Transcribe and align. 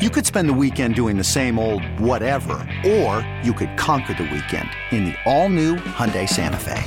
You 0.00 0.08
could 0.08 0.24
spend 0.24 0.48
the 0.48 0.54
weekend 0.54 0.94
doing 0.94 1.18
the 1.18 1.24
same 1.24 1.58
old 1.58 1.84
whatever, 2.00 2.66
or 2.86 3.20
you 3.42 3.52
could 3.52 3.76
conquer 3.76 4.14
the 4.14 4.22
weekend 4.22 4.70
in 4.92 5.04
the 5.04 5.14
all-new 5.26 5.76
Hyundai 5.76 6.26
Santa 6.26 6.56
Fe. 6.56 6.82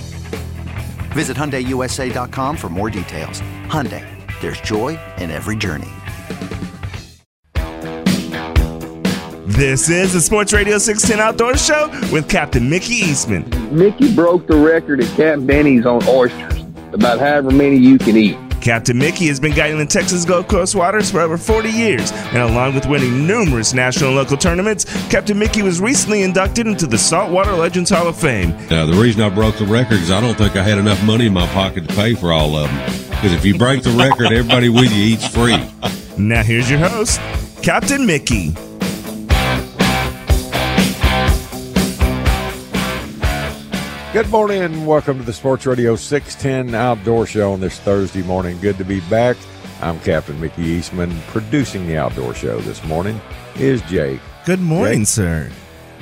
Visit 1.13 1.38
HyundaiUSA.com 1.38 2.58
for 2.58 2.70
more 2.70 2.89
details. 2.89 3.44
Hyundai, 3.67 4.03
there's 4.41 4.59
joy 4.62 4.99
in 5.20 5.30
every 5.30 5.55
journey. 5.55 5.91
This 9.45 9.89
is 9.89 10.14
the 10.14 10.20
Sports 10.20 10.52
Radio 10.52 10.80
610 10.80 11.23
Outdoor 11.23 11.55
Show 11.55 11.89
with 12.11 12.27
Captain 12.27 12.67
Mickey 12.67 12.95
Eastman. 12.95 13.48
Mickey 13.72 14.11
broke 14.16 14.48
the 14.48 14.58
record 14.58 15.02
at 15.02 15.16
Camp 15.16 15.45
Benny's 15.45 15.86
on 15.86 16.02
oysters, 16.08 16.64
about 16.94 17.20
however 17.20 17.52
many 17.52 17.77
you 17.77 18.00
can 18.00 18.17
eat. 18.17 18.38
Captain 18.63 18.98
Mickey 18.98 19.27
has 19.27 19.41
been 19.41 19.53
guiding 19.53 19.77
the 19.77 19.85
Texas 19.85 20.23
Gulf 20.23 20.48
Coast 20.48 20.73
waters 20.73 21.12
for 21.12 21.20
over 21.20 21.38
40 21.38 21.70
years, 21.70 22.13
and 22.13 22.38
along 22.38 22.76
with 22.76 22.86
winning 22.86 23.27
numerous 23.27 23.73
national 23.73 24.12
and 24.12 24.17
local 24.17 24.38
tournaments, 24.38 24.86
Captain 25.09 25.38
Mickey 25.38 25.62
was 25.62 25.81
recently 25.81 26.23
inducted 26.23 26.66
into 26.66 26.88
the 26.88 26.97
Saltwater 26.97 27.52
Legends 27.52 27.89
Hall 27.89 28.08
of 28.08 28.16
Fame. 28.16 28.52
Now, 28.69 28.86
the 28.86 28.94
reason 28.94 29.22
I 29.22 29.28
broke 29.28 29.58
the 29.58 29.66
record 29.66 29.97
is 30.00 30.11
I 30.11 30.22
don't 30.22 30.38
think 30.38 30.56
I 30.56 30.64
had 30.64 30.78
enough 30.78 31.03
money 31.03 31.25
in 31.25 31.34
my 31.34 31.45
pocket 31.47 31.89
to 31.89 31.94
pay 31.94 32.14
for 32.14 32.31
all 32.31 32.56
of 32.56 32.69
them. 32.69 33.09
Because 33.09 33.34
if 33.34 33.44
you 33.44 33.58
break 33.58 33.84
the 33.84 33.91
record, 33.91 34.31
everybody 34.31 34.69
with 34.69 34.94
you 34.94 35.03
eats 35.03 35.28
free. 35.28 35.58
Now, 36.17 36.41
here's 36.41 36.69
your 36.69 36.80
host, 36.80 37.19
Captain 37.64 38.06
Mickey. 38.06 38.56
Good 44.14 44.30
morning 44.30 44.61
and 44.61 44.86
welcome 44.86 45.17
to 45.17 45.23
the 45.23 45.33
Sports 45.33 45.66
Radio 45.66 45.95
610 45.95 46.75
Outdoor 46.75 47.25
Show 47.25 47.53
on 47.53 47.59
this 47.59 47.80
Thursday 47.80 48.22
morning. 48.22 48.59
Good 48.59 48.78
to 48.78 48.86
be 48.86 49.00
back. 49.09 49.36
I'm 49.81 50.00
Captain 50.02 50.39
Mickey 50.39 50.61
Eastman. 50.61 51.19
Producing 51.30 51.88
the 51.88 51.97
Outdoor 51.97 52.36
Show 52.36 52.59
this 52.59 52.84
morning 52.84 53.19
is 53.56 53.81
Jake. 53.81 54.19
Good 54.45 54.59
morning, 54.59 55.00
Jake, 55.00 55.08
sir. 55.08 55.52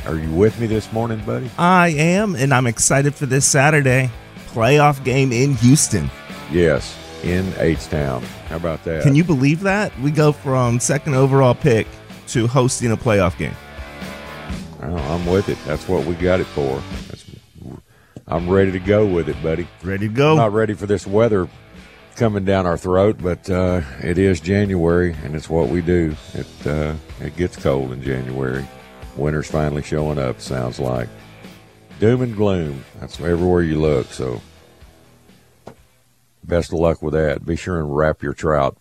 Are 0.06 0.18
you 0.18 0.30
with 0.32 0.60
me 0.60 0.68
this 0.68 0.92
morning, 0.92 1.24
buddy? 1.26 1.50
I 1.58 1.88
am, 1.92 2.36
and 2.36 2.54
I'm 2.54 2.68
excited 2.68 3.16
for 3.16 3.28
this 3.28 3.46
Saturday 3.46 4.12
playoff 4.48 5.02
game 5.06 5.32
in 5.32 5.54
Houston. 5.56 6.12
Yes, 6.52 6.94
in 7.24 7.54
H 7.60 7.88
Town. 7.88 8.24
How 8.50 8.58
about 8.58 8.84
that? 8.84 9.04
Can 9.04 9.16
you 9.16 9.24
believe 9.24 9.62
that? 9.62 9.98
We 10.02 10.12
go 10.12 10.34
from 10.34 10.82
second 10.82 11.14
overall 11.14 11.56
pick 11.56 11.88
to 12.28 12.46
hosting 12.46 12.92
a 12.92 12.98
playoff 12.98 13.38
game. 13.38 13.56
Well, 14.82 14.98
I'm 14.98 15.26
with 15.28 15.48
it. 15.48 15.58
That's 15.66 15.88
what 15.88 16.06
we 16.06 16.16
got 16.16 16.42
it 16.42 16.48
for. 16.48 16.82
That's, 17.08 17.21
I'm 18.32 18.50
ready 18.50 18.72
to 18.72 18.80
go 18.80 19.06
with 19.06 19.28
it, 19.28 19.42
buddy. 19.44 19.68
Ready 19.84 20.08
to 20.08 20.14
go? 20.14 20.38
Not 20.38 20.54
ready 20.54 20.74
for 20.74 20.86
this 20.86 21.06
weather 21.06 21.50
coming 22.16 22.46
down 22.46 22.66
our 22.66 22.78
throat, 22.78 23.18
but 23.22 23.50
uh, 23.50 23.82
it 24.02 24.18
is 24.18 24.40
January, 24.40 25.14
and 25.26 25.36
it's 25.36 25.50
what 25.50 25.68
we 25.68 25.82
do. 25.82 26.16
It 26.34 26.48
uh, 26.66 26.96
it 27.20 27.36
gets 27.36 27.58
cold 27.58 27.92
in 27.92 28.02
January. 28.02 28.66
Winter's 29.18 29.52
finally 29.52 29.84
showing 29.84 30.18
up. 30.18 30.40
Sounds 30.40 30.80
like 30.80 31.10
doom 32.00 32.22
and 32.22 32.34
gloom. 32.34 32.86
That's 33.02 33.20
everywhere 33.20 33.64
you 33.64 33.82
look. 33.82 34.08
So, 34.14 34.42
best 36.46 36.72
of 36.72 36.80
luck 36.80 37.02
with 37.02 37.14
that. 37.14 37.46
Be 37.46 37.58
sure 37.58 37.80
and 37.80 37.94
wrap 37.94 38.24
your 38.24 38.34
trout 38.34 38.78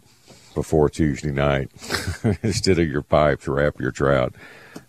before 0.54 0.88
Tuesday 0.88 1.32
night 1.32 1.72
instead 2.44 2.78
of 2.78 2.88
your 2.88 3.02
pipes. 3.02 3.48
Wrap 3.48 3.80
your 3.80 3.90
trout. 3.90 4.32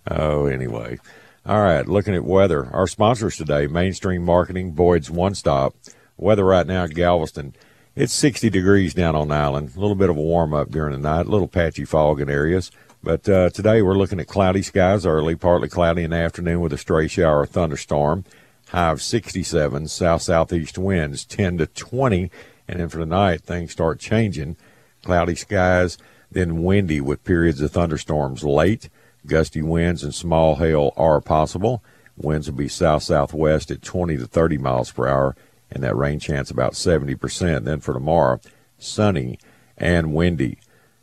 Oh, 0.07 0.45
anyway. 0.45 0.99
All 1.43 1.59
right, 1.59 1.87
looking 1.87 2.13
at 2.13 2.23
weather. 2.23 2.69
Our 2.71 2.85
sponsors 2.85 3.35
today, 3.35 3.65
Mainstream 3.65 4.23
Marketing, 4.23 4.73
Boyd's 4.73 5.09
One 5.09 5.33
Stop. 5.33 5.73
Weather 6.15 6.45
right 6.45 6.67
now 6.67 6.85
Galveston, 6.85 7.55
it's 7.95 8.13
60 8.13 8.51
degrees 8.51 8.93
down 8.93 9.15
on 9.15 9.29
the 9.29 9.33
island. 9.33 9.71
A 9.75 9.79
little 9.79 9.95
bit 9.95 10.11
of 10.11 10.17
a 10.17 10.21
warm 10.21 10.53
up 10.53 10.69
during 10.69 10.91
the 10.91 10.99
night, 10.99 11.25
a 11.25 11.29
little 11.29 11.47
patchy 11.47 11.83
fog 11.83 12.21
in 12.21 12.29
areas. 12.29 12.69
But 13.01 13.27
uh, 13.27 13.49
today 13.49 13.81
we're 13.81 13.97
looking 13.97 14.19
at 14.19 14.27
cloudy 14.27 14.61
skies 14.61 15.03
early, 15.03 15.35
partly 15.35 15.67
cloudy 15.67 16.03
in 16.03 16.11
the 16.11 16.17
afternoon 16.17 16.61
with 16.61 16.73
a 16.73 16.77
stray 16.77 17.07
shower 17.07 17.39
or 17.39 17.47
thunderstorm. 17.47 18.23
High 18.67 18.91
of 18.91 19.01
67, 19.01 19.87
south 19.87 20.21
southeast 20.21 20.77
winds 20.77 21.25
10 21.25 21.57
to 21.57 21.65
20. 21.65 22.29
And 22.67 22.79
then 22.79 22.89
for 22.89 22.99
the 22.99 23.05
night, 23.07 23.41
things 23.41 23.71
start 23.71 23.99
changing. 23.99 24.57
Cloudy 25.03 25.33
skies, 25.33 25.97
then 26.29 26.61
windy 26.61 27.01
with 27.01 27.23
periods 27.23 27.61
of 27.61 27.71
thunderstorms 27.71 28.43
late. 28.43 28.89
Gusty 29.25 29.61
winds 29.61 30.03
and 30.03 30.13
small 30.13 30.55
hail 30.55 30.93
are 30.97 31.21
possible. 31.21 31.83
Winds 32.17 32.49
will 32.49 32.57
be 32.57 32.67
south 32.67 33.03
southwest 33.03 33.71
at 33.71 33.81
20 33.81 34.17
to 34.17 34.27
30 34.27 34.57
miles 34.57 34.91
per 34.91 35.07
hour, 35.07 35.35
and 35.71 35.83
that 35.83 35.95
rain 35.95 36.19
chance 36.19 36.51
about 36.51 36.73
70%. 36.73 37.63
Then 37.63 37.79
for 37.79 37.93
tomorrow, 37.93 38.39
sunny 38.77 39.39
and 39.77 40.13
windy. 40.13 40.57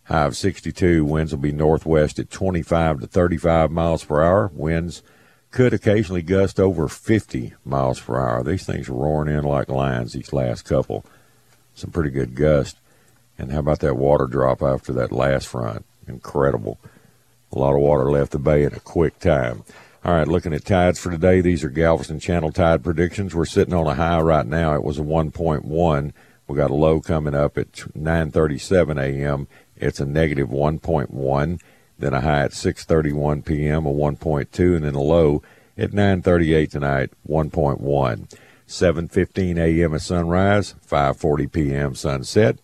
High 0.04 0.24
of 0.24 0.36
62. 0.36 1.04
Winds 1.04 1.32
will 1.32 1.40
be 1.40 1.52
northwest 1.52 2.18
at 2.18 2.30
25 2.30 3.00
to 3.00 3.06
35 3.06 3.70
miles 3.70 4.04
per 4.04 4.22
hour. 4.22 4.50
Winds 4.54 5.02
could 5.50 5.74
occasionally 5.74 6.22
gust 6.22 6.58
over 6.58 6.88
50 6.88 7.54
miles 7.64 8.00
per 8.00 8.18
hour. 8.18 8.42
These 8.42 8.64
things 8.64 8.88
are 8.88 8.94
roaring 8.94 9.34
in 9.34 9.44
like 9.44 9.68
lions, 9.68 10.12
these 10.14 10.32
last 10.32 10.62
couple. 10.62 11.04
Some 11.74 11.90
pretty 11.90 12.10
good 12.10 12.34
gust. 12.34 12.78
And 13.38 13.52
how 13.52 13.60
about 13.60 13.80
that 13.80 13.96
water 13.96 14.26
drop 14.26 14.62
after 14.62 14.92
that 14.94 15.12
last 15.12 15.46
front? 15.46 15.84
Incredible. 16.06 16.78
A 17.52 17.58
lot 17.58 17.74
of 17.74 17.80
water 17.80 18.10
left 18.10 18.32
the 18.32 18.38
bay 18.38 18.62
in 18.64 18.74
a 18.74 18.80
quick 18.80 19.18
time. 19.18 19.64
All 20.04 20.14
right, 20.14 20.28
looking 20.28 20.52
at 20.52 20.64
tides 20.64 20.98
for 20.98 21.10
today. 21.10 21.40
These 21.40 21.64
are 21.64 21.70
Galveston 21.70 22.20
Channel 22.20 22.52
tide 22.52 22.84
predictions. 22.84 23.34
We're 23.34 23.46
sitting 23.46 23.74
on 23.74 23.86
a 23.86 23.94
high 23.94 24.20
right 24.20 24.46
now. 24.46 24.74
It 24.74 24.84
was 24.84 24.98
a 24.98 25.02
1.1. 25.02 26.12
We 26.46 26.56
got 26.56 26.70
a 26.70 26.74
low 26.74 27.00
coming 27.00 27.34
up 27.34 27.58
at 27.58 27.72
9:37 27.72 29.02
a.m. 29.02 29.48
It's 29.76 30.00
a 30.00 30.06
negative 30.06 30.48
1.1. 30.48 31.60
Then 31.98 32.14
a 32.14 32.20
high 32.20 32.44
at 32.44 32.52
6:31 32.52 33.44
p.m. 33.44 33.86
a 33.86 33.92
1.2, 33.92 34.76
and 34.76 34.84
then 34.84 34.94
a 34.94 35.02
low 35.02 35.42
at 35.76 35.90
9:38 35.90 36.70
tonight 36.70 37.10
1.1. 37.28 38.38
7:15 38.68 39.58
a.m. 39.58 39.94
at 39.94 40.00
sunrise, 40.02 40.74
5:40 40.88 41.52
p.m. 41.52 41.94
sunset, 41.94 42.58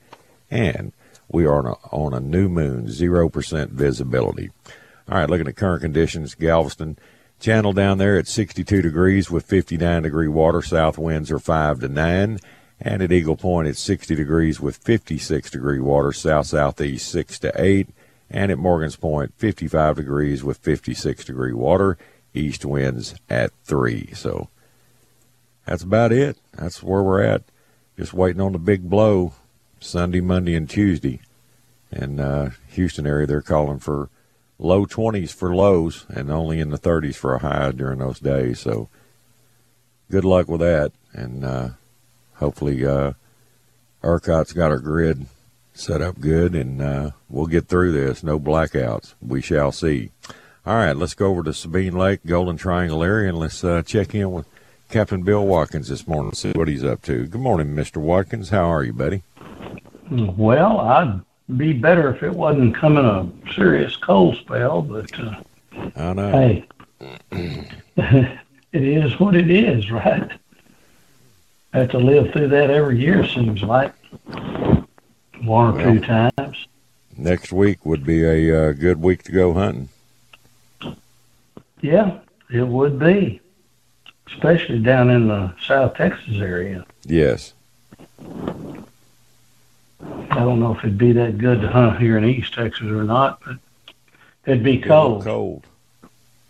and 0.50 0.92
we 1.34 1.44
are 1.44 1.58
on 1.58 1.66
a, 1.66 1.74
on 1.94 2.14
a 2.14 2.20
new 2.20 2.48
moon, 2.48 2.86
0% 2.86 3.68
visibility. 3.70 4.50
All 5.08 5.18
right, 5.18 5.28
looking 5.28 5.48
at 5.48 5.56
current 5.56 5.82
conditions, 5.82 6.34
Galveston 6.34 6.96
channel 7.40 7.72
down 7.72 7.98
there 7.98 8.16
at 8.16 8.28
62 8.28 8.80
degrees 8.80 9.30
with 9.30 9.44
59 9.44 10.02
degree 10.02 10.28
water. 10.28 10.62
South 10.62 10.96
winds 10.96 11.30
are 11.30 11.38
5 11.38 11.80
to 11.80 11.88
9. 11.88 12.38
And 12.80 13.02
at 13.02 13.12
Eagle 13.12 13.36
Point, 13.36 13.68
it's 13.68 13.80
60 13.80 14.14
degrees 14.14 14.60
with 14.60 14.76
56 14.76 15.50
degree 15.50 15.80
water. 15.80 16.12
South 16.12 16.46
southeast 16.46 17.10
6 17.10 17.38
to 17.40 17.52
8. 17.54 17.88
And 18.30 18.50
at 18.50 18.58
Morgan's 18.58 18.96
Point, 18.96 19.34
55 19.36 19.96
degrees 19.96 20.42
with 20.42 20.58
56 20.58 21.24
degree 21.24 21.52
water. 21.52 21.98
East 22.32 22.64
winds 22.64 23.14
at 23.28 23.52
3. 23.64 24.12
So 24.14 24.48
that's 25.66 25.82
about 25.82 26.12
it. 26.12 26.38
That's 26.52 26.82
where 26.82 27.02
we're 27.02 27.22
at. 27.22 27.42
Just 27.98 28.14
waiting 28.14 28.40
on 28.40 28.52
the 28.52 28.58
big 28.58 28.88
blow 28.88 29.34
Sunday, 29.84 30.20
Monday, 30.20 30.54
and 30.54 30.68
Tuesday. 30.68 31.20
And 31.90 32.20
uh, 32.20 32.50
Houston 32.70 33.06
area, 33.06 33.26
they're 33.26 33.42
calling 33.42 33.78
for 33.78 34.08
low 34.58 34.86
20s 34.86 35.32
for 35.32 35.54
lows 35.54 36.06
and 36.08 36.30
only 36.30 36.58
in 36.60 36.70
the 36.70 36.78
30s 36.78 37.14
for 37.14 37.34
a 37.34 37.38
high 37.38 37.70
during 37.72 37.98
those 37.98 38.18
days. 38.18 38.60
So 38.60 38.88
good 40.10 40.24
luck 40.24 40.48
with 40.48 40.60
that. 40.60 40.92
And 41.12 41.44
uh, 41.44 41.68
hopefully, 42.34 42.84
uh, 42.84 43.12
ERCOT's 44.02 44.52
got 44.52 44.70
our 44.70 44.78
grid 44.78 45.26
set 45.72 46.00
up 46.00 46.20
good 46.20 46.54
and 46.54 46.80
uh, 46.80 47.10
we'll 47.28 47.46
get 47.46 47.68
through 47.68 47.92
this. 47.92 48.22
No 48.22 48.38
blackouts. 48.40 49.14
We 49.20 49.40
shall 49.40 49.72
see. 49.72 50.10
All 50.66 50.76
right, 50.76 50.96
let's 50.96 51.14
go 51.14 51.26
over 51.26 51.42
to 51.42 51.52
Sabine 51.52 51.92
Lake, 51.92 52.20
Golden 52.24 52.56
Triangle 52.56 53.04
area, 53.04 53.28
and 53.28 53.38
let's 53.38 53.62
uh, 53.62 53.82
check 53.82 54.14
in 54.14 54.32
with 54.32 54.46
Captain 54.88 55.22
Bill 55.22 55.46
Watkins 55.46 55.88
this 55.88 56.06
morning, 56.06 56.32
see 56.32 56.52
what 56.52 56.68
he's 56.68 56.84
up 56.84 57.02
to. 57.02 57.26
Good 57.26 57.40
morning, 57.40 57.74
Mr. 57.74 57.98
Watkins. 57.98 58.48
How 58.48 58.72
are 58.72 58.82
you, 58.82 58.94
buddy? 58.94 59.22
Well, 60.10 60.80
I'd 60.80 61.20
be 61.56 61.72
better 61.72 62.14
if 62.14 62.22
it 62.22 62.32
wasn't 62.32 62.74
coming 62.74 63.04
a 63.04 63.28
serious 63.54 63.96
cold 63.96 64.36
spell, 64.36 64.82
but 64.82 65.18
uh, 65.18 65.40
I 65.96 66.12
know. 66.12 66.30
hey, 66.30 66.66
it 68.72 68.82
is 68.82 69.18
what 69.20 69.34
it 69.34 69.50
is, 69.50 69.90
right? 69.90 70.30
Have 71.72 71.90
to 71.90 71.98
live 71.98 72.32
through 72.32 72.48
that 72.48 72.70
every 72.70 72.98
year, 73.00 73.26
seems 73.26 73.62
like 73.62 73.92
one 75.42 75.80
or 75.80 75.82
two 75.82 76.00
times. 76.00 76.66
next 77.16 77.52
week 77.52 77.84
would 77.84 78.04
be 78.04 78.24
a 78.24 78.68
uh, 78.68 78.72
good 78.72 79.02
week 79.02 79.22
to 79.24 79.32
go 79.32 79.52
hunting. 79.52 79.88
Yeah, 81.80 82.20
it 82.50 82.66
would 82.66 82.98
be, 82.98 83.40
especially 84.28 84.78
down 84.78 85.10
in 85.10 85.28
the 85.28 85.54
South 85.60 85.94
Texas 85.94 86.36
area. 86.36 86.86
Yes. 87.04 87.52
I 90.34 90.38
don't 90.40 90.58
know 90.60 90.72
if 90.72 90.78
it'd 90.78 90.98
be 90.98 91.12
that 91.12 91.38
good 91.38 91.60
to 91.60 91.68
hunt 91.68 92.00
here 92.00 92.18
in 92.18 92.24
East 92.24 92.54
Texas 92.54 92.86
or 92.86 93.04
not, 93.04 93.40
but 93.44 93.56
it'd 94.46 94.62
be 94.64 94.78
Get 94.78 94.90
a 94.90 94.94
little 95.02 95.22
cold. 95.22 95.24
Cold. 95.24 95.66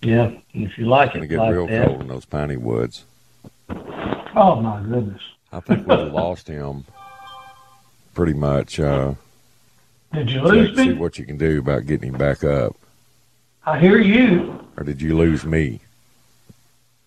Yeah, 0.02 0.32
if 0.52 0.78
you 0.78 0.86
like 0.86 1.08
It's 1.08 1.14
gonna 1.14 1.24
it 1.24 1.28
get 1.28 1.38
like 1.38 1.52
real 1.52 1.66
that. 1.66 1.86
cold 1.86 2.00
in 2.02 2.08
those 2.08 2.24
piney 2.24 2.56
woods. 2.56 3.04
Oh 3.70 4.60
my 4.60 4.80
goodness! 4.82 5.20
I 5.52 5.60
think 5.60 5.86
we've 5.86 6.12
lost 6.12 6.48
him 6.48 6.84
pretty 8.14 8.32
much. 8.34 8.80
Uh, 8.80 9.14
Did 10.12 10.30
you 10.30 10.40
lose 10.42 10.76
see 10.76 10.86
me? 10.86 10.92
See 10.94 10.98
what 10.98 11.18
you 11.18 11.24
can 11.26 11.36
do 11.38 11.58
about 11.58 11.86
getting 11.86 12.10
him 12.12 12.18
back 12.18 12.42
up. 12.44 12.76
I 13.66 13.78
hear 13.78 13.98
you. 13.98 14.60
Or 14.76 14.84
did 14.84 15.00
you 15.00 15.16
lose 15.16 15.44
me? 15.44 15.80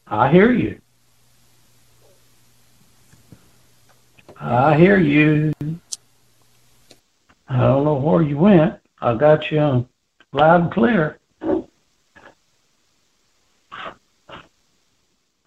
I 0.07 0.31
hear 0.31 0.51
you. 0.51 0.79
I 4.39 4.77
hear 4.77 4.97
you. 4.97 5.53
I 7.49 7.59
don't 7.59 7.83
know 7.85 7.95
where 7.95 8.21
you 8.21 8.37
went. 8.37 8.79
I 9.01 9.15
got 9.15 9.51
you 9.51 9.59
on 9.59 9.89
loud 10.33 10.61
and 10.61 10.71
clear. 10.71 11.17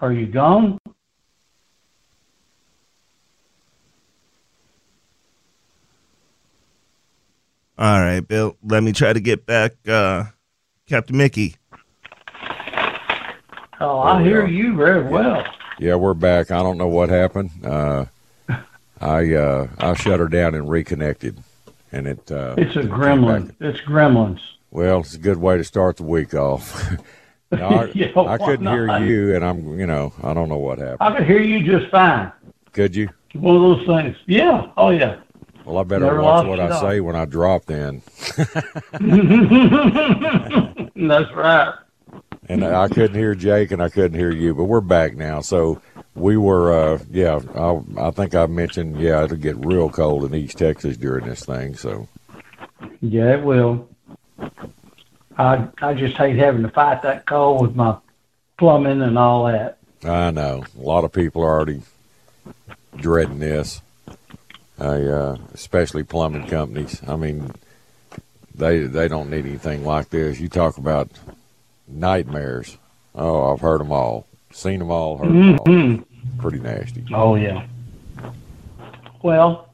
Are 0.00 0.12
you 0.12 0.26
gone? 0.26 0.78
All 7.78 8.00
right, 8.00 8.20
Bill. 8.20 8.56
Let 8.62 8.82
me 8.82 8.92
try 8.92 9.12
to 9.12 9.20
get 9.20 9.46
back 9.46 9.72
uh, 9.88 10.24
Captain 10.86 11.16
Mickey. 11.16 11.56
Oh, 13.80 14.00
I 14.00 14.22
hear 14.22 14.42
are. 14.42 14.46
you 14.46 14.76
very 14.76 15.02
well. 15.02 15.42
Yeah, 15.78 15.94
we're 15.94 16.12
back. 16.12 16.50
I 16.50 16.62
don't 16.62 16.76
know 16.76 16.88
what 16.88 17.08
happened. 17.08 17.50
Uh, 17.64 18.04
I 19.00 19.32
uh, 19.32 19.68
I 19.78 19.94
shut 19.94 20.20
her 20.20 20.28
down 20.28 20.54
and 20.54 20.68
reconnected, 20.68 21.42
and 21.92 22.06
it. 22.06 22.30
Uh, 22.30 22.54
It's 22.58 22.76
a 22.76 22.82
gremlin. 22.82 23.54
It's 23.60 23.80
gremlins. 23.80 24.40
Well, 24.70 25.00
it's 25.00 25.14
a 25.14 25.18
good 25.18 25.38
way 25.38 25.56
to 25.56 25.64
start 25.64 25.96
the 25.96 26.04
week 26.04 26.34
off. 26.34 26.88
No, 27.52 27.66
I, 27.66 27.84
Yeah, 27.96 28.12
I 28.16 28.38
couldn't 28.38 28.68
hear 28.68 28.96
you, 28.98 29.34
and 29.34 29.44
I'm, 29.44 29.76
you 29.76 29.84
know, 29.84 30.12
I 30.22 30.32
don't 30.34 30.48
know 30.48 30.58
what 30.58 30.78
happened. 30.78 30.98
I 31.00 31.16
could 31.18 31.26
hear 31.26 31.40
you 31.42 31.64
just 31.66 31.90
fine. 31.90 32.30
Could 32.72 32.94
you? 32.94 33.08
One 33.34 33.56
of 33.56 33.62
those 33.62 33.84
things. 33.88 34.16
Yeah. 34.26 34.70
Oh, 34.76 34.90
yeah. 34.90 35.16
Well, 35.64 35.78
I 35.78 35.82
better 35.82 36.04
Never 36.04 36.22
watch 36.22 36.46
what 36.46 36.60
I 36.60 36.80
say 36.80 37.00
when 37.00 37.16
I 37.16 37.24
drop 37.24 37.64
then. 37.64 38.02
That's 40.96 41.32
right. 41.34 41.74
And 42.48 42.64
I 42.64 42.86
couldn't 42.88 43.14
hear 43.16 43.34
Jake, 43.34 43.72
and 43.72 43.82
I 43.82 43.88
couldn't 43.88 44.18
hear 44.18 44.30
you, 44.30 44.54
but 44.54 44.64
we're 44.64 44.80
back 44.80 45.16
now. 45.16 45.40
So 45.40 45.80
we 46.14 46.36
were, 46.36 46.72
uh, 46.72 46.98
yeah. 47.10 47.40
I, 47.54 48.08
I 48.08 48.10
think 48.10 48.34
I 48.34 48.46
mentioned, 48.46 49.00
yeah, 49.00 49.24
it'll 49.24 49.36
get 49.36 49.56
real 49.64 49.90
cold 49.90 50.24
in 50.24 50.34
East 50.34 50.58
Texas 50.58 50.96
during 50.96 51.26
this 51.26 51.44
thing. 51.44 51.74
So 51.74 52.08
Yeah, 53.00 53.34
it 53.34 53.42
will. 53.42 53.88
I 55.38 55.68
I 55.80 55.94
just 55.94 56.16
hate 56.16 56.36
having 56.36 56.62
to 56.62 56.68
fight 56.70 57.02
that 57.02 57.26
cold 57.26 57.62
with 57.62 57.76
my 57.76 57.96
plumbing 58.58 59.00
and 59.02 59.18
all 59.18 59.46
that. 59.46 59.78
I 60.04 60.30
know 60.30 60.64
a 60.78 60.82
lot 60.82 61.04
of 61.04 61.12
people 61.12 61.42
are 61.42 61.50
already 61.50 61.82
dreading 62.96 63.38
this. 63.38 63.80
I, 64.78 65.02
uh, 65.02 65.36
especially 65.52 66.04
plumbing 66.04 66.46
companies. 66.46 67.02
I 67.06 67.16
mean, 67.16 67.52
they 68.54 68.80
they 68.80 69.08
don't 69.08 69.30
need 69.30 69.46
anything 69.46 69.84
like 69.84 70.10
this. 70.10 70.40
You 70.40 70.48
talk 70.48 70.78
about 70.78 71.10
nightmares. 71.86 72.78
Oh, 73.14 73.52
I've 73.52 73.60
heard 73.60 73.80
them 73.80 73.92
all, 73.92 74.26
seen 74.52 74.78
them 74.80 74.90
all, 74.90 75.18
heard 75.18 75.28
them 75.28 75.58
all. 75.58 75.66
Mhm. 75.66 76.04
Pretty 76.38 76.58
nasty. 76.58 77.04
Oh 77.12 77.34
yeah. 77.34 77.64
Well, 79.22 79.68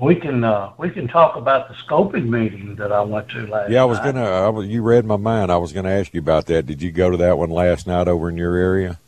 we 0.00 0.14
can 0.16 0.42
uh, 0.42 0.72
we 0.78 0.90
can 0.90 1.06
talk 1.08 1.36
about 1.36 1.68
the 1.68 1.74
scoping 1.74 2.28
meeting 2.28 2.74
that 2.76 2.90
I 2.92 3.00
went 3.02 3.28
to 3.30 3.46
last. 3.46 3.70
Yeah, 3.70 3.82
I 3.82 3.84
was 3.84 3.98
night. 3.98 4.14
gonna. 4.14 4.24
I 4.24 4.48
was, 4.48 4.66
you 4.66 4.82
read 4.82 5.04
my 5.04 5.16
mind. 5.16 5.52
I 5.52 5.56
was 5.58 5.72
gonna 5.72 5.90
ask 5.90 6.12
you 6.12 6.20
about 6.20 6.46
that. 6.46 6.66
Did 6.66 6.82
you 6.82 6.90
go 6.90 7.10
to 7.10 7.16
that 7.18 7.38
one 7.38 7.50
last 7.50 7.86
night 7.86 8.08
over 8.08 8.28
in 8.28 8.36
your 8.36 8.56
area? 8.56 8.98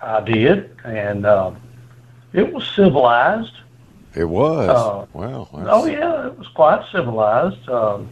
I 0.00 0.20
did, 0.20 0.70
and 0.84 1.26
um, 1.26 1.56
it 2.32 2.52
was 2.52 2.64
civilized. 2.76 3.52
It 4.14 4.24
was. 4.24 4.68
Uh, 4.68 5.06
well, 5.12 5.48
that's- 5.52 5.68
Oh 5.70 5.86
yeah, 5.86 6.26
it 6.28 6.38
was 6.38 6.46
quite 6.48 6.84
civilized. 6.92 7.68
Um, 7.68 8.08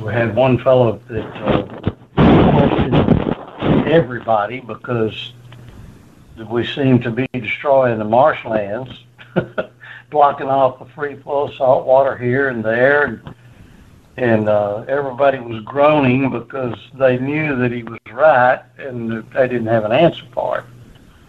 we 0.00 0.12
had 0.12 0.34
one 0.36 0.58
fellow 0.58 1.00
that 1.08 1.26
uh, 1.36 3.17
everybody 3.92 4.60
because 4.60 5.32
we 6.48 6.66
seem 6.66 7.00
to 7.00 7.10
be 7.10 7.26
destroying 7.32 7.98
the 7.98 8.04
marshlands, 8.04 9.04
blocking 10.10 10.48
off 10.48 10.78
the 10.78 10.84
free 10.94 11.16
flow 11.16 11.48
of 11.48 11.54
salt 11.54 11.86
water 11.86 12.16
here 12.16 12.48
and 12.48 12.64
there, 12.64 13.04
and, 13.04 13.34
and 14.16 14.48
uh, 14.48 14.84
everybody 14.88 15.38
was 15.38 15.62
groaning 15.64 16.30
because 16.30 16.78
they 16.94 17.18
knew 17.18 17.56
that 17.56 17.72
he 17.72 17.82
was 17.82 17.98
right 18.12 18.62
and 18.78 19.10
they 19.32 19.48
didn't 19.48 19.66
have 19.66 19.84
an 19.84 19.92
answer 19.92 20.24
for 20.32 20.58
it. 20.58 20.64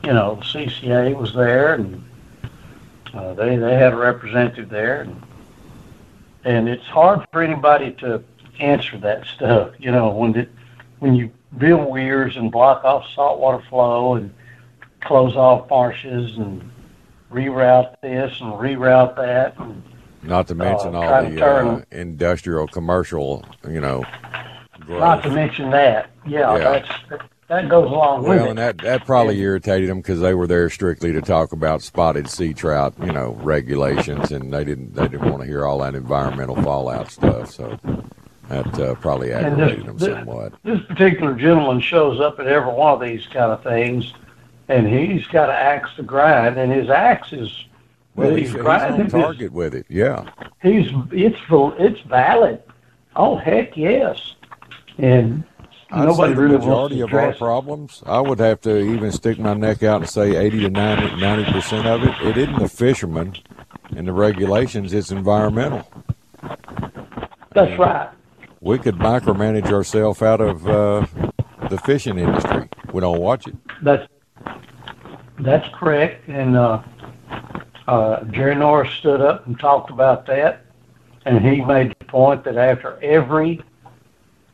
You 0.06 0.14
know, 0.14 0.36
the 0.36 0.42
CCA 0.42 1.16
was 1.16 1.34
there 1.34 1.76
and 1.76 2.04
uh, 3.14 3.34
they 3.34 3.56
they 3.56 3.74
had 3.74 3.94
a 3.94 3.98
representative 3.98 4.70
there, 4.70 5.02
and 5.02 5.24
and 6.44 6.70
it's 6.70 6.86
hard 6.86 7.26
for 7.32 7.42
anybody 7.42 7.92
to 7.94 8.24
answer 8.60 8.98
that 9.00 9.26
stuff. 9.26 9.72
You 9.80 9.92
know, 9.92 10.10
when 10.10 10.36
it, 10.36 10.50
when 11.00 11.16
you 11.16 11.32
build 11.58 11.90
weirs 11.90 12.38
and 12.38 12.52
block 12.52 12.84
off 12.84 13.06
saltwater 13.16 13.64
flow 13.70 14.16
and 14.16 14.34
close 15.02 15.36
off 15.36 15.70
marshes 15.70 16.38
and 16.38 16.70
reroute 17.32 17.96
this 18.02 18.40
and 18.42 18.54
reroute 18.54 19.16
that. 19.16 19.58
And, 19.60 19.82
Not 20.24 20.48
to 20.48 20.56
mention 20.56 20.96
uh, 20.96 21.00
all 21.00 21.24
the 21.30 21.46
uh, 21.46 21.82
industrial, 21.92 22.68
commercial, 22.68 23.46
you 23.68 23.80
know, 23.80 24.04
growth. 24.82 25.00
not 25.00 25.24
to 25.24 25.32
mention 25.32 25.70
that, 25.72 26.10
yeah, 26.28 26.56
Yeah. 26.58 26.72
that's 26.72 26.90
that 27.48 27.68
goes 27.68 27.90
along 27.90 28.22
with 28.22 28.38
Well, 28.38 28.50
and 28.50 28.60
that 28.60 28.78
that 28.80 29.06
probably 29.08 29.40
irritated 29.40 29.90
them 29.90 29.98
because 30.02 30.20
they 30.20 30.36
were 30.36 30.46
there 30.46 30.70
strictly 30.70 31.12
to 31.14 31.22
talk 31.22 31.52
about 31.52 31.82
spotted 31.82 32.30
sea 32.30 32.54
trout, 32.54 32.94
you 33.04 33.12
know, 33.12 33.32
regulations, 33.42 34.32
and 34.32 34.54
they 34.54 34.64
didn't 34.64 34.94
they 34.94 35.08
didn't 35.08 35.30
want 35.32 35.42
to 35.42 35.48
hear 35.48 35.66
all 35.66 35.80
that 35.80 35.96
environmental 35.96 36.56
fallout 36.62 37.10
stuff. 37.10 37.50
So 37.52 37.80
that 38.50 38.80
uh, 38.80 38.96
probably 38.96 39.32
And 39.32 39.46
aggravated 39.48 39.86
this- 39.86 40.08
this- 40.08 40.18
somewhat. 40.18 40.54
this 40.64 40.82
particular 40.88 41.34
gentleman 41.36 41.80
shows 41.82 42.20
up 42.20 42.40
at 42.40 42.48
every 42.48 42.72
one 42.74 42.94
of 42.94 43.00
these 43.00 43.26
kind 43.28 43.52
of 43.52 43.64
things, 43.64 44.14
and 44.68 44.88
he's 44.88 45.26
got 45.28 45.50
an 45.50 45.56
axe 45.56 45.92
to 45.96 46.04
grind, 46.04 46.58
and 46.58 46.72
his 46.72 46.90
axe 46.90 47.32
is 47.34 47.66
Well, 48.16 48.36
he's, 48.36 48.52
he's 48.52 48.62
grinding 48.62 49.02
on 49.02 49.06
is- 49.08 49.12
target 49.14 49.52
with 49.54 49.74
it. 49.76 49.86
Yeah, 49.90 50.26
He's 50.62 50.92
it's 51.12 51.38
it's 51.50 52.02
valid. 52.02 52.62
Oh 53.16 53.38
heck 53.38 53.76
yes, 53.78 54.36
and 54.98 55.44
I'd 55.92 56.06
nobody 56.06 56.32
say 56.34 56.36
the 56.36 56.42
really 56.42 56.58
majority 56.58 56.98
to 56.98 57.04
of 57.06 57.14
our 57.14 57.34
problems, 57.34 58.04
I 58.06 58.20
would 58.22 58.40
have 58.40 58.62
to 58.62 58.78
even 58.78 59.12
stick 59.12 59.40
my 59.40 59.54
neck 59.56 59.82
out 59.84 60.02
and 60.02 60.10
say 60.10 60.36
80 60.36 60.60
to 60.62 60.70
90 60.70 61.52
percent 61.52 61.88
of 61.88 62.04
it. 62.04 62.14
It 62.22 62.38
isn't 62.38 62.60
the 62.60 62.70
fishermen 62.70 63.36
and 63.96 64.08
the 64.08 64.14
regulations; 64.14 64.94
it's 64.94 65.12
environmental. 65.12 65.88
That's 67.54 67.78
right. 67.80 68.10
We 68.62 68.78
could 68.78 68.96
micromanage 68.96 69.72
ourselves 69.72 70.22
out 70.22 70.42
of 70.42 70.68
uh, 70.68 71.06
the 71.70 71.78
fishing 71.78 72.18
industry. 72.20 72.70
We 72.92 73.02
don't 73.02 73.20
watch 73.20 73.48
it. 73.48 73.56
That's 73.82 74.08
that's 75.40 75.68
correct. 75.76 76.28
And 76.28 76.58
uh, 76.58 76.82
uh, 77.88 78.24
Jerry 78.26 78.56
Norris 78.56 78.94
stood 78.96 79.22
up 79.22 79.48
and 79.48 79.58
talked 79.58 79.90
about 79.90 80.26
that, 80.26 80.66
and 81.26 81.40
he 81.40 81.62
made 81.62 81.96
the 82.00 82.06
point 82.06 82.44
that 82.44 82.58
after 82.58 83.00
every, 83.02 83.62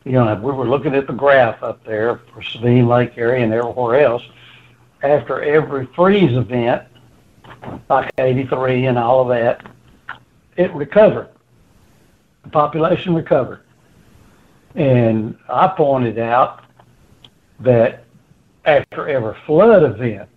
you 0.04 0.12
know, 0.12 0.34
we 0.36 0.52
were 0.52 0.68
looking 0.68 0.94
at 0.94 1.08
the 1.08 1.12
graph 1.12 1.62
up 1.62 1.84
there 1.84 2.20
for 2.32 2.42
Sabine 2.42 2.86
Lake 2.86 3.12
area 3.16 3.44
and 3.44 3.52
everywhere 3.52 4.00
else. 4.00 4.22
After 5.02 5.42
every 5.42 5.86
freeze 5.96 6.36
event, 6.36 6.84
like 7.90 8.10
'83 8.18 8.86
and 8.86 8.98
all 8.98 9.22
of 9.22 9.28
that, 9.28 9.66
it 10.56 10.72
recovered. 10.74 11.28
The 12.44 12.50
population 12.50 13.14
recovered, 13.14 13.62
and 14.76 15.38
I 15.48 15.68
pointed 15.68 16.18
out 16.18 16.62
that 17.60 18.04
after 18.66 19.08
every 19.08 19.34
flood 19.46 19.82
event, 19.82 20.28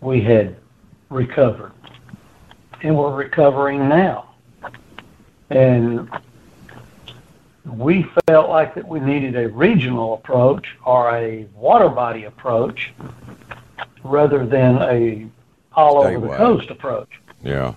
we 0.00 0.22
had 0.22 0.56
recovered. 1.10 1.72
And 2.82 2.96
we're 2.96 3.14
recovering 3.14 3.88
now. 3.88 4.30
And 5.50 6.10
we 7.64 8.06
felt 8.26 8.48
like 8.48 8.74
that 8.74 8.86
we 8.86 9.00
needed 9.00 9.36
a 9.36 9.48
regional 9.48 10.14
approach 10.14 10.76
or 10.84 11.14
a 11.14 11.46
water 11.54 11.88
body 11.88 12.24
approach 12.24 12.92
rather 14.02 14.46
than 14.46 14.76
a 14.82 15.26
all 15.72 15.98
over 15.98 16.26
the 16.26 16.36
coast 16.36 16.70
approach. 16.70 17.20
Yeah. 17.42 17.74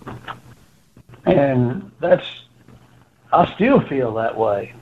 And 1.26 1.92
that's 2.00 2.26
I 3.32 3.54
still 3.56 3.82
feel 3.82 4.14
that 4.16 4.38
way. 4.38 4.74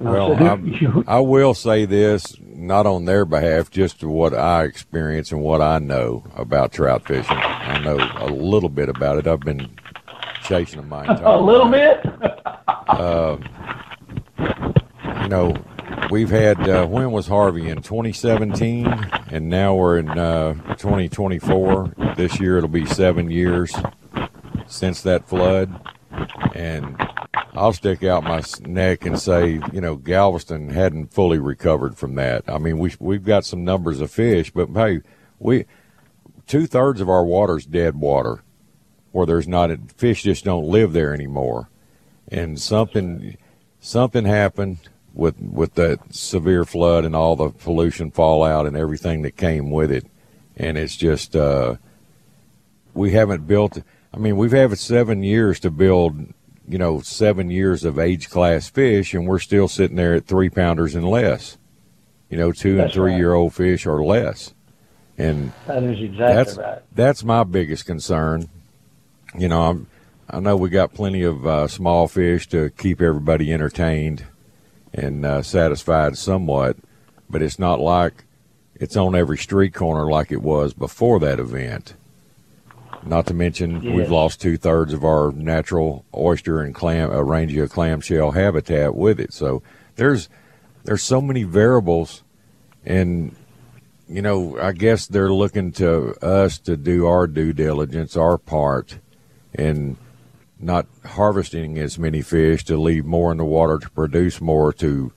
I 0.00 0.04
Well, 0.04 0.34
I'm- 0.42 0.66
you- 0.80 1.04
I 1.06 1.20
will 1.20 1.54
say 1.54 1.84
this, 1.84 2.36
not 2.40 2.86
on 2.86 3.04
their 3.04 3.24
behalf, 3.24 3.70
just 3.70 4.00
to 4.00 4.08
what 4.08 4.32
I 4.34 4.64
experience 4.64 5.32
and 5.32 5.40
what 5.42 5.60
I 5.60 5.78
know 5.78 6.24
about 6.36 6.72
trout 6.72 7.06
fishing. 7.06 7.36
I 7.36 7.78
know 7.82 7.98
a 8.18 8.26
little 8.26 8.68
bit 8.68 8.88
about 8.88 9.18
it. 9.18 9.26
I've 9.26 9.40
been 9.40 9.68
chasing 10.42 10.80
them 10.80 10.88
my 10.88 11.00
entire 11.08 11.24
a 11.24 11.40
little 11.40 11.68
life. 11.70 12.02
bit. 12.02 13.44
You 15.22 15.28
know, 15.28 15.54
we've 16.10 16.30
had 16.30 16.68
uh, 16.68 16.86
when 16.86 17.10
was 17.12 17.26
Harvey 17.26 17.68
in 17.68 17.82
2017, 17.82 18.86
and 19.30 19.48
now 19.50 19.74
we're 19.74 19.98
in 19.98 20.08
uh, 20.08 20.54
2024. 20.76 21.94
This 22.16 22.40
year 22.40 22.56
it'll 22.56 22.68
be 22.68 22.86
seven 22.86 23.30
years 23.30 23.74
since 24.66 25.02
that 25.02 25.28
flood, 25.28 25.78
and 26.54 26.96
I'll 27.58 27.72
stick 27.72 28.04
out 28.04 28.22
my 28.22 28.42
neck 28.60 29.04
and 29.04 29.18
say, 29.18 29.60
you 29.72 29.80
know, 29.80 29.96
Galveston 29.96 30.70
hadn't 30.70 31.12
fully 31.12 31.38
recovered 31.38 31.98
from 31.98 32.14
that. 32.14 32.44
I 32.46 32.58
mean, 32.58 32.78
we 32.78 32.92
we've 33.00 33.24
got 33.24 33.44
some 33.44 33.64
numbers 33.64 34.00
of 34.00 34.10
fish, 34.12 34.52
but 34.52 34.68
hey, 34.70 35.00
we 35.40 35.64
two 36.46 36.66
thirds 36.66 37.00
of 37.00 37.08
our 37.08 37.24
water's 37.24 37.66
dead 37.66 37.96
water, 37.96 38.42
where 39.10 39.26
there's 39.26 39.48
not 39.48 39.72
a, 39.72 39.78
fish 39.96 40.22
just 40.22 40.44
don't 40.44 40.68
live 40.68 40.92
there 40.92 41.12
anymore, 41.12 41.68
and 42.28 42.60
something 42.60 43.36
something 43.80 44.24
happened 44.24 44.78
with 45.12 45.40
with 45.40 45.74
that 45.74 46.14
severe 46.14 46.64
flood 46.64 47.04
and 47.04 47.16
all 47.16 47.34
the 47.34 47.50
pollution 47.50 48.12
fallout 48.12 48.66
and 48.66 48.76
everything 48.76 49.22
that 49.22 49.36
came 49.36 49.70
with 49.70 49.90
it, 49.90 50.06
and 50.56 50.78
it's 50.78 50.96
just 50.96 51.34
uh, 51.34 51.74
we 52.94 53.10
haven't 53.10 53.48
built. 53.48 53.82
I 54.14 54.16
mean, 54.16 54.36
we've 54.36 54.52
had 54.52 54.78
seven 54.78 55.24
years 55.24 55.58
to 55.60 55.70
build 55.70 56.32
you 56.68 56.78
know, 56.78 57.00
seven 57.00 57.50
years 57.50 57.84
of 57.84 57.98
age 57.98 58.28
class 58.28 58.68
fish, 58.68 59.14
and 59.14 59.26
we're 59.26 59.38
still 59.38 59.68
sitting 59.68 59.96
there 59.96 60.14
at 60.14 60.26
three 60.26 60.50
pounders 60.50 60.94
and 60.94 61.08
less. 61.08 61.56
You 62.28 62.36
know, 62.36 62.52
two 62.52 62.78
and 62.78 62.92
three 62.92 63.12
right. 63.12 63.18
year 63.18 63.32
old 63.32 63.54
fish 63.54 63.86
or 63.86 64.04
less. 64.04 64.54
And 65.16 65.52
That 65.66 65.82
is 65.82 66.00
exactly 66.00 66.34
that's 66.34 66.56
right. 66.56 66.82
that's 66.94 67.24
my 67.24 67.42
biggest 67.42 67.86
concern. 67.86 68.48
You 69.36 69.48
know, 69.48 69.62
I'm, 69.62 69.86
I 70.28 70.40
know 70.40 70.56
we 70.56 70.68
got 70.68 70.92
plenty 70.92 71.22
of 71.22 71.46
uh, 71.46 71.68
small 71.68 72.06
fish 72.06 72.46
to 72.48 72.70
keep 72.70 73.00
everybody 73.00 73.52
entertained 73.52 74.26
and 74.92 75.24
uh, 75.24 75.42
satisfied 75.42 76.18
somewhat, 76.18 76.76
but 77.30 77.42
it's 77.42 77.58
not 77.58 77.80
like 77.80 78.24
it's 78.74 78.96
on 78.96 79.14
every 79.14 79.38
street 79.38 79.74
corner 79.74 80.08
like 80.10 80.30
it 80.30 80.42
was 80.42 80.74
before 80.74 81.18
that 81.20 81.40
event. 81.40 81.94
Not 83.08 83.26
to 83.28 83.34
mention, 83.34 83.94
we've 83.94 84.10
lost 84.10 84.38
two 84.38 84.58
thirds 84.58 84.92
of 84.92 85.02
our 85.02 85.32
natural 85.32 86.04
oyster 86.14 86.60
and 86.60 86.74
clam, 86.74 87.10
uh, 87.10 87.22
rangia 87.22 87.66
clamshell 87.66 88.32
habitat 88.32 88.94
with 88.94 89.18
it. 89.18 89.32
So 89.32 89.62
there's 89.96 90.28
there's 90.84 91.02
so 91.02 91.22
many 91.22 91.44
variables, 91.44 92.22
and 92.84 93.34
you 94.08 94.20
know, 94.20 94.58
I 94.60 94.72
guess 94.72 95.06
they're 95.06 95.32
looking 95.32 95.72
to 95.72 96.22
us 96.22 96.58
to 96.58 96.76
do 96.76 97.06
our 97.06 97.26
due 97.26 97.54
diligence, 97.54 98.14
our 98.14 98.36
part, 98.36 98.98
and 99.54 99.96
not 100.60 100.86
harvesting 101.06 101.78
as 101.78 101.98
many 101.98 102.20
fish 102.20 102.62
to 102.64 102.76
leave 102.76 103.06
more 103.06 103.32
in 103.32 103.38
the 103.38 103.44
water 103.44 103.78
to 103.78 103.90
produce 103.90 104.38
more 104.38 104.70
to, 104.74 105.12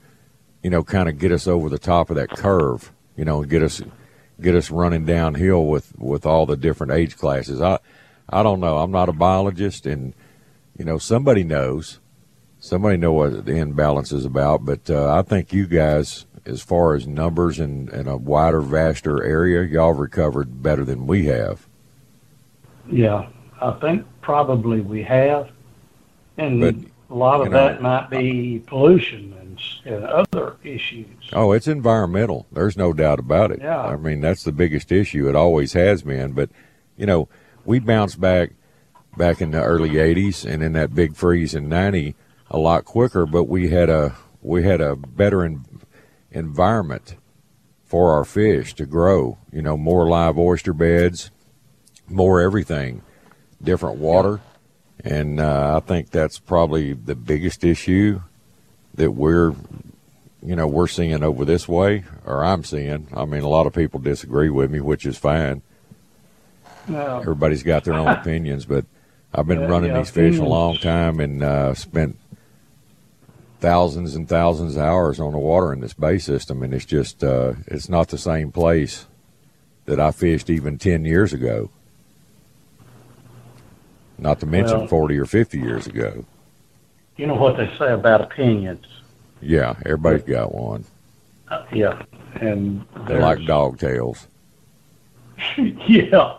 you 0.63 0.69
know, 0.69 0.81
kind 0.81 1.09
of 1.09 1.19
get 1.19 1.33
us 1.33 1.45
over 1.45 1.67
the 1.67 1.79
top 1.79 2.09
of 2.09 2.15
that 2.15 2.29
curve, 2.29 2.93
you 3.17 3.25
know, 3.25 3.41
and 3.41 3.51
get 3.51 3.61
us 3.61 3.81
get 4.41 4.55
us 4.55 4.71
running 4.71 5.05
downhill 5.05 5.65
with 5.65 5.93
with 5.97 6.25
all 6.25 6.45
the 6.45 6.57
different 6.57 6.93
age 6.93 7.17
classes. 7.17 7.61
I 7.61 7.79
I 8.29 8.43
don't 8.43 8.59
know. 8.59 8.77
I'm 8.77 8.91
not 8.91 9.09
a 9.09 9.13
biologist, 9.13 9.85
and 9.85 10.13
you 10.77 10.85
know, 10.85 10.97
somebody 10.97 11.43
knows. 11.43 11.99
Somebody 12.59 12.97
know 12.97 13.11
what 13.11 13.45
the 13.45 13.55
imbalance 13.55 14.11
is 14.11 14.23
about, 14.23 14.65
but 14.65 14.87
uh, 14.87 15.11
I 15.17 15.23
think 15.23 15.51
you 15.51 15.65
guys, 15.65 16.27
as 16.45 16.61
far 16.61 16.93
as 16.93 17.07
numbers 17.07 17.59
and, 17.59 17.89
and 17.89 18.07
a 18.07 18.15
wider, 18.17 18.61
vaster 18.61 19.23
area, 19.23 19.63
y'all 19.63 19.93
recovered 19.93 20.61
better 20.61 20.85
than 20.85 21.07
we 21.07 21.25
have. 21.25 21.67
Yeah, 22.91 23.29
I 23.59 23.71
think 23.71 24.05
probably 24.21 24.79
we 24.81 25.01
have, 25.01 25.49
and 26.37 26.61
But, 26.61 26.90
a 27.11 27.15
lot 27.15 27.41
of 27.41 27.47
you 27.47 27.51
know, 27.51 27.67
that 27.67 27.81
might 27.81 28.09
be 28.09 28.63
pollution 28.65 29.33
and, 29.39 29.61
and 29.85 30.05
other 30.05 30.55
issues. 30.63 31.29
Oh, 31.33 31.51
it's 31.51 31.67
environmental. 31.67 32.47
There's 32.51 32.77
no 32.77 32.93
doubt 32.93 33.19
about 33.19 33.51
it. 33.51 33.59
Yeah. 33.61 33.81
I 33.81 33.97
mean, 33.97 34.21
that's 34.21 34.43
the 34.43 34.51
biggest 34.51 34.91
issue. 34.91 35.27
It 35.27 35.35
always 35.35 35.73
has 35.73 36.03
been. 36.03 36.31
But, 36.31 36.49
you 36.97 37.05
know, 37.05 37.27
we 37.65 37.79
bounced 37.79 38.19
back 38.19 38.51
back 39.17 39.41
in 39.41 39.51
the 39.51 39.61
early 39.61 39.91
80s 39.91 40.49
and 40.49 40.63
in 40.63 40.71
that 40.73 40.95
big 40.95 41.15
freeze 41.15 41.53
in 41.53 41.67
90 41.67 42.15
a 42.49 42.57
lot 42.57 42.85
quicker, 42.85 43.25
but 43.25 43.43
we 43.43 43.69
had 43.69 43.89
a 43.89 44.15
we 44.41 44.63
had 44.63 44.81
a 44.81 44.95
better 44.95 45.43
en- 45.43 45.65
environment 46.31 47.15
for 47.85 48.13
our 48.13 48.23
fish 48.23 48.73
to 48.75 48.85
grow, 48.85 49.37
you 49.51 49.61
know, 49.61 49.75
more 49.75 50.07
live 50.07 50.37
oyster 50.37 50.73
beds, 50.73 51.29
more 52.07 52.41
everything, 52.41 53.01
different 53.61 53.97
water. 53.97 54.39
And 55.03 55.39
uh, 55.39 55.77
I 55.77 55.85
think 55.85 56.11
that's 56.11 56.39
probably 56.39 56.93
the 56.93 57.15
biggest 57.15 57.63
issue 57.63 58.21
that 58.95 59.11
we're 59.11 59.53
you 60.43 60.55
know 60.55 60.67
we're 60.67 60.87
seeing 60.87 61.23
over 61.23 61.45
this 61.45 61.67
way 61.67 62.03
or 62.25 62.43
i'm 62.43 62.63
seeing. 62.63 63.07
I 63.15 63.25
mean 63.25 63.41
a 63.43 63.47
lot 63.47 63.67
of 63.67 63.73
people 63.73 63.99
disagree 63.99 64.49
with 64.49 64.71
me 64.71 64.79
which 64.81 65.05
is 65.05 65.17
fine. 65.17 65.61
Now, 66.87 67.19
everybody's 67.19 67.63
got 67.63 67.83
their 67.83 67.93
own 67.93 68.07
opinions 68.19 68.65
but 68.65 68.85
i've 69.33 69.47
been 69.47 69.59
Yeah, 69.61 69.67
running 69.67 69.91
yeah, 69.91 69.97
these 69.99 70.09
fish 70.09 70.37
a 70.39 70.43
long 70.43 70.77
time 70.77 71.19
and 71.19 71.43
uh, 71.43 71.73
spent 71.75 72.17
thousands 73.59 74.15
and 74.15 74.27
thousands 74.27 74.75
of 74.75 74.81
hours 74.81 75.19
on 75.19 75.31
the 75.31 75.37
water 75.37 75.71
in 75.71 75.79
this 75.79 75.93
bay 75.93 76.17
system 76.17 76.63
and 76.63 76.73
it's 76.73 76.85
just 76.85 77.23
uh, 77.23 77.53
it's 77.67 77.87
not 77.87 78.07
the 78.09 78.17
same 78.17 78.51
place 78.51 79.05
that 79.85 79.99
i 79.99 80.11
fished 80.11 80.49
even 80.49 80.77
10 80.79 81.05
years 81.05 81.33
ago 81.33 81.69
not 84.21 84.39
to 84.39 84.45
mention 84.45 84.77
Well- 84.79 84.87
40 84.87 85.17
or 85.17 85.25
50 85.25 85.59
years 85.59 85.87
ago 85.87 86.23
you 87.17 87.27
know 87.27 87.35
what 87.35 87.57
they 87.57 87.69
say 87.77 87.91
about 87.91 88.21
opinions. 88.21 88.85
yeah 89.41 89.75
everybody's 89.85 90.23
got 90.23 90.53
one 90.55 90.85
Uh, 91.49 91.65
yeah, 91.73 92.01
and 92.39 92.85
they're 93.07 93.19
like 93.19 93.43
dog 93.45 93.77
tails 93.77 94.27
yeah. 95.57 96.37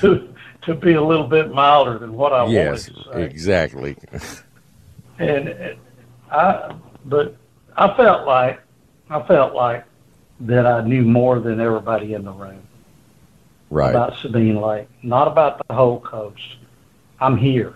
to 0.00 0.28
to 0.62 0.74
be 0.74 0.94
a 0.94 1.02
little 1.02 1.26
bit 1.26 1.52
milder 1.52 1.98
than 1.98 2.12
what 2.14 2.32
I 2.32 2.46
yes 2.46 2.88
wanted 2.90 3.04
to 3.04 3.12
say. 3.14 3.22
exactly 3.24 3.96
And 5.18 5.48
uh, 6.30 6.34
I, 6.34 6.74
but 7.04 7.36
I 7.76 7.94
felt 7.96 8.26
like, 8.26 8.60
I 9.10 9.22
felt 9.22 9.54
like 9.54 9.84
that 10.40 10.66
I 10.66 10.82
knew 10.82 11.02
more 11.02 11.38
than 11.40 11.60
everybody 11.60 12.14
in 12.14 12.24
the 12.24 12.32
room 12.32 12.65
right 13.70 13.90
about 13.90 14.16
Sabine 14.18 14.60
Lake, 14.60 14.88
not 15.02 15.28
about 15.28 15.66
the 15.66 15.74
whole 15.74 16.00
coast. 16.00 16.56
I'm 17.20 17.36
here. 17.36 17.74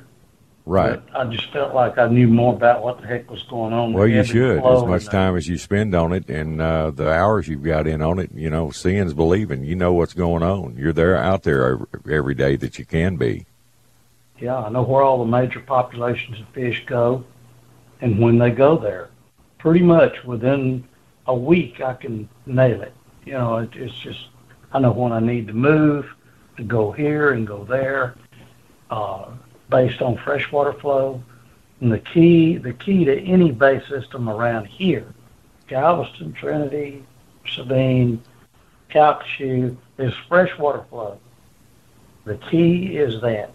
right 0.67 1.01
But 1.13 1.17
I 1.17 1.25
just 1.25 1.51
felt 1.53 1.75
like 1.75 1.99
I 1.99 2.09
knew 2.09 2.29
more 2.29 2.55
about 2.55 2.83
what 2.83 3.01
the 3.01 3.07
heck 3.07 3.31
was 3.31 3.43
going 3.45 3.73
on. 3.73 3.93
Well, 3.93 4.07
you 4.07 4.23
should. 4.25 4.65
As 4.65 4.85
much 4.85 5.07
time 5.07 5.37
as 5.37 5.49
you 5.49 5.59
spend 5.59 5.95
on 5.95 6.13
it 6.13 6.29
and 6.29 6.61
uh, 6.61 6.91
the 6.91 7.11
hours 7.11 7.49
you've 7.49 7.63
got 7.63 7.87
in 7.87 8.03
on 8.03 8.19
it, 8.19 8.31
you 8.35 8.51
know, 8.51 8.71
seeing's 8.71 9.15
believing. 9.15 9.65
You 9.65 9.77
know 9.77 9.93
what's 9.93 10.15
going 10.15 10.43
on. 10.43 10.77
You're 10.77 10.93
there 10.93 11.17
out 11.17 11.43
there 11.43 11.79
every, 12.11 12.35
day 12.35 12.57
that 12.57 12.79
you 12.79 12.85
can 12.85 13.17
be. 13.17 13.47
Yeah, 14.39 14.57
I 14.57 14.69
know 14.71 14.83
where 14.83 15.03
all 15.03 15.19
the 15.19 15.31
major 15.31 15.61
populations 15.61 16.41
of 16.41 16.49
fish 16.49 16.85
go 16.87 17.25
and 18.01 18.19
when 18.19 18.39
they 18.39 18.51
go 18.51 18.79
there. 18.79 19.11
Pretty 19.59 19.83
much 19.83 20.25
within 20.25 20.85
a 21.27 21.35
week, 21.35 21.81
I 21.81 21.95
can 21.95 22.29
nail 22.47 22.81
it. 22.83 22.95
You 23.27 23.35
know, 23.35 23.59
it, 23.59 23.71
it's 23.75 23.99
just, 23.99 24.29
I 24.73 24.79
know 24.79 24.93
when 24.93 25.13
I 25.13 25.21
need 25.21 25.49
to 25.49 25.53
move, 25.53 26.07
to 26.57 26.63
go 26.63 26.93
here 26.93 27.33
and 27.33 27.47
go 27.47 27.65
there, 27.65 28.15
uh, 28.91 29.31
based 29.69 30.03
on 30.03 30.17
freshwater 30.19 30.73
flow. 30.75 31.23
And 31.81 31.91
the 31.91 31.99
key, 31.99 32.59
the 32.59 32.73
key 32.73 33.05
to 33.05 33.19
any 33.21 33.53
bay 33.53 33.83
system 33.89 34.29
around 34.29 34.67
here, 34.67 35.15
Galveston, 35.67 36.33
Trinity, 36.33 37.05
Sabine, 37.47 38.23
Calcasieu, 38.91 39.77
is 39.99 40.13
freshwater 40.29 40.85
flow. 40.91 41.19
The 42.25 42.37
key 42.37 42.97
is 42.97 43.21
that. 43.23 43.53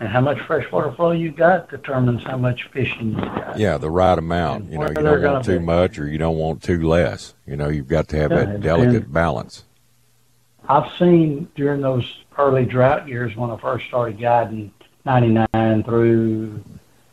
And 0.00 0.08
how 0.08 0.20
much 0.20 0.38
freshwater 0.40 0.92
flow 0.92 1.10
you 1.10 1.32
got 1.32 1.70
determines 1.70 2.22
how 2.22 2.36
much 2.36 2.68
fishing 2.72 3.10
you 3.10 3.20
got. 3.20 3.58
Yeah, 3.58 3.78
the 3.78 3.90
right 3.90 4.16
amount. 4.16 4.64
And 4.64 4.72
You 4.72 4.78
know, 4.78 4.88
you 4.88 4.94
don't 4.94 5.22
want 5.22 5.44
too 5.44 5.58
be. 5.58 5.64
much 5.64 5.98
or 5.98 6.06
you 6.06 6.18
don't 6.18 6.36
want 6.36 6.62
too 6.62 6.86
less. 6.86 7.34
You 7.46 7.56
know, 7.56 7.68
you've 7.68 7.88
got 7.88 8.06
to 8.08 8.16
have 8.16 8.30
Yeah, 8.30 8.44
that 8.44 8.60
delicate 8.60 9.12
balance. 9.12 9.64
I've 10.68 10.92
seen 10.98 11.48
during 11.54 11.80
those 11.80 12.04
early 12.36 12.66
drought 12.66 13.08
years 13.08 13.34
when 13.34 13.50
I 13.50 13.56
first 13.56 13.86
started 13.86 14.20
guiding 14.20 14.72
99 15.04 15.82
through 15.84 16.62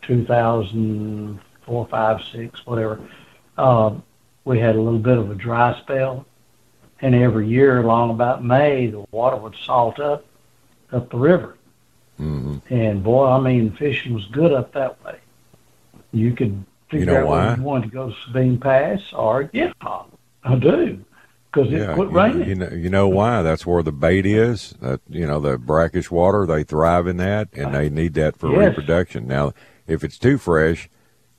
2004, 0.01 1.87
5, 1.87 2.21
6, 2.31 2.65
whatever, 2.65 2.99
um, 3.57 4.03
we 4.43 4.59
had 4.59 4.75
a 4.75 4.81
little 4.81 4.99
bit 4.99 5.17
of 5.17 5.31
a 5.31 5.35
dry 5.35 5.77
spell. 5.79 6.25
And 7.01 7.15
every 7.15 7.47
year 7.47 7.79
along 7.79 8.11
about 8.11 8.43
May, 8.43 8.87
the 8.87 9.05
water 9.11 9.35
would 9.37 9.55
salt 9.55 9.99
up, 9.99 10.25
up 10.91 11.09
the 11.09 11.17
river. 11.17 11.57
hmm 12.17 12.57
And 12.69 13.03
boy, 13.03 13.27
I 13.27 13.39
mean, 13.39 13.71
fishing 13.71 14.13
was 14.13 14.25
good 14.27 14.53
up 14.53 14.73
that 14.73 15.03
way. 15.03 15.19
You 16.11 16.33
could 16.33 16.63
figure 16.89 17.07
know 17.07 17.19
out 17.21 17.27
why? 17.27 17.45
whether 17.47 17.57
you 17.57 17.63
want 17.63 17.83
to 17.85 17.89
go 17.89 18.09
to 18.09 18.15
Sabine 18.25 18.57
Pass 18.59 19.01
or 19.13 19.49
yeah, 19.53 19.73
I 20.43 20.55
do 20.55 21.03
because 21.55 21.71
it 21.73 21.77
Yeah, 21.79 21.93
quit 21.93 22.09
you, 22.09 22.15
raining. 22.15 22.49
you 22.49 22.55
know, 22.55 22.69
you 22.69 22.89
know 22.89 23.07
why? 23.07 23.41
That's 23.41 23.65
where 23.65 23.81
the 23.81 23.91
bait 23.91 24.25
is. 24.25 24.73
That 24.81 24.99
you 25.09 25.25
know, 25.25 25.39
the 25.39 25.57
brackish 25.57 26.11
water. 26.11 26.45
They 26.45 26.63
thrive 26.63 27.07
in 27.07 27.17
that, 27.17 27.47
and 27.53 27.73
they 27.73 27.89
need 27.89 28.13
that 28.15 28.37
for 28.37 28.51
Yes. 28.51 28.69
reproduction. 28.69 29.27
Now, 29.27 29.53
if 29.87 30.03
it's 30.03 30.17
too 30.19 30.37
fresh, 30.37 30.89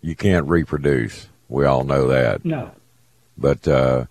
you 0.00 0.16
can't 0.16 0.48
reproduce. 0.48 1.28
We 1.48 1.64
all 1.64 1.84
know 1.84 2.06
that. 2.08 2.44
no, 2.44 2.70
But 3.38 3.68
uh, 3.68 4.06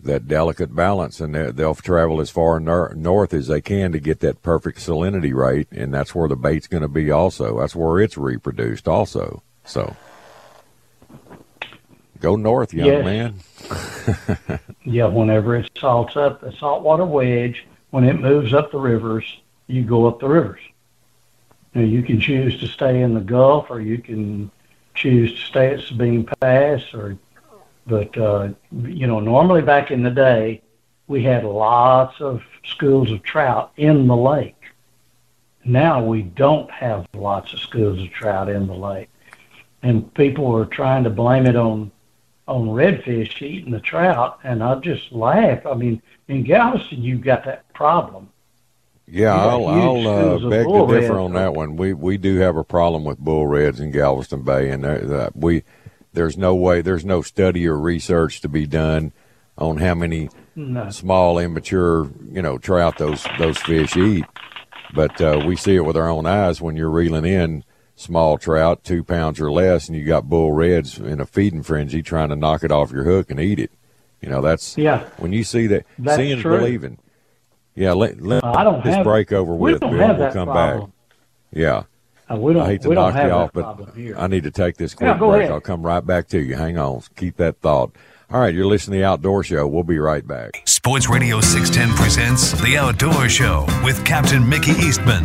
that 0.00 0.28
delicate 0.28 0.74
balance, 0.76 1.20
and 1.20 1.34
they- 1.34 1.50
they'll 1.50 1.74
travel 1.74 2.20
as 2.20 2.30
far 2.30 2.60
nor- 2.60 2.92
north 2.94 3.34
as 3.34 3.48
they 3.48 3.60
can 3.60 3.90
to 3.92 3.98
get 3.98 4.20
that 4.20 4.42
perfect 4.42 4.78
salinity 4.78 5.34
rate, 5.34 5.66
and 5.72 5.92
that's 5.92 6.14
where 6.14 6.28
the 6.28 6.36
bait's 6.36 6.66
going 6.68 6.82
to 6.82 6.88
be. 6.88 7.10
Also, 7.10 7.58
that's 7.58 7.74
where 7.74 7.98
it's 8.00 8.16
reproduced. 8.16 8.86
Also, 8.86 9.42
so 9.64 9.96
go 12.20 12.36
north, 12.36 12.72
young 12.74 12.86
Yes. 12.86 13.04
man. 13.04 14.58
yeah. 14.84 15.06
Whenever 15.06 15.56
it 15.56 15.70
salts 15.78 16.16
up, 16.16 16.40
the 16.40 16.52
saltwater 16.52 17.04
wedge, 17.04 17.66
when 17.90 18.04
it 18.04 18.20
moves 18.20 18.52
up 18.54 18.70
the 18.70 18.78
rivers, 18.78 19.24
you 19.66 19.82
go 19.84 20.06
up 20.06 20.20
the 20.20 20.28
rivers. 20.28 20.60
Now 21.74 21.82
you 21.82 22.02
can 22.02 22.20
choose 22.20 22.58
to 22.60 22.66
stay 22.66 23.02
in 23.02 23.14
the 23.14 23.20
Gulf, 23.20 23.70
or 23.70 23.80
you 23.80 23.98
can 23.98 24.50
choose 24.94 25.32
to 25.34 25.40
stay 25.46 25.74
at 25.74 25.80
Sabine 25.80 26.26
Pass, 26.40 26.82
or 26.94 27.16
but 27.86 28.16
uh, 28.18 28.48
you 28.82 29.06
know 29.06 29.20
normally 29.20 29.62
back 29.62 29.90
in 29.90 30.02
the 30.02 30.10
day 30.10 30.62
we 31.06 31.22
had 31.22 31.44
lots 31.44 32.20
of 32.20 32.42
schools 32.64 33.10
of 33.10 33.22
trout 33.22 33.72
in 33.76 34.06
the 34.06 34.16
lake. 34.16 34.54
Now 35.64 36.02
we 36.02 36.22
don't 36.22 36.70
have 36.70 37.06
lots 37.14 37.52
of 37.52 37.60
schools 37.60 38.00
of 38.00 38.10
trout 38.12 38.48
in 38.48 38.66
the 38.66 38.74
lake, 38.74 39.08
and 39.82 40.12
people 40.14 40.54
are 40.56 40.64
trying 40.66 41.04
to 41.04 41.10
blame 41.10 41.46
it 41.46 41.56
on 41.56 41.90
on 42.48 42.66
redfish 42.68 43.40
eating 43.42 43.70
the 43.72 43.80
trout, 43.80 44.40
and 44.42 44.62
I 44.64 44.74
just 44.76 45.12
laugh. 45.12 45.64
I 45.66 45.74
mean, 45.74 46.02
in 46.28 46.42
Galveston 46.42 47.02
you've 47.02 47.20
got 47.20 47.44
that 47.44 47.72
problem. 47.74 48.30
Yeah, 49.06 49.34
I'll, 49.34 49.66
I'll 49.66 50.06
uh, 50.08 50.38
beg 50.50 50.66
to 50.66 50.86
differ 50.86 50.92
reds. 50.92 51.10
on 51.10 51.32
that 51.34 51.54
one. 51.54 51.76
We 51.76 51.92
we 51.94 52.18
do 52.18 52.38
have 52.38 52.56
a 52.56 52.64
problem 52.64 53.04
with 53.04 53.18
bull 53.18 53.46
reds 53.46 53.80
in 53.80 53.90
Galveston 53.90 54.42
Bay, 54.42 54.70
and 54.70 55.30
we 55.34 55.62
there's 56.12 56.36
no 56.36 56.54
way 56.54 56.82
there's 56.82 57.04
no 57.04 57.22
study 57.22 57.66
or 57.66 57.78
research 57.78 58.40
to 58.42 58.48
be 58.48 58.66
done 58.66 59.12
on 59.56 59.78
how 59.78 59.94
many 59.94 60.28
No. 60.56 60.90
small 60.90 61.38
immature 61.38 62.10
you 62.30 62.42
know 62.42 62.58
trout 62.58 62.98
those 62.98 63.26
those 63.38 63.58
fish 63.58 63.96
eat. 63.96 64.24
But 64.94 65.20
uh, 65.20 65.42
we 65.46 65.56
see 65.56 65.76
it 65.76 65.84
with 65.84 65.96
our 65.96 66.08
own 66.08 66.24
eyes 66.26 66.60
when 66.60 66.76
you're 66.76 66.90
reeling 66.90 67.24
in 67.26 67.64
small 68.00 68.38
trout, 68.38 68.84
two 68.84 69.02
pounds 69.04 69.40
or 69.40 69.50
less, 69.50 69.88
and 69.88 69.96
you 69.96 70.04
got 70.04 70.28
bull 70.28 70.52
reds 70.52 70.98
in 70.98 71.20
a 71.20 71.26
feeding 71.26 71.62
frenzy 71.62 72.02
trying 72.02 72.28
to 72.30 72.36
knock 72.36 72.62
it 72.62 72.70
off 72.72 72.92
your 72.92 73.04
hook 73.04 73.30
and 73.30 73.40
eat 73.40 73.58
it. 73.58 73.70
You 74.20 74.28
know 74.28 74.40
that's 74.42 74.76
Yeah. 74.76 75.04
when 75.18 75.32
you 75.32 75.44
see 75.44 75.66
that 75.68 75.84
That's 75.98 76.16
seeing 76.16 76.36
is 76.38 76.42
true. 76.42 76.58
believing. 76.58 76.98
Yeah, 77.74 77.92
let, 77.92 78.20
let 78.20 78.44
I 78.44 78.64
don't 78.64 78.82
this 78.84 78.94
have- 78.96 79.04
break 79.04 79.32
over 79.32 79.54
we 79.54 79.72
with, 79.72 79.80
don't 79.80 79.90
Bill. 79.92 80.00
have 80.06 80.18
We'll 80.18 80.26
that 80.26 80.32
come 80.34 80.48
problem. 80.48 80.80
back. 80.86 80.90
Yeah, 81.52 81.82
Uh, 82.30 82.36
we 82.36 82.52
don't. 82.52 82.62
I 82.62 82.66
hate 82.66 82.82
to 82.82 82.88
we 82.88 82.94
knock 82.96 83.14
you 83.14 83.30
off, 83.30 83.50
but 83.54 83.94
here. 83.96 84.16
I 84.18 84.26
need 84.26 84.42
to 84.44 84.50
take 84.50 84.76
this 84.76 84.94
quick 84.94 85.06
Yeah, 85.08 85.14
break. 85.18 85.42
ahead. 85.42 85.52
I'll 85.52 85.60
come 85.60 85.82
right 85.82 86.04
back 86.04 86.26
to 86.28 86.40
you. 86.40 86.56
Hang 86.56 86.76
on. 86.76 87.02
Keep 87.16 87.36
that 87.36 87.60
thought. 87.60 87.92
All 88.30 88.40
right, 88.40 88.52
you're 88.54 88.66
listening 88.66 88.96
to 88.98 89.02
the 89.02 89.04
Outdoor 89.06 89.42
Show. 89.42 89.66
We'll 89.66 89.84
be 89.84 89.98
right 89.98 90.26
back. 90.26 90.60
Sports 90.66 91.08
Radio 91.08 91.40
610 91.40 91.96
presents 91.96 92.52
The 92.60 92.76
Outdoor 92.76 93.28
Show 93.28 93.64
with 93.84 94.04
Captain 94.04 94.46
Mickey 94.46 94.72
Eastman. 94.72 95.24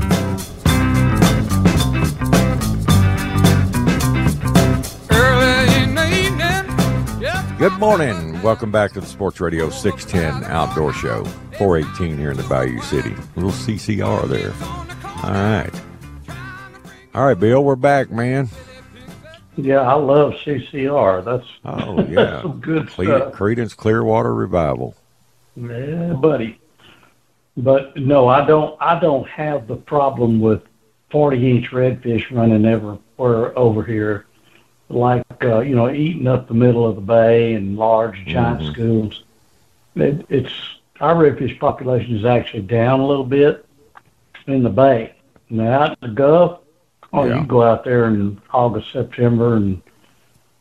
Good 7.64 7.80
morning. 7.80 8.42
Welcome 8.42 8.72
back 8.72 8.92
to 8.92 9.00
the 9.00 9.06
Sports 9.08 9.40
Radio 9.40 9.70
610 9.70 10.52
Outdoor 10.52 10.92
Show. 10.92 11.24
418 11.58 12.18
here 12.18 12.32
in 12.32 12.36
the 12.36 12.44
Bayou 12.44 12.82
City. 12.82 13.16
Little 13.38 13.52
CCR 13.52 14.28
there. 14.28 14.52
All 15.24 15.32
right. 15.32 15.82
All 17.16 17.26
right, 17.26 17.40
Bill, 17.40 17.64
we're 17.64 17.78
back, 17.78 18.12
man. 18.12 18.50
Yeah, 19.56 19.80
I 19.80 19.94
love 19.94 20.34
CCR. 20.44 21.24
That's 21.24 21.48
Oh, 21.64 22.02
yeah. 22.10 22.42
some 22.42 22.60
good 22.60 22.90
Cle- 22.90 23.06
stuff. 23.06 23.34
Creedence 23.34 23.78
Clearwater 23.78 24.34
Revival. 24.36 24.94
Yeah, 25.56 26.12
buddy. 26.20 26.60
But 27.56 27.96
no, 27.96 28.28
I 28.28 28.46
don't. 28.46 28.76
I 28.82 29.00
don't 29.00 29.30
have 29.30 29.68
the 29.68 29.78
problem 29.78 30.42
with 30.42 30.64
forty-inch 31.12 31.70
redfish 31.70 32.30
running 32.36 32.66
everywhere 32.66 33.58
over 33.58 33.84
here, 33.86 34.26
like 34.90 35.24
uh, 35.44 35.60
you 35.60 35.76
know, 35.76 35.90
eating 35.92 36.28
up 36.28 36.48
the 36.48 36.54
middle 36.54 36.86
of 36.88 36.96
the 36.96 37.02
bay 37.02 37.54
and 37.54 37.78
large 37.78 38.24
giant 38.26 38.62
Mhm. 38.62 38.72
schools. 38.74 39.24
It, 39.96 40.26
it's 40.30 40.52
our 41.00 41.16
redfish 41.16 41.60
population 41.60 42.16
is 42.16 42.26
actually 42.26 42.62
down 42.64 43.00
a 43.00 43.06
little 43.06 43.26
bit 43.26 43.66
in 44.48 44.64
the 44.64 44.70
bay. 44.70 45.14
Now 45.50 45.82
out 45.84 45.98
in 46.02 46.10
the 46.10 46.16
Gulf, 46.16 46.60
oh, 47.12 47.26
Yeah. 47.26 47.42
you 47.42 47.46
go 47.48 47.62
out 47.64 47.84
there 47.84 48.06
in 48.06 48.40
August, 48.54 48.92
September, 48.92 49.56
and 49.56 49.82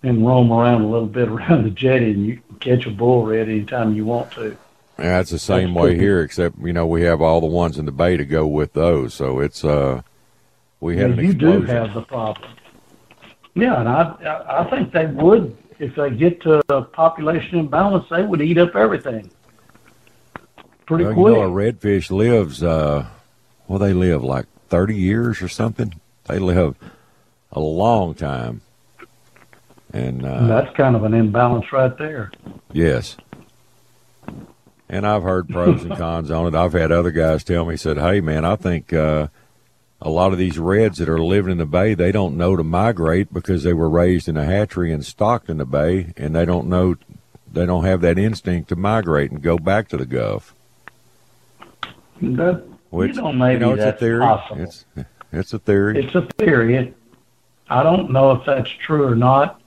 and 0.05 0.27
roam 0.27 0.51
around 0.53 0.83
a 0.83 0.89
little 0.89 1.07
bit 1.07 1.29
around 1.29 1.65
the 1.65 1.71
jetty, 1.71 2.11
and 2.11 2.27
you 2.27 2.41
can 2.49 2.57
catch 2.59 2.87
a 2.87 2.91
bull 2.91 3.25
red 3.25 3.49
anytime 3.49 3.95
you 3.95 4.05
want 4.05 4.31
to. 4.33 4.57
Yeah, 4.99 5.21
it's 5.21 5.31
the 5.31 5.39
same 5.39 5.75
That's 5.75 5.85
way 5.85 5.91
cool. 5.95 6.01
here, 6.01 6.21
except 6.23 6.59
you 6.59 6.73
know 6.73 6.87
we 6.87 7.03
have 7.03 7.21
all 7.23 7.41
the 7.41 7.47
ones 7.47 7.79
in 7.79 7.87
the 7.87 7.93
bay 7.93 8.17
to 8.17 8.25
go 8.25 8.47
with 8.47 8.73
those. 8.73 9.15
So 9.15 9.41
it's 9.41 9.65
uh, 9.65 10.03
we 10.81 10.97
had 10.97 11.11
Yeah, 11.11 11.17
an 11.19 11.25
you 11.27 11.33
do 11.35 11.61
have 11.63 11.95
the 11.95 12.03
problem. 12.03 12.49
Yeah, 13.55 13.81
and 13.81 13.89
I 13.89 14.45
I 14.49 14.65
think 14.71 14.93
they 14.93 15.07
would 15.07 15.57
if 15.79 15.95
they 15.97 16.11
get 16.11 16.41
to 16.43 16.63
a 16.69 16.83
population 16.83 17.59
imbalance, 17.59 18.07
they 18.11 18.23
would 18.23 18.41
eat 18.41 18.59
up 18.59 18.75
everything 18.77 19.31
pretty 20.87 21.05
well, 21.05 21.15
quick. 21.15 21.35
you 21.35 21.41
know, 21.41 21.47
a 21.49 21.51
redfish 21.51 22.11
lives. 22.11 22.63
Uh, 22.63 23.07
well, 23.69 23.79
they 23.79 23.93
live 23.93 24.23
like 24.25 24.47
thirty 24.69 24.97
years 24.97 25.43
or 25.43 25.49
something. 25.49 25.95
They 26.29 26.39
live 26.39 26.77
a 27.53 27.61
long 27.61 28.15
time, 28.15 28.63
And 29.93 30.25
uh, 30.25 30.47
that's 30.47 30.75
kind 30.77 30.97
of 30.97 31.05
an 31.05 31.13
imbalance 31.13 31.71
right 31.73 31.97
there. 31.99 32.31
yes. 32.73 33.17
And 34.89 35.07
I've 35.07 35.23
heard 35.23 35.49
pros 35.49 35.85
and 35.85 35.97
cons 35.97 36.31
on 36.31 36.47
it. 36.47 36.55
I've 36.55 36.73
had 36.75 36.93
other 36.93 37.11
guys 37.11 37.45
tell 37.45 37.65
me, 37.65 37.77
said, 37.77 37.97
"Hey, 37.99 38.21
man, 38.21 38.45
I 38.45 38.57
think 38.57 38.93
uh, 38.93 39.29
a 40.03 40.11
lot 40.11 40.33
of 40.33 40.39
these 40.39 40.59
reds 40.59 40.99
that 40.99 41.09
are 41.09 41.19
living 41.23 41.53
in 41.53 41.59
the 41.59 41.65
bay, 41.67 41.95
they 41.95 42.13
don't 42.13 42.37
know 42.37 42.57
to 42.57 42.63
migrate 42.65 43.33
because 43.33 43.63
they 43.63 43.73
were 43.73 43.89
raised 43.89 44.29
in 44.29 44.37
a 44.37 44.45
hatchery 44.45 44.93
and 44.93 45.05
stocked 45.05 45.49
in 45.49 45.59
the 45.59 45.65
bay, 45.65 46.13
and 46.17 46.35
they 46.35 46.45
don't 46.45 46.67
know, 46.69 46.97
they 47.51 47.65
don't 47.67 47.85
have 47.85 48.01
that 48.03 48.19
instinct 48.19 48.69
to 48.71 48.77
migrate 48.77 49.31
and 49.31 49.41
go 49.43 49.57
back 49.59 49.89
to 49.89 49.97
the 49.97 50.07
Gulf." 50.07 50.55
That, 52.21 52.63
Which 52.91 53.17
you 53.17 53.23
know, 53.23 53.33
maybe 53.33 53.61
know, 53.61 53.73
it's 53.73 53.83
that's 53.83 53.97
a 53.97 54.05
theory. 54.05 54.21
possible. 54.21 54.63
It's 54.63 54.85
it's 55.33 55.53
a 55.55 55.59
theory. 55.59 56.05
It's 56.05 56.15
a 56.15 56.23
theory. 56.39 56.77
It, 56.77 56.97
I 57.69 57.83
don't 57.83 58.11
know 58.11 58.33
if 58.33 58.45
that's 58.45 58.71
true 58.71 59.05
or 59.07 59.15
not, 59.17 59.61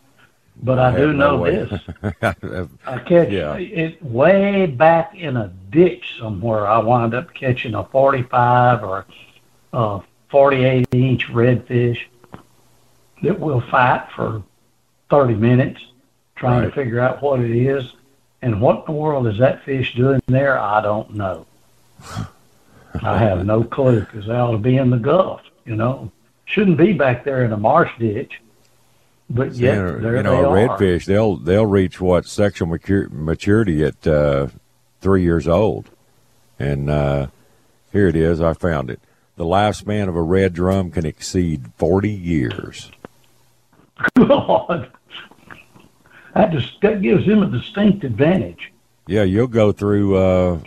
but 0.64 0.80
I, 0.80 0.92
have 0.92 1.00
do 1.00 1.14
no 1.14 1.32
know 1.32 1.38
way. 1.38 1.56
this. 1.66 1.82
I 2.86 3.00
catch 3.00 3.30
Yeah. 3.30 3.56
it 3.56 4.02
way 4.04 4.68
back 4.68 5.16
in 5.16 5.36
a 5.38 5.48
ditch 5.72 6.16
somewhere. 6.20 6.68
I 6.68 6.78
wind 6.78 7.14
up 7.14 7.34
catching 7.34 7.74
a 7.74 7.84
45 7.84 8.84
or 8.84 9.06
a 9.74 10.00
48 10.30 10.88
inch 10.92 11.28
redfish 11.28 12.00
that 13.24 13.40
will 13.40 13.62
fight 13.62 14.08
for 14.16 14.44
30 15.10 15.36
minutes 15.36 15.80
trying 16.36 16.62
Right. 16.62 16.66
to 16.66 16.72
figure 16.72 17.00
out 17.00 17.22
what 17.22 17.40
it 17.40 17.52
is. 17.56 17.94
And 18.42 18.62
what 18.62 18.80
in 18.80 18.84
the 18.86 18.92
world 18.92 19.28
is 19.28 19.38
that 19.40 19.64
fish 19.64 19.96
doing 19.96 20.22
there? 20.28 20.60
I 20.60 20.82
don't 20.82 21.16
know. 21.16 21.46
I 23.02 23.18
have 23.18 23.46
no 23.46 23.64
clue 23.64 24.02
because 24.02 24.26
they 24.28 24.34
ought 24.36 24.52
to 24.52 24.58
be 24.58 24.78
in 24.78 24.90
the 24.90 24.98
Gulf, 24.98 25.42
you 25.66 25.76
know. 25.76 26.12
Shouldn't 26.46 26.78
be 26.78 26.94
back 26.94 27.24
there 27.24 27.44
in 27.44 27.52
a 27.54 27.58
marsh 27.58 27.92
ditch. 28.00 28.42
But 29.30 29.54
yet, 29.54 29.76
you 29.78 29.82
know, 30.00 30.12
you 30.18 30.24
know, 30.24 30.54
they 30.54 30.64
a 30.64 30.68
are. 30.70 30.78
redfish 30.78 31.06
they'll 31.06 31.38
they'll 31.38 31.66
reach 31.66 32.00
what 32.00 32.26
sexual 32.28 32.68
mature, 32.68 33.10
maturity 33.10 33.84
at 33.84 34.06
uh, 34.06 34.48
three 35.02 35.24
years 35.24 35.48
old, 35.48 35.90
and 36.60 36.88
uh, 36.92 37.28
here 37.92 38.08
it 38.08 38.16
is. 38.16 38.40
I 38.40 38.54
found 38.54 38.92
it. 38.92 39.00
The 39.38 39.44
lifespan 39.44 40.08
of 40.08 40.16
a 40.16 40.22
red 40.22 40.54
drum 40.54 40.92
can 40.92 41.06
exceed 41.06 41.72
forty 41.78 42.12
years. 42.12 42.92
God. 44.18 44.92
That 46.34 46.52
just 46.52 46.80
that 46.82 47.02
gives 47.02 47.26
him 47.26 47.44
a 47.44 47.48
distinct 47.48 48.04
advantage. 48.04 48.72
Yeah, 49.08 49.24
you'll 49.24 49.48
go 49.48 49.72
through 49.72 50.18
uh, 50.18 50.60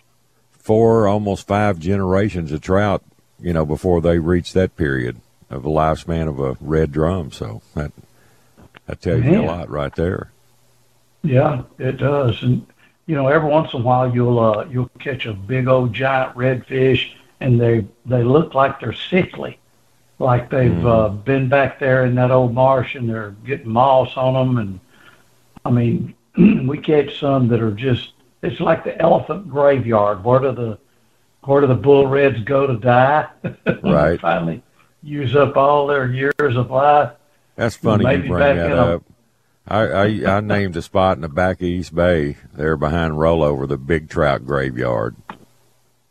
four, 0.53 1.09
almost 1.09 1.47
five 1.47 1.79
generations 1.79 2.53
of 2.53 2.61
trout, 2.61 3.03
you 3.41 3.53
know, 3.53 3.67
before 3.67 4.01
they 4.01 4.19
reach 4.19 4.53
that 4.53 4.77
period 4.77 5.21
of 5.51 5.63
the 5.63 5.71
lifespan 5.71 6.29
of 6.29 6.39
a 6.39 6.57
red 6.61 6.93
drum. 6.93 7.33
So 7.33 7.63
that 7.75 7.93
that 8.87 9.01
tells 9.01 9.25
you 9.25 9.31
a 9.31 9.33
Man. 9.33 9.47
lot 9.47 9.71
right 9.71 9.95
there. 9.95 10.31
Yeah, 11.23 11.63
it 11.79 11.97
does. 11.97 12.43
And 12.43 12.67
you 13.07 13.15
know, 13.15 13.29
every 13.29 13.49
once 13.49 13.73
in 13.75 13.81
a 13.81 13.85
while 13.85 14.15
you'll 14.15 14.39
uh, 14.39 14.67
you'll 14.71 14.91
catch 14.99 15.27
a 15.27 15.33
big 15.33 15.69
old 15.69 15.93
giant 15.93 16.35
redfish, 16.37 17.13
and 17.41 17.61
they 17.61 17.87
they 18.07 18.23
look 18.25 18.55
like 18.55 18.81
they're 18.81 18.93
sickly. 18.93 19.59
like 20.21 20.51
they've 20.51 20.73
Mhm. 20.73 20.85
uh, 20.85 21.09
been 21.11 21.49
back 21.49 21.79
there 21.79 22.05
in 22.05 22.17
that 22.17 22.33
old 22.33 22.53
marsh 22.53 22.97
and 22.97 23.09
they're 23.09 23.37
getting 23.47 23.69
moss 23.69 24.17
on 24.17 24.35
them. 24.35 24.59
And 24.59 24.81
I 25.65 25.71
mean, 25.71 26.13
we 26.67 26.77
catch 26.79 27.21
some 27.21 27.47
that 27.49 27.61
are 27.63 27.71
just, 27.71 28.15
it's 28.43 28.59
like 28.59 28.83
the 28.83 29.01
elephant 29.01 29.49
graveyard. 29.49 30.25
Where 30.25 30.41
do 30.41 30.51
the, 30.51 30.77
where 31.45 31.61
do 31.61 31.69
the 31.69 31.77
bull 31.77 32.09
reds 32.09 32.43
go 32.43 32.67
to 32.67 32.75
die? 32.77 33.27
Right. 33.85 34.19
finally 34.21 34.61
use 35.05 35.37
up 35.37 35.57
all 35.57 35.87
their 35.87 36.11
years 36.11 36.57
of 36.57 36.69
life. 36.73 37.13
That's 37.55 37.77
funny 37.77 38.03
you 38.17 38.29
bring 38.29 38.57
that 38.57 38.73
up. 38.73 39.05
I, 39.69 39.81
I 39.87 40.05
I 40.39 40.41
named 40.41 40.77
a 40.77 40.83
spot 40.83 41.17
in 41.17 41.21
the 41.21 41.29
back 41.29 41.59
of 41.61 41.63
East 41.69 41.95
Bay 41.95 42.39
there 42.55 42.77
behind 42.77 43.13
Rollover 43.15 43.69
the 43.69 43.79
Big 43.79 44.09
Trout 44.09 44.45
Graveyard. 44.45 45.15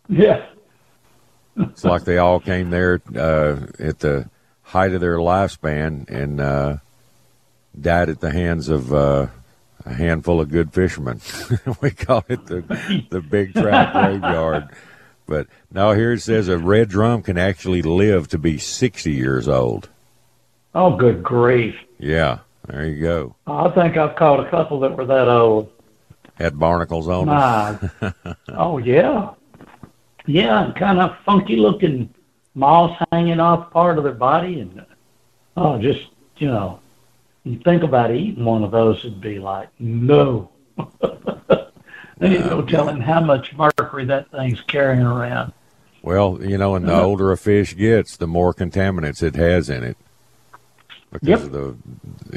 Yeah. 0.08 0.46
It's 1.58 1.84
like 1.84 2.04
they 2.04 2.18
all 2.18 2.40
came 2.40 2.70
there 2.70 3.02
uh, 3.16 3.68
at 3.80 4.00
the 4.00 4.30
height 4.62 4.94
of 4.94 5.02
their 5.02 5.18
lifespan 5.18 6.10
and 6.10 6.40
uh, 6.40 6.78
died 7.80 8.10
at 8.10 8.20
the 8.20 8.32
hands 8.32 8.70
of 8.70 8.94
uh, 8.94 9.28
a 9.86 9.94
handful 9.94 10.42
of 10.42 10.50
good 10.50 10.74
fishermen. 10.74 11.22
we 11.82 11.92
call 11.92 12.24
it 12.28 12.46
the 12.46 13.06
the 13.10 13.22
Big 13.22 13.54
Trout 13.54 13.94
Graveyard. 13.94 14.70
But 15.26 15.48
now 15.72 15.92
here 15.94 16.14
it 16.14 16.22
says 16.22 16.48
a 16.48 16.58
red 16.58 16.90
drum 16.90 17.22
can 17.22 17.38
actually 17.38 17.82
live 17.82 18.28
to 18.30 18.38
be 18.38 18.58
sixty 18.58 19.14
years 19.14 19.48
old. 19.48 19.90
Oh, 20.76 20.96
good 20.96 21.24
grief. 21.24 21.76
Yeah, 21.98 22.40
there 22.68 22.86
you 22.86 23.02
go. 23.02 23.36
I 23.48 23.70
think 23.70 23.98
I've 23.98 24.16
caught 24.16 24.46
a 24.46 24.50
couple 24.50 24.80
that 24.82 24.96
were 24.96 25.06
that 25.06 25.28
old. 25.28 25.72
Had 26.36 26.60
barnacles 26.60 27.08
on 27.08 27.26
them. 27.26 27.92
My, 28.00 28.36
oh 28.50 28.78
yeah, 28.78 29.32
yeah, 30.28 30.72
kind 30.76 31.00
of 31.00 31.18
funky 31.26 31.56
looking 31.56 32.14
moss 32.54 32.98
hanging 33.12 33.40
off 33.40 33.72
part 33.72 33.98
of 33.98 34.04
their 34.04 34.14
body, 34.14 34.60
and 34.60 34.86
oh, 35.56 35.80
just 35.80 36.08
you 36.38 36.48
know, 36.48 36.80
you 37.44 37.58
think 37.60 37.84
about 37.84 38.12
eating 38.12 38.46
one 38.46 38.64
of 38.64 38.72
those, 38.72 39.00
it'd 39.00 39.22
be 39.22 39.40
like 39.40 39.70
no. 39.80 40.50
Ain't 42.20 42.48
no 42.48 42.64
telling 42.64 43.00
how 43.00 43.20
much 43.20 43.54
mercury 43.56 44.06
that 44.06 44.32
thing's 44.32 44.60
carrying 44.62 45.04
around. 45.04 45.54
Well, 46.02 46.40
you 46.42 46.58
know, 46.58 46.74
and 46.76 46.88
the 46.88 46.94
Uh-huh. 46.94 47.06
older 47.06 47.32
a 47.32 47.38
fish 47.38 47.76
gets, 47.76 48.18
the 48.18 48.26
more 48.28 48.54
contaminants 48.56 49.22
it 49.22 49.36
has 49.36 49.70
in 49.70 49.84
it 49.84 49.98
because 51.12 51.28
Yep. 51.30 51.40
of 51.42 51.52
the 51.52 51.76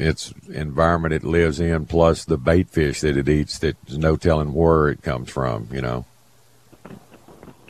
its 0.01 0.33
environment 0.53 1.13
it 1.15 1.23
lives 1.23 1.59
in, 1.59 1.85
plus 1.85 2.25
the 2.25 2.37
bait 2.37 2.69
fish 2.69 3.01
that 3.01 3.17
it 3.17 3.27
eats. 3.27 3.57
That 3.59 3.75
there's 3.87 3.97
no 3.97 4.15
telling 4.17 4.53
where 4.53 4.87
it 4.87 5.01
comes 5.01 5.29
from. 5.31 5.67
You 5.71 5.81
know, 5.81 6.05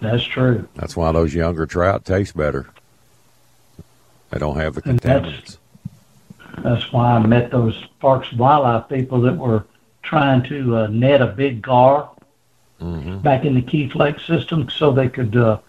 That's 0.01 0.23
true. 0.23 0.67
that's 0.75 0.95
why 0.97 1.11
those 1.11 1.33
younger 1.33 1.65
trout 1.65 2.05
taste 2.05 2.35
better. 2.35 2.67
They 4.31 4.39
don't 4.39 4.57
have 4.57 4.75
the 4.75 4.81
And 4.89 4.99
that's- 4.99 5.25
contaminants. 5.33 5.57
That's 6.63 6.91
why 6.91 7.13
I 7.13 7.19
met 7.25 7.49
those 7.49 7.81
Parks 7.99 8.29
and 8.31 8.39
Wildlife 8.39 8.89
people 8.89 9.21
that 9.21 9.37
were 9.37 9.63
trying 10.03 10.43
to 10.43 10.75
uh, 10.77 10.87
net 10.87 11.21
a 11.21 11.27
big 11.27 11.61
gar 11.61 12.09
hmm 12.79 13.17
back 13.19 13.45
in 13.45 13.53
the 13.55 13.61
Keith 13.61 13.93
Lake 13.95 14.19
system 14.19 14.67
so 14.69 14.91
they 14.91 15.07
could 15.07 15.35
uh, 15.35 15.59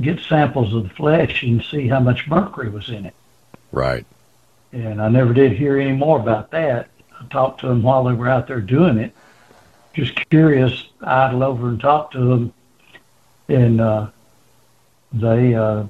get 0.00 0.18
samples 0.20 0.74
of 0.74 0.84
the 0.84 0.88
flesh 0.90 1.42
and 1.42 1.62
see 1.62 1.86
how 1.86 2.00
much 2.00 2.26
mercury 2.28 2.70
was 2.70 2.88
in 2.88 3.04
it. 3.06 3.14
Right. 3.72 4.04
And 4.72 5.00
I 5.02 5.08
never 5.10 5.32
did 5.34 5.52
hear 5.52 5.78
any 5.78 5.92
more 5.92 6.18
about 6.18 6.50
that. 6.52 6.88
I 7.20 7.26
talked 7.26 7.60
to 7.60 7.68
them 7.68 7.82
while 7.82 8.04
they 8.04 8.14
were 8.14 8.28
out 8.28 8.46
there 8.46 8.60
doing 8.62 8.96
it. 8.98 9.12
Just 9.94 10.14
curious, 10.30 10.86
I 11.02 11.26
idled 11.26 11.42
over 11.42 11.68
and 11.68 11.80
talked 11.80 12.14
to 12.14 12.20
them, 12.20 12.52
and 13.48 13.80
uh, 13.80 14.08
they 15.12 15.54
uh, 15.54 15.84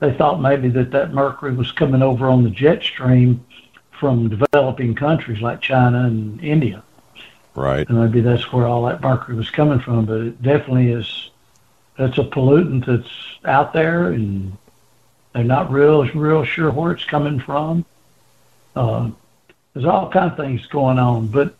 they 0.00 0.12
thought 0.14 0.40
maybe 0.40 0.68
that 0.70 0.90
that 0.90 1.12
mercury 1.12 1.54
was 1.54 1.72
coming 1.72 2.02
over 2.02 2.28
on 2.28 2.42
the 2.42 2.50
jet 2.50 2.82
stream 2.82 3.44
from 3.92 4.28
developing 4.28 4.94
countries 4.94 5.40
like 5.40 5.60
China 5.60 6.04
and 6.04 6.42
India. 6.42 6.82
Right. 7.54 7.88
And 7.88 7.98
maybe 7.98 8.20
that's 8.20 8.52
where 8.52 8.66
all 8.66 8.86
that 8.86 9.00
mercury 9.00 9.36
was 9.36 9.50
coming 9.50 9.78
from. 9.78 10.06
But 10.06 10.20
it 10.20 10.42
definitely 10.42 10.90
is. 10.90 11.30
That's 11.98 12.18
a 12.18 12.24
pollutant 12.24 12.86
that's 12.86 13.10
out 13.44 13.72
there, 13.72 14.08
and 14.08 14.56
they're 15.34 15.44
not 15.44 15.70
real 15.70 16.04
real 16.08 16.44
sure 16.44 16.70
where 16.70 16.92
it's 16.92 17.04
coming 17.04 17.38
from. 17.38 17.84
Uh, 18.74 19.10
there's 19.72 19.86
all 19.86 20.10
kind 20.10 20.30
of 20.30 20.36
things 20.36 20.66
going 20.66 20.98
on, 20.98 21.26
but 21.28 21.54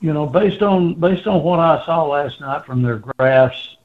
you 0.00 0.12
know, 0.12 0.26
based 0.26 0.62
on 0.62 0.94
based 0.94 1.26
on 1.26 1.42
what 1.42 1.58
I 1.58 1.84
saw 1.84 2.04
last 2.04 2.40
night 2.40 2.64
from 2.66 2.82
their 2.82 2.98
graphs, 2.98 3.76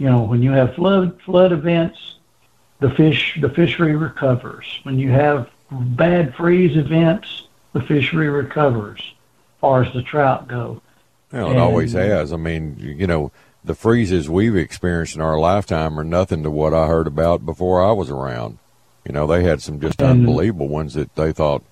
you 0.00 0.06
know, 0.06 0.22
when 0.22 0.42
you 0.42 0.50
have 0.52 0.74
flood 0.74 1.20
flood 1.20 1.52
events, 1.52 2.14
the 2.78 2.88
fish 2.90 3.36
the 3.38 3.50
fishery 3.50 3.94
recovers. 3.94 4.80
When 4.82 4.98
you 4.98 5.10
have 5.10 5.50
bad 5.70 6.34
freeze 6.34 6.74
events, 6.74 7.46
the 7.74 7.82
fishery 7.82 8.30
recovers. 8.30 8.98
As 9.00 9.60
far 9.60 9.82
as 9.82 9.92
the 9.92 10.02
trout 10.02 10.48
go, 10.48 10.80
Well, 11.30 11.50
it 11.50 11.58
always 11.58 11.94
uh, 11.94 11.98
has. 11.98 12.32
I 12.32 12.38
mean, 12.38 12.76
you 12.78 13.06
know, 13.06 13.30
the 13.62 13.74
freezes 13.74 14.26
we've 14.30 14.56
experienced 14.56 15.16
in 15.16 15.20
our 15.20 15.38
lifetime 15.38 16.00
are 16.00 16.04
nothing 16.04 16.44
to 16.44 16.50
what 16.50 16.72
I 16.72 16.86
heard 16.86 17.06
about 17.06 17.44
before 17.44 17.84
I 17.84 17.92
was 17.92 18.08
around. 18.08 18.56
You 19.04 19.12
know, 19.12 19.26
they 19.26 19.44
had 19.44 19.60
some 19.60 19.80
just 19.80 20.00
And- 20.00 20.10
unbelievable 20.20 20.68
ones 20.68 20.94
that 20.94 21.14
they 21.14 21.30
thought 21.32 21.62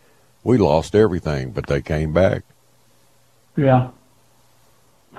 we 0.45 0.59
lost 0.59 0.95
everything, 0.95 1.53
but 1.53 1.67
they 1.67 1.81
came 1.81 2.13
back. 2.13 2.43
Yeah. 3.57 3.89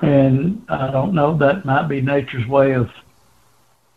And 0.01 0.65
I 0.69 0.91
don't 0.91 1.13
know, 1.13 1.37
that 1.37 1.65
might 1.65 1.87
be 1.87 2.01
nature's 2.01 2.47
way 2.47 2.73
of 2.73 2.89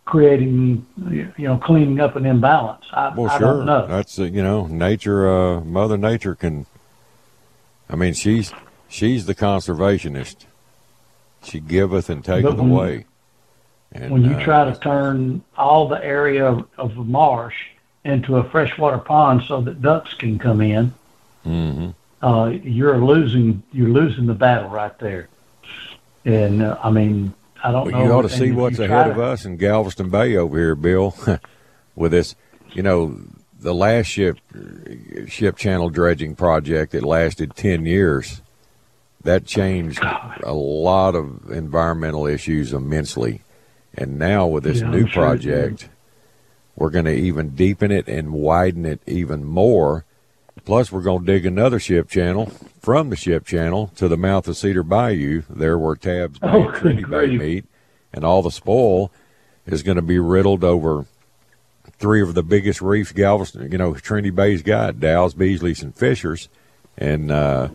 creating, 0.05 0.85
you 1.09 1.33
know, 1.39 1.59
cleaning 1.59 2.01
up 2.01 2.17
an 2.17 2.27
imbalance. 2.27 2.85
I, 2.93 3.13
Well, 3.15 3.31
I 3.31 3.39
sure. 3.39 3.53
don't 3.55 3.67
know. 3.67 3.87
That's 3.87 4.19
uh, 4.19 4.25
you 4.25 4.43
know, 4.43 4.67
nature. 4.67 5.29
Uh, 5.29 5.61
Mother 5.61 5.97
Nature 5.97 6.35
can. 6.35 6.67
I 7.89 7.97
mean, 7.97 8.15
she's 8.15 8.53
she's 8.89 9.27
the 9.27 9.35
conservationist. 9.35 10.37
She 11.43 11.61
giveth 11.61 12.09
and 12.11 12.25
taketh 12.25 12.57
when- 12.57 12.71
away. 12.71 13.07
And, 13.95 14.11
when 14.11 14.25
you 14.25 14.31
uh, 14.33 14.43
try 14.43 14.65
to 14.65 14.79
turn 14.81 15.43
all 15.55 15.87
the 15.87 16.03
area 16.03 16.47
of, 16.47 16.67
of 16.79 16.97
a 16.97 17.05
marsh 17.05 17.55
into 18.05 18.39
a 18.39 18.45
freshwater 18.49 18.97
pond 18.97 19.43
so 19.47 19.61
that 19.61 19.83
ducks 19.83 20.15
can 20.15 20.39
come 20.39 20.63
in, 20.63 20.95
mhm. 21.45 21.95
uh, 22.23 22.51
you're 22.63 22.97
losing 23.05 23.63
you're 23.71 23.91
losing 23.91 24.25
the 24.25 24.35
battle 24.35 24.71
right 24.71 24.99
there. 24.99 25.29
And 26.25 26.63
uh, 26.63 26.79
I 26.83 26.91
mean, 26.91 27.35
I 27.63 27.73
don't 27.73 27.91
Well, 27.91 28.01
know. 28.01 28.05
you 28.07 28.13
ought 28.13 28.23
to 28.23 28.29
see 28.29 28.53
what's 28.53 28.79
ahead 28.79 29.09
of 29.09 29.19
us 29.19 29.45
in 29.45 29.57
Galveston 29.57 30.09
Bay 30.11 30.37
over 30.37 30.57
here, 30.59 30.75
Bill. 30.75 31.15
With 31.95 32.13
this, 32.13 32.35
you 32.73 32.83
know, 32.83 33.19
the 33.61 33.75
last 33.75 34.07
ship 34.07 34.39
ship 35.29 35.57
channel 35.57 35.91
dredging 35.91 36.35
project 36.35 36.93
that 36.93 37.03
lasted 37.03 37.55
ten 37.55 37.85
years, 37.87 38.41
that 39.23 39.45
changed 39.45 40.03
a 40.43 40.55
lot 40.55 41.15
of 41.15 41.51
environmental 41.51 42.27
issues 42.27 42.73
immensely. 42.73 43.43
And 43.95 44.19
now 44.19 44.47
with 44.47 44.65
this 44.65 44.81
Yeah, 44.81 44.89
new 44.91 45.07
sure 45.07 45.23
project, 45.23 45.91
we're 46.77 46.89
going 46.91 47.05
to 47.05 47.15
even 47.15 47.51
deepen 47.51 47.91
it 47.91 48.09
and 48.09 48.33
widen 48.33 48.87
it 48.87 49.03
even 49.07 49.45
more. 49.45 50.07
Plus, 50.65 50.93
we're 50.93 51.03
going 51.03 51.25
to 51.25 51.33
dig 51.33 51.45
another 51.45 51.81
ship 51.81 52.09
channel 52.09 52.47
from 52.81 53.11
the 53.11 53.17
ship 53.17 53.45
channel 53.45 53.91
to 53.97 54.09
the 54.09 54.17
mouth 54.17 54.47
of 54.47 54.57
Cedar 54.57 54.83
Bayou, 54.83 55.43
there 55.49 55.79
where 55.79 55.97
Tabbs 55.97 56.39
Bay 56.39 56.49
Oh, 56.49 56.69
and 56.69 56.75
Trinity 56.75 57.05
Bay 57.05 57.37
meet, 57.37 57.65
and 58.13 58.25
all 58.25 58.43
the 58.43 58.51
spoil 58.51 59.11
is 59.67 59.83
going 59.83 59.97
to 59.97 60.03
be 60.03 60.19
riddled 60.19 60.65
over 60.65 61.07
three 61.99 62.21
of 62.21 62.35
the 62.35 62.43
biggest 62.43 62.83
reefs 62.83 63.13
Galveston, 63.13 63.71
you 63.71 63.79
know, 63.79 63.95
Trinity 63.95 64.31
Bay's 64.31 64.63
got, 64.63 65.01
Dow's, 65.01 65.35
Beasley's, 65.35 65.83
and 65.83 65.95
Fisher's, 65.95 66.49
and 66.99 67.31
uh, 67.31 67.69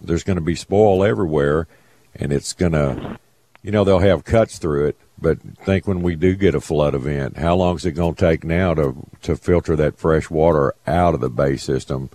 there's 0.00 0.24
going 0.24 0.36
to 0.36 0.42
be 0.42 0.54
spoil 0.54 1.04
everywhere, 1.04 1.66
and 2.14 2.32
it's 2.32 2.52
going 2.52 2.72
to, 2.72 3.18
you 3.62 3.70
know, 3.70 3.84
they'll 3.84 3.98
have 3.98 4.24
cuts 4.24 4.58
through 4.58 4.86
it, 4.86 4.96
but 5.20 5.40
think 5.40 5.86
when 5.86 6.02
we 6.02 6.16
do 6.16 6.34
get 6.34 6.54
a 6.54 6.60
flood 6.60 6.94
event, 6.94 7.38
how 7.38 7.54
long 7.54 7.76
is 7.76 7.84
it 7.84 7.92
going 7.92 8.14
to 8.14 8.26
take 8.26 8.44
now 8.44 8.74
to 8.74 8.96
to 9.22 9.36
filter 9.36 9.76
that 9.76 9.98
fresh 9.98 10.30
water 10.30 10.74
out 10.86 11.14
of 11.14 11.20
the 11.20 11.28
bay 11.28 11.56
system, 11.56 12.08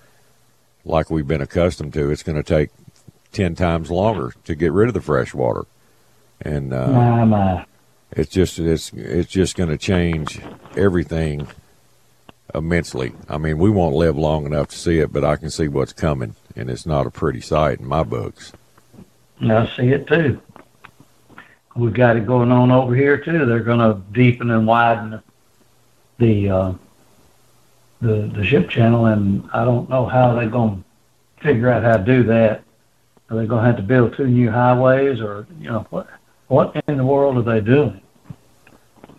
like 0.85 1.09
we've 1.09 1.27
been 1.27 1.41
accustomed 1.41 1.93
to? 1.93 2.09
It's 2.11 2.23
going 2.23 2.41
to 2.41 2.43
take 2.43 2.69
ten 3.31 3.55
times 3.55 3.91
longer 3.91 4.33
to 4.45 4.55
get 4.55 4.71
rid 4.71 4.87
of 4.87 4.93
the 4.93 5.01
fresh 5.01 5.33
water, 5.33 5.65
and 6.41 6.73
uh, 6.73 6.87
My, 6.87 7.23
my. 7.25 7.65
it's 8.11 8.31
just 8.31 8.59
it's 8.59 8.93
it's 8.93 9.29
just 9.29 9.55
going 9.55 9.69
to 9.69 9.77
change 9.77 10.39
everything 10.77 11.47
immensely. 12.53 13.13
I 13.27 13.37
mean, 13.37 13.57
we 13.57 13.69
won't 13.69 13.95
live 13.95 14.17
long 14.17 14.45
enough 14.45 14.69
to 14.69 14.77
see 14.77 14.99
it, 14.99 15.11
but 15.11 15.25
I 15.25 15.35
can 15.35 15.49
see 15.49 15.67
what's 15.67 15.91
coming, 15.93 16.35
and 16.55 16.69
it's 16.69 16.85
not 16.85 17.05
a 17.07 17.11
pretty 17.11 17.41
sight 17.41 17.79
in 17.79 17.87
my 17.87 18.03
books. 18.03 18.53
I 19.41 19.67
see 19.75 19.89
it 19.89 20.07
too. 20.07 20.39
We've 21.75 21.93
got 21.93 22.15
it 22.15 22.25
going 22.25 22.53
on 22.53 22.71
over 22.71 22.95
here 22.95 23.17
too. 23.17 23.45
They're 23.45 23.59
going 23.59 23.79
to 23.79 24.01
deepen 24.13 24.49
and 24.49 24.65
widen 24.65 25.21
the 26.19 26.49
uh, 26.49 26.73
the 28.05 28.31
the 28.35 28.45
ship 28.45 28.69
channel, 28.69 29.05
and 29.05 29.49
I 29.53 29.65
don't 29.65 29.89
know 29.89 30.05
how 30.05 30.35
they're 30.35 30.49
going 30.49 30.83
to 31.37 31.43
figure 31.43 31.69
out 31.69 31.83
how 31.83 31.97
to 31.97 32.03
do 32.03 32.23
that. 32.23 32.63
Are 33.29 33.37
they 33.37 33.45
going 33.47 33.61
to 33.61 33.67
have 33.67 33.77
to 33.77 33.83
build 33.83 34.15
two 34.15 34.27
new 34.27 34.51
highways, 34.51 35.19
or 35.19 35.47
you 35.59 35.69
know 35.69 35.85
what? 35.89 36.07
What 36.47 36.83
in 36.87 36.97
the 36.97 37.05
world 37.05 37.37
are 37.37 37.41
they 37.41 37.59
doing? 37.59 38.01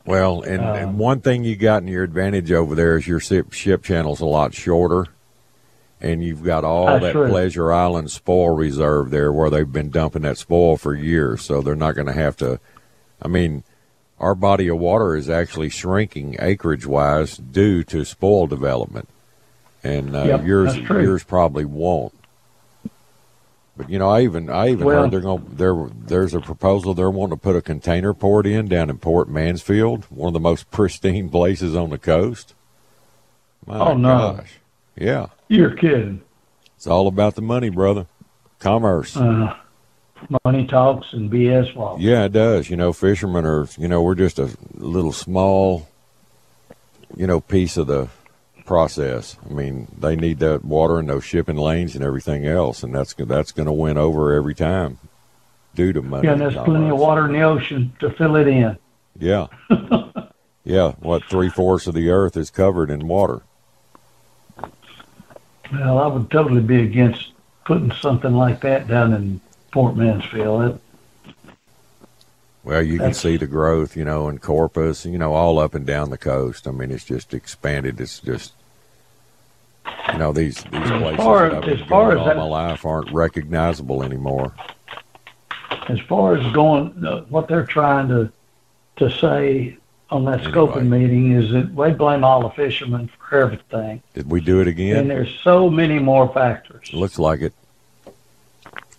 Well, 0.04 0.42
and, 0.42 0.62
Um, 0.62 0.76
and 0.76 0.98
one 0.98 1.20
thing 1.20 1.42
you 1.42 1.56
got 1.56 1.82
in 1.82 1.88
your 1.88 2.04
advantage 2.04 2.52
over 2.52 2.76
there 2.76 2.96
is 2.96 3.08
your 3.08 3.18
ship, 3.18 3.52
ship 3.52 3.82
channel's 3.82 4.20
a 4.20 4.24
lot 4.24 4.54
shorter, 4.54 5.06
and 6.00 6.22
you've 6.22 6.44
got 6.44 6.62
all 6.62 7.00
that 7.00 7.10
true. 7.10 7.28
Pleasure 7.28 7.72
Island 7.72 8.12
spoil 8.12 8.50
reserve 8.50 9.10
there 9.10 9.32
where 9.32 9.50
they've 9.50 9.70
been 9.70 9.90
dumping 9.90 10.22
that 10.22 10.38
spoil 10.38 10.76
for 10.76 10.94
years, 10.94 11.42
so 11.42 11.60
they're 11.60 11.74
not 11.74 11.96
going 11.96 12.06
to 12.06 12.12
have 12.12 12.36
to. 12.36 12.60
I 13.20 13.26
mean, 13.26 13.64
our 14.18 14.34
body 14.34 14.68
of 14.68 14.78
water 14.78 15.14
is 15.16 15.28
actually 15.28 15.68
shrinking 15.68 16.36
acreage 16.38 16.86
wise 16.86 17.36
due 17.36 17.82
to 17.84 18.04
spoil 18.04 18.46
development, 18.46 19.08
and 19.84 20.14
uh, 20.16 20.22
Yep, 20.24 20.44
yours 20.46 20.76
yours 20.76 21.24
probably 21.24 21.64
won't. 21.64 22.12
But 23.76 23.90
you 23.90 23.98
know, 23.98 24.08
I 24.08 24.22
even 24.22 24.48
I 24.48 24.70
even 24.70 24.86
Well- 24.86 25.02
heard 25.02 25.10
they're 25.10 25.20
going 25.20 25.44
there. 25.50 25.86
There's 26.06 26.32
a 26.34 26.40
proposal 26.40 26.94
they're 26.94 27.10
wanting 27.10 27.36
to 27.36 27.42
put 27.42 27.56
a 27.56 27.60
container 27.62 28.14
port 28.14 28.46
in 28.46 28.68
down 28.68 28.88
in 28.88 28.96
Port 28.98 29.28
Mansfield, 29.28 30.04
one 30.08 30.28
of 30.28 30.32
the 30.32 30.40
most 30.40 30.70
pristine 30.70 31.28
places 31.28 31.76
on 31.76 31.90
the 31.90 31.98
coast. 31.98 32.54
My 33.66 33.78
Oh, 33.80 33.94
no. 33.96 34.36
gosh, 34.38 34.52
yeah, 34.96 35.26
You're 35.48 35.74
kidding. 35.74 36.22
it's 36.76 36.86
all 36.86 37.06
about 37.08 37.34
the 37.34 37.42
money, 37.42 37.68
brother. 37.68 38.06
Commerce. 38.60 39.14
Uh, 39.16 39.54
money 40.44 40.66
talks 40.66 41.12
and 41.12 41.30
BS 41.30 41.74
walks. 41.74 42.02
Yeah, 42.02 42.24
it 42.24 42.32
does. 42.32 42.70
You 42.70 42.76
know, 42.76 42.92
fishermen 42.92 43.44
are. 43.44 43.68
You 43.78 43.88
know, 43.88 44.02
we're 44.02 44.14
just 44.14 44.38
a 44.38 44.50
little 44.74 45.12
small. 45.12 45.88
You 47.16 47.26
know, 47.26 47.40
piece 47.40 47.76
of 47.76 47.86
the 47.86 48.08
process. 48.66 49.36
I 49.48 49.52
mean, 49.52 49.88
they 49.98 50.16
need 50.16 50.40
that 50.40 50.64
water 50.64 50.98
and 50.98 51.08
those 51.08 51.24
shipping 51.24 51.56
lanes 51.56 51.94
and 51.94 52.04
everything 52.04 52.46
else, 52.46 52.82
and 52.82 52.94
that's 52.94 53.14
that's 53.14 53.52
going 53.52 53.66
to 53.66 53.72
win 53.72 53.96
over 53.96 54.34
every 54.34 54.54
time 54.54 54.98
due 55.74 55.92
to 55.92 56.02
money. 56.02 56.26
Yeah, 56.26 56.32
and 56.32 56.40
there's 56.40 56.54
plenty 56.54 56.90
of 56.90 56.98
water 56.98 57.26
in 57.26 57.32
the 57.32 57.42
ocean 57.42 57.92
to 58.00 58.10
fill 58.10 58.36
it 58.36 58.48
in. 58.48 58.76
Yeah. 59.18 59.46
yeah. 60.64 60.92
What 60.98 61.24
three 61.24 61.48
fourths 61.48 61.86
of 61.86 61.94
the 61.94 62.10
earth 62.10 62.36
is 62.36 62.50
covered 62.50 62.90
in 62.90 63.06
water. 63.06 63.42
Well, 65.72 65.98
I 65.98 66.06
would 66.06 66.30
totally 66.30 66.60
be 66.60 66.82
against 66.82 67.32
putting 67.64 67.92
something 67.92 68.34
like 68.34 68.60
that 68.60 68.86
down 68.86 69.12
in 69.12 69.40
Port 69.76 69.94
Mansfield. 69.94 70.62
It, 70.64 71.34
Well, 72.64 72.82
you 72.82 72.98
can 72.98 73.12
see 73.12 73.36
the 73.36 73.46
growth, 73.46 73.94
you 73.94 74.06
know, 74.06 74.26
in 74.30 74.38
Corpus, 74.38 75.04
you 75.04 75.18
know, 75.18 75.34
all 75.34 75.58
up 75.58 75.74
and 75.74 75.84
down 75.84 76.08
the 76.08 76.16
coast. 76.16 76.66
I 76.66 76.70
mean, 76.70 76.90
it's 76.90 77.04
just 77.04 77.34
expanded. 77.34 78.00
It's 78.00 78.18
just, 78.20 78.54
you 80.14 80.18
know, 80.18 80.32
these 80.32 80.64
these 80.72 80.80
places 80.80 81.16
far- 81.22 81.50
that 81.50 81.56
I've 81.56 81.60
been 81.64 81.80
as 81.82 81.86
far 81.88 82.14
going 82.14 82.16
as 82.16 82.20
all 82.20 82.26
that- 82.26 82.36
my 82.38 82.42
life 82.44 82.86
aren't 82.86 83.12
recognizable 83.12 84.02
anymore. 84.02 84.54
as 85.88 86.00
far 86.00 86.36
as 86.36 86.52
going, 86.54 87.04
uh, 87.04 87.20
what 87.28 87.46
they're 87.48 87.66
trying 87.66 88.08
to 88.08 88.32
to 88.96 89.10
say 89.10 89.76
on 90.10 90.24
that 90.24 90.40
scoping 90.40 90.88
meeting 90.88 91.32
is 91.32 91.52
that 91.52 91.76
they 91.76 91.92
blame 91.92 92.24
all 92.24 92.40
the 92.40 92.48
fishermen 92.50 93.10
for 93.28 93.38
everything, 93.40 94.00
Did 94.14 94.30
we 94.30 94.40
do 94.40 94.60
it 94.62 94.68
again? 94.68 94.96
and 94.96 95.10
there's 95.10 95.38
so 95.44 95.68
many 95.68 95.98
more 95.98 96.32
factors. 96.32 96.90
Looks 96.94 97.18
like 97.18 97.42
it. 97.42 97.52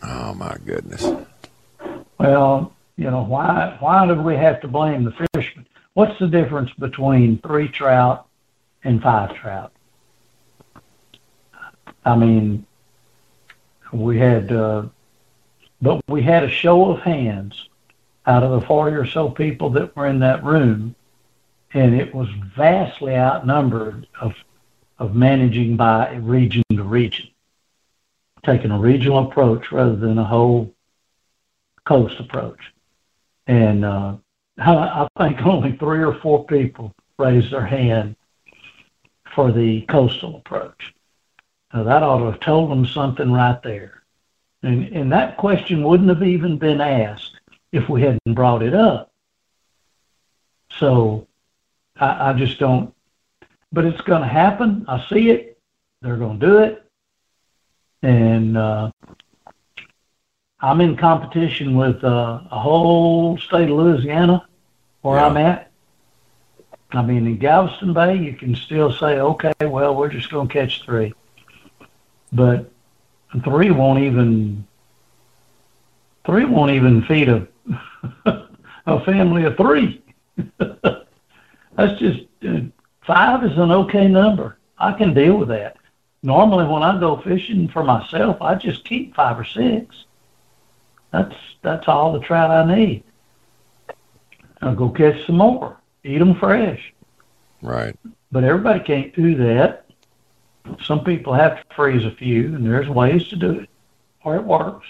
Oh 0.03 0.33
my 0.33 0.57
goodness. 0.65 1.05
Well, 2.17 2.73
you 2.95 3.09
know, 3.09 3.23
why 3.23 3.77
why 3.79 4.07
do 4.07 4.15
we 4.15 4.35
have 4.35 4.61
to 4.61 4.67
blame 4.67 5.03
the 5.03 5.27
fishermen? 5.33 5.67
What's 5.93 6.17
the 6.19 6.27
difference 6.27 6.71
between 6.73 7.39
three 7.39 7.67
trout 7.67 8.27
and 8.83 9.01
five 9.01 9.35
trout? 9.35 9.71
I 12.05 12.15
mean, 12.15 12.65
we 13.91 14.17
had, 14.17 14.51
uh, 14.51 14.83
but 15.81 16.01
we 16.07 16.21
had 16.21 16.43
a 16.43 16.49
show 16.49 16.91
of 16.91 17.01
hands 17.01 17.67
out 18.25 18.43
of 18.43 18.51
the 18.51 18.67
40 18.67 18.95
or 18.95 19.05
so 19.05 19.29
people 19.29 19.69
that 19.71 19.95
were 19.95 20.07
in 20.07 20.19
that 20.19 20.43
room, 20.43 20.95
and 21.73 21.93
it 21.93 22.13
was 22.13 22.29
vastly 22.55 23.15
outnumbered 23.15 24.07
of, 24.21 24.33
of 24.99 25.15
managing 25.15 25.75
by 25.77 26.15
region 26.15 26.63
to 26.71 26.83
region, 26.83 27.27
taking 28.47 28.71
a 28.71 28.79
regional 28.79 29.27
approach 29.27 29.73
rather 29.73 29.97
than 29.97 30.17
a 30.17 30.23
whole 30.23 30.73
coast 31.85 32.17
approach. 32.19 32.59
And 33.45 33.83
uh, 33.83 34.15
I 34.57 35.07
think 35.17 35.45
only 35.45 35.73
three 35.73 36.01
or 36.01 36.13
four 36.21 36.45
people 36.45 36.95
raised 37.19 37.51
their 37.51 37.65
hand 37.65 38.15
for 39.35 39.51
the 39.51 39.81
coastal 39.81 40.37
approach. 40.37 40.93
Now 41.73 41.83
that 41.83 42.03
ought 42.03 42.19
to 42.19 42.31
have 42.31 42.39
told 42.39 42.71
them 42.71 42.85
something 42.85 43.31
right 43.31 43.61
there. 43.63 44.01
And, 44.63 44.85
and 44.95 45.11
that 45.11 45.37
question 45.37 45.83
wouldn't 45.83 46.09
have 46.09 46.23
even 46.23 46.57
been 46.57 46.79
asked 46.79 47.39
if 47.73 47.89
we 47.89 48.01
hadn't 48.01 48.33
brought 48.33 48.63
it 48.63 48.73
up. 48.73 49.11
So 50.79 51.27
I, 51.97 52.29
I 52.29 52.33
just 52.33 52.59
don't, 52.59 52.93
but 53.73 53.83
it's 53.83 54.01
going 54.01 54.21
to 54.21 54.27
happen. 54.27 54.85
I 54.87 55.05
see 55.09 55.31
it. 55.31 55.59
They're 56.01 56.15
going 56.15 56.39
to 56.39 56.45
do 56.45 56.57
it. 56.59 56.86
And 58.03 58.57
uh, 58.57 58.91
I'm 60.59 60.81
in 60.81 60.95
competition 60.97 61.75
with 61.75 62.03
uh, 62.03 62.41
a 62.51 62.59
whole 62.59 63.37
state 63.37 63.69
of 63.69 63.77
Louisiana 63.77 64.47
where 65.01 65.17
Yeah. 65.17 65.27
I'm 65.27 65.37
at. 65.37 65.71
I 66.91 67.01
mean, 67.01 67.27
in 67.27 67.37
Galveston 67.37 67.93
Bay, 67.93 68.15
you 68.15 68.33
can 68.33 68.55
still 68.55 68.91
say, 68.93 69.19
okay, 69.19 69.53
well, 69.61 69.93
we're 69.95 70.09
just 70.09 70.29
going 70.31 70.47
to 70.47 70.53
catch 70.53 70.83
three. 70.83 71.13
But 72.31 72.71
three 73.43 73.71
won't 73.71 73.99
even, 73.99 74.65
three 76.25 76.45
won't 76.45 76.71
even 76.71 77.03
feed 77.03 77.27
a, 77.29 77.47
a 78.85 79.03
family 79.03 79.43
of 79.43 79.57
three. 79.57 80.01
That's 80.57 81.99
just, 81.99 82.21
uh, 82.47 82.61
five 83.05 83.43
is 83.43 83.57
an 83.57 83.71
okay 83.71 84.07
number. 84.07 84.57
I 84.77 84.93
can 84.93 85.13
deal 85.13 85.37
with 85.37 85.49
that. 85.49 85.77
Normally, 86.23 86.65
when 86.65 86.83
I 86.83 86.99
go 86.99 87.17
fishing 87.17 87.67
for 87.67 87.83
myself, 87.83 88.41
I 88.41 88.55
just 88.55 88.83
keep 88.85 89.15
five 89.15 89.39
or 89.39 89.45
six. 89.45 90.05
That's 91.11 91.35
that's 91.61 91.87
all 91.87 92.13
the 92.13 92.19
trout 92.19 92.51
I 92.51 92.75
need. 92.75 93.03
I'll 94.61 94.75
go 94.75 94.89
catch 94.89 95.25
some 95.25 95.37
more, 95.37 95.77
eat 96.03 96.17
them 96.17 96.35
fresh. 96.35 96.93
Right. 97.61 97.95
But 98.31 98.43
everybody 98.43 98.79
can't 98.79 99.15
do 99.15 99.35
that. 99.35 99.85
Some 100.81 101.03
people 101.03 101.33
have 101.33 101.57
to 101.57 101.75
freeze 101.75 102.05
a 102.05 102.11
few, 102.11 102.55
and 102.55 102.65
there's 102.65 102.89
ways 102.89 103.27
to 103.29 103.35
do 103.35 103.59
it, 103.59 103.69
or 104.23 104.35
it 104.35 104.43
works. 104.43 104.87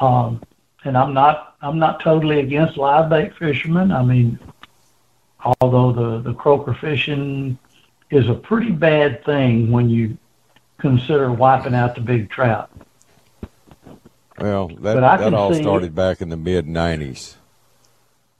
Um, 0.00 0.42
and 0.84 0.96
I'm 0.96 1.14
not 1.14 1.56
I'm 1.60 1.78
not 1.78 2.00
totally 2.00 2.40
against 2.40 2.76
live 2.76 3.08
bait 3.10 3.36
fishermen. 3.36 3.92
I 3.92 4.02
mean, 4.02 4.38
although 5.60 5.92
the 5.92 6.20
the 6.20 6.34
croaker 6.34 6.74
fishing 6.74 7.58
is 8.10 8.28
a 8.28 8.34
pretty 8.34 8.70
bad 8.70 9.24
thing 9.24 9.70
when 9.70 9.90
you 9.90 10.16
consider 10.78 11.32
wiping 11.32 11.74
out 11.74 11.94
the 11.94 12.00
big 12.00 12.30
trout. 12.30 12.70
Well, 14.38 14.68
that 14.68 15.00
that 15.00 15.34
all 15.34 15.54
started 15.54 15.94
back 15.94 16.20
in 16.20 16.28
the 16.28 16.36
mid 16.36 16.66
'90s. 16.66 17.36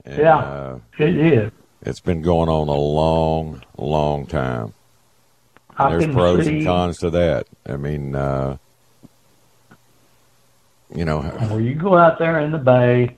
And, 0.05 0.19
Yeah. 0.19 0.37
Uh, 0.37 0.79
It 0.99 1.17
is. 1.17 1.53
it's 1.83 2.01
been 2.01 2.23
going 2.23 2.49
on 2.49 2.69
a 2.69 2.73
long, 2.73 3.63
long 3.77 4.27
time. 4.27 4.75
There's 5.79 6.07
pros 6.07 6.45
see 6.45 6.59
and 6.59 6.67
cons 6.67 6.99
to 6.99 7.11
that. 7.11 7.47
I 7.67 7.77
mean, 7.77 8.15
uh, 8.15 8.57
you 10.95 11.05
know, 11.05 11.21
where 11.23 11.61
you 11.61 11.75
go 11.75 11.97
out 11.97 12.19
there 12.19 12.41
in 12.41 12.51
the 12.53 12.59
bay, 12.59 13.17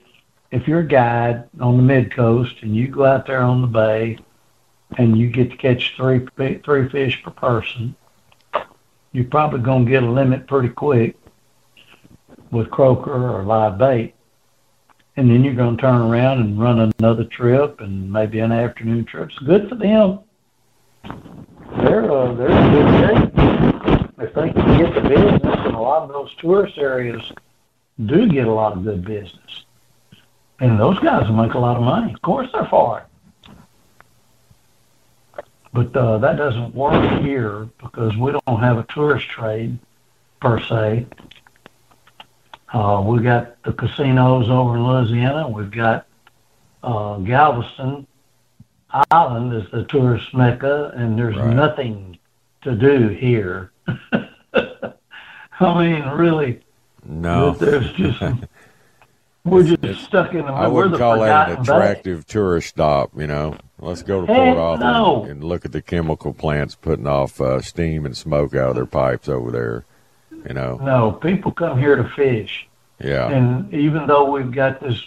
if 0.50 0.66
you're 0.66 0.80
a 0.80 0.87
guide 0.87 1.44
on 1.61 1.76
the 1.76 1.82
mid 1.82 2.14
coast 2.14 2.56
and 2.62 2.74
you 2.74 2.88
go 2.88 3.04
out 3.04 3.26
there 3.26 3.42
on 3.42 3.61
the 3.61 3.66
bay 3.66 4.18
and 4.96 5.18
you 5.18 5.29
get 5.29 5.51
to 5.51 5.57
catch 5.57 5.94
three 5.96 6.27
three 6.37 6.88
fish 6.88 7.22
per 7.22 7.31
person, 7.31 7.94
you're 9.12 9.24
probably 9.27 9.61
going 9.61 9.85
to 9.85 9.90
get 9.90 10.03
a 10.03 10.11
limit 10.11 10.46
pretty 10.46 10.70
quick 10.70 11.16
with 12.51 12.70
croaker 12.70 13.12
or 13.12 13.42
live 13.42 13.79
bait. 13.79 14.14
And 15.16 15.31
then 15.31 15.42
you're 15.42 15.55
going 15.55 15.77
to 15.77 15.81
turn 15.81 16.01
around 16.01 16.40
and 16.40 16.61
run 16.61 16.92
another 16.98 17.24
trip 17.24 17.81
and 17.81 18.11
maybe 18.11 18.38
an 18.38 18.53
afternoon 18.53 19.05
trip. 19.05 19.31
It's 19.31 19.38
good 19.40 19.68
for 19.68 19.74
them. 19.74 20.20
They're 21.83 22.11
uh, 22.11 22.35
they're 22.35 22.48
good 22.48 22.88
shape 23.01 24.09
if 24.18 24.35
they 24.35 24.53
can 24.53 24.79
get 24.79 24.94
the 24.94 25.09
business. 25.09 25.42
And 25.42 25.74
a 25.74 25.81
lot 25.81 26.03
of 26.03 26.09
those 26.09 26.35
tourist 26.37 26.79
areas 26.79 27.22
do 28.07 28.29
get 28.29 28.46
a 28.46 28.53
lot 28.53 28.77
of 28.77 28.85
good 28.85 29.05
business. 29.05 29.64
And 30.61 30.79
those 30.79 30.98
guys 31.01 31.29
will 31.29 31.37
make 31.37 31.55
a 31.55 31.59
lot 31.59 31.77
of 31.77 31.83
money. 31.83 32.12
Of 32.12 32.22
course 32.22 32.48
they're 32.53 32.66
for 32.66 33.01
it. 33.01 33.05
But 35.72 35.94
uh, 35.96 36.18
that 36.18 36.37
doesn't 36.37 36.74
work 36.74 37.20
here 37.22 37.68
because 37.81 38.16
we 38.16 38.33
don't 38.33 38.61
have 38.61 38.78
a 38.78 38.85
tourist 38.85 39.28
trade 39.28 39.78
per 40.40 40.61
se. 40.61 41.07
Uh, 42.72 43.02
we 43.07 43.22
got 43.22 43.62
the 43.64 43.72
casinos 43.72 44.48
over 44.48 44.76
in 44.76 44.85
Louisiana. 44.87 45.48
We've 45.48 45.70
got 45.70 46.07
uh, 46.83 47.18
Galveston 47.18 48.07
Island 49.11 49.52
is 49.54 49.70
the 49.70 49.85
tourist 49.85 50.33
mecca, 50.35 50.92
and 50.96 51.18
there's 51.18 51.37
Right. 51.37 51.54
nothing 51.54 52.18
to 52.62 52.74
do 52.74 53.09
here. 53.09 53.70
I 55.61 55.85
mean, 55.87 56.09
really, 56.11 56.61
no. 57.04 57.50
there's 57.52 57.92
just 57.92 58.22
We're 59.50 59.62
just 59.64 59.84
It's- 59.84 59.98
stuck 60.04 60.34
in 60.34 60.46
the 60.46 60.52
I 60.52 60.66
wouldn't 60.68 60.96
call 60.98 61.20
that 61.20 61.50
an 61.50 61.61
attractive 61.61 62.26
tourist 62.26 62.68
stop. 62.68 63.11
You 63.16 63.26
know, 63.26 63.56
let's 63.78 64.02
go 64.02 64.20
to 64.20 64.26
Port 64.26 64.58
Arthur 64.58 64.82
no. 64.82 65.24
and 65.24 65.42
look 65.44 65.64
at 65.64 65.72
the 65.72 65.82
chemical 65.82 66.32
plants 66.32 66.74
putting 66.74 67.06
off 67.06 67.40
uh, 67.40 67.61
steam 67.61 68.04
and 68.06 68.16
smoke 68.16 68.54
out 68.54 68.70
of 68.70 68.74
their 68.76 68.87
pipes 68.87 69.28
over 69.28 69.50
there. 69.50 69.84
You 70.46 70.54
know, 70.54 70.78
No, 70.82 71.12
people 71.12 71.50
come 71.50 71.78
here 71.78 71.96
to 71.96 72.04
fish. 72.11 72.68
yeah, 73.00 73.28
And 73.28 73.72
even 73.74 74.06
though 74.06 74.30
we've 74.30 74.52
got 74.52 74.80
this 74.80 75.02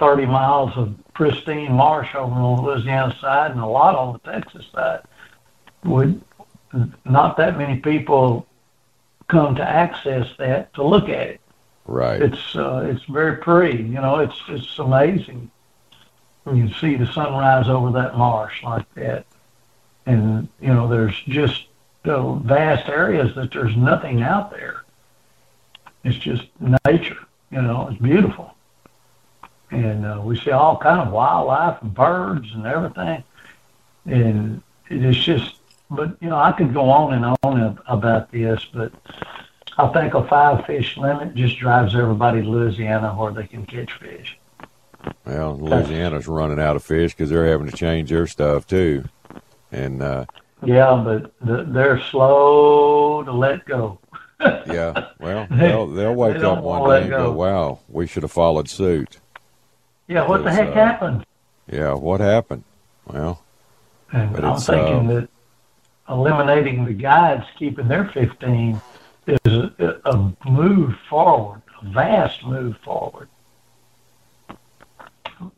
30 0.00 0.26
miles 0.26 0.72
of 0.76 0.94
pristine 1.14 1.72
marsh 1.72 2.14
over 2.14 2.34
on 2.34 2.56
the 2.56 2.62
Louisiana 2.62 3.14
side 3.20 3.52
and 3.52 3.60
a 3.60 3.66
lot 3.66 3.94
on 3.94 4.12
the 4.22 4.32
Texas 4.32 4.66
side, 4.74 5.00
we, 5.84 6.18
not 7.04 7.36
that 7.36 7.56
many 7.56 7.76
people 7.78 8.46
come 9.28 9.54
to 9.54 9.62
access 9.62 10.26
that 10.38 10.74
to 10.74 10.82
look 10.84 11.04
at 11.04 11.28
it. 11.28 11.40
Right. 11.86 12.22
It's 12.22 12.56
uh, 12.56 12.88
it's 12.90 13.04
very 13.04 13.36
pretty. 13.36 13.78
You 13.78 14.00
know, 14.00 14.18
it's 14.20 14.40
it's 14.48 14.78
amazing 14.78 15.50
when 16.44 16.56
you 16.56 16.72
see 16.74 16.96
the 16.96 17.06
sunrise 17.06 17.68
over 17.68 17.90
that 17.92 18.16
marsh 18.16 18.62
like 18.62 18.92
that, 18.94 19.26
and 20.06 20.48
you 20.60 20.68
know 20.68 20.88
there's 20.88 21.18
just 21.26 21.66
uh, 22.04 22.34
vast 22.34 22.88
areas 22.88 23.34
that 23.34 23.52
there's 23.52 23.76
nothing 23.76 24.22
out 24.22 24.50
there. 24.50 24.84
It's 26.04 26.16
just 26.16 26.44
nature. 26.86 27.18
You 27.50 27.62
know, 27.62 27.88
it's 27.90 28.00
beautiful, 28.00 28.54
and 29.70 30.06
uh, 30.06 30.20
we 30.24 30.38
see 30.38 30.50
all 30.50 30.78
kind 30.78 31.00
of 31.00 31.12
wildlife 31.12 31.82
and 31.82 31.92
birds 31.92 32.48
and 32.54 32.66
everything, 32.66 33.24
and 34.06 34.62
it 34.88 35.04
is 35.04 35.16
just. 35.16 35.56
But 35.88 36.16
you 36.20 36.28
know, 36.28 36.36
I 36.36 36.50
could 36.50 36.74
go 36.74 36.90
on 36.90 37.14
and 37.14 37.36
on 37.44 37.78
about 37.86 38.32
this, 38.32 38.64
but 38.72 38.92
I 39.78 39.88
think 39.88 40.14
a 40.14 40.26
five 40.26 40.64
fish 40.66 40.96
limit 40.96 41.34
just 41.34 41.58
drives 41.58 41.94
everybody 41.94 42.42
to 42.42 42.48
Louisiana 42.48 43.14
where 43.14 43.32
they 43.32 43.46
can 43.46 43.66
catch 43.66 43.92
fish. 43.94 44.38
Well, 45.24 45.56
Louisiana's 45.58 46.26
running 46.26 46.58
out 46.58 46.76
of 46.76 46.82
fish 46.82 47.12
because 47.14 47.30
they're 47.30 47.46
having 47.46 47.68
to 47.70 47.76
change 47.76 48.10
their 48.10 48.26
stuff 48.26 48.66
too, 48.66 49.04
and 49.70 50.02
uh, 50.02 50.24
Yeah, 50.64 51.00
but 51.04 51.32
th- 51.46 51.66
they're 51.68 52.00
slow 52.00 53.22
to 53.22 53.32
let 53.32 53.64
go. 53.66 53.98
yeah, 54.40 55.08
well, 55.20 55.46
they'll 55.50 55.86
they'll 55.86 56.14
wake 56.14 56.38
They 56.38 56.44
up 56.44 56.62
one 56.62 56.88
day 56.90 57.02
and 57.02 57.10
go, 57.10 57.24
go. 57.24 57.32
"Wow, 57.32 57.78
we 57.88 58.06
should 58.06 58.22
have 58.22 58.32
followed 58.32 58.68
suit." 58.68 59.18
Yeah, 60.08 60.26
what 60.26 60.44
the 60.44 60.52
heck 60.52 60.68
uh, 60.68 60.72
happened? 60.72 61.26
Yeah, 61.70 61.94
what 61.94 62.20
happened? 62.20 62.64
Well, 63.06 63.42
And 64.12 64.36
I'm 64.44 64.58
thinking 64.58 65.10
uh, 65.10 65.14
that 65.14 65.28
eliminating 66.08 66.84
the 66.84 66.92
guides, 66.92 67.44
keeping 67.58 67.88
their 67.88 68.06
15, 68.06 68.80
is 69.26 69.70
a, 69.78 70.00
a 70.04 70.32
move 70.48 70.96
forward, 71.08 71.62
a 71.82 71.88
vast 71.90 72.44
move 72.44 72.76
forward. 72.78 73.28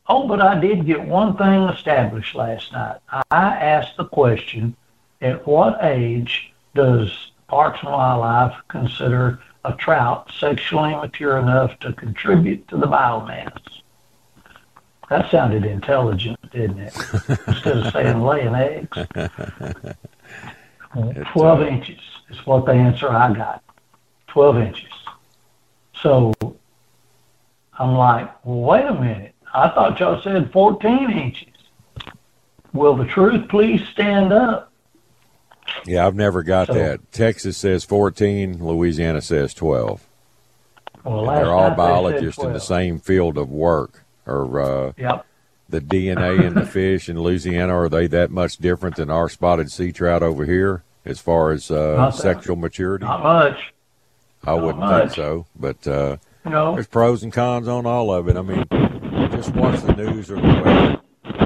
Oh, 0.08 0.26
but 0.26 0.40
I 0.40 0.58
did 0.58 0.86
get 0.86 1.00
one 1.00 1.36
thing 1.36 1.62
established 1.64 2.34
last 2.34 2.72
night. 2.72 2.98
I 3.30 3.30
asked 3.30 3.96
the 3.96 4.06
question, 4.06 4.74
at 5.20 5.46
what 5.46 5.78
age 5.82 6.52
does 6.74 7.30
Parks 7.46 7.80
and 7.82 7.92
Wildlife 7.92 8.56
consider 8.68 9.40
a 9.64 9.72
trout 9.74 10.30
sexually 10.38 10.94
mature 10.94 11.38
enough 11.38 11.78
to 11.80 11.92
contribute 11.92 12.66
to 12.68 12.76
the 12.76 12.86
biomass? 12.86 13.60
That 15.10 15.30
sounded 15.30 15.64
intelligent, 15.64 16.38
didn't 16.50 16.80
it? 16.80 16.96
Instead 17.46 17.78
of 17.78 17.92
saying 17.92 18.20
laying 18.20 18.54
eggs. 18.54 18.98
12 21.32 21.60
uh, 21.60 21.66
inches 21.66 22.00
is 22.30 22.38
what 22.46 22.66
the 22.66 22.72
answer 22.72 23.08
I 23.10 23.32
got. 23.32 23.62
12 24.28 24.58
inches. 24.58 24.88
So 26.02 26.32
I'm 27.78 27.94
like, 27.94 28.44
well, 28.44 28.60
wait 28.60 28.84
a 28.84 28.94
minute. 28.94 29.34
I 29.54 29.68
thought 29.70 29.98
y'all 29.98 30.20
said 30.22 30.52
14 30.52 31.10
inches. 31.10 31.48
Will 32.72 32.94
the 32.96 33.06
truth 33.06 33.48
please 33.48 33.80
stand 33.92 34.32
up? 34.32 34.70
yeah, 35.86 36.06
I've 36.06 36.14
never 36.14 36.42
got 36.42 36.66
So- 36.68 36.74
that. 36.74 37.12
Texas 37.12 37.56
says 37.56 37.84
fourteen, 37.84 38.62
Louisiana 38.64 39.20
says 39.20 39.54
twelve. 39.54 40.06
Well, 41.04 41.28
And 41.30 41.38
they're 41.38 41.52
all 41.54 41.70
night 41.70 41.70
they 41.70 41.70
said 41.70 41.76
biologists 41.76 42.42
in 42.42 42.52
the 42.52 42.60
same 42.60 42.98
field 43.00 43.38
of 43.38 43.50
work. 43.50 44.04
Or 44.26 44.60
uh, 44.60 44.92
Yep. 44.98 45.24
the 45.68 45.80
DNA 45.80 46.44
in 46.44 46.54
the 46.54 46.66
fish 46.66 47.08
in 47.08 47.20
Louisiana 47.20 47.74
are 47.74 47.88
they 47.88 48.06
that 48.08 48.30
much 48.30 48.58
different 48.58 48.96
than 48.96 49.08
our 49.10 49.28
spotted 49.30 49.70
sea 49.72 49.90
trout 49.92 50.22
over 50.22 50.44
here 50.44 50.82
as 51.08 51.18
far 51.18 51.50
as 51.50 51.70
uh, 51.70 51.96
Not 51.96 52.12
that- 52.12 52.22
sexual 52.22 52.56
maturity? 52.56 53.04
Not 53.04 53.22
much. 53.22 53.74
I 54.44 54.54
wouldn't 54.54 54.78
much. 54.78 55.02
think 55.02 55.14
so, 55.16 55.46
but 55.58 55.86
uh, 55.88 56.16
know, 56.44 56.74
there's 56.74 56.86
pros 56.86 57.22
and 57.24 57.32
cons 57.32 57.66
on 57.66 57.86
all 57.86 58.12
of 58.12 58.28
it. 58.28 58.36
I 58.36 58.42
mean, 58.42 58.64
just 59.32 59.52
watch 59.54 59.80
the 59.82 59.94
news 59.96 60.30
or 60.30 60.36
the 60.36 60.42
weather. 60.42 61.00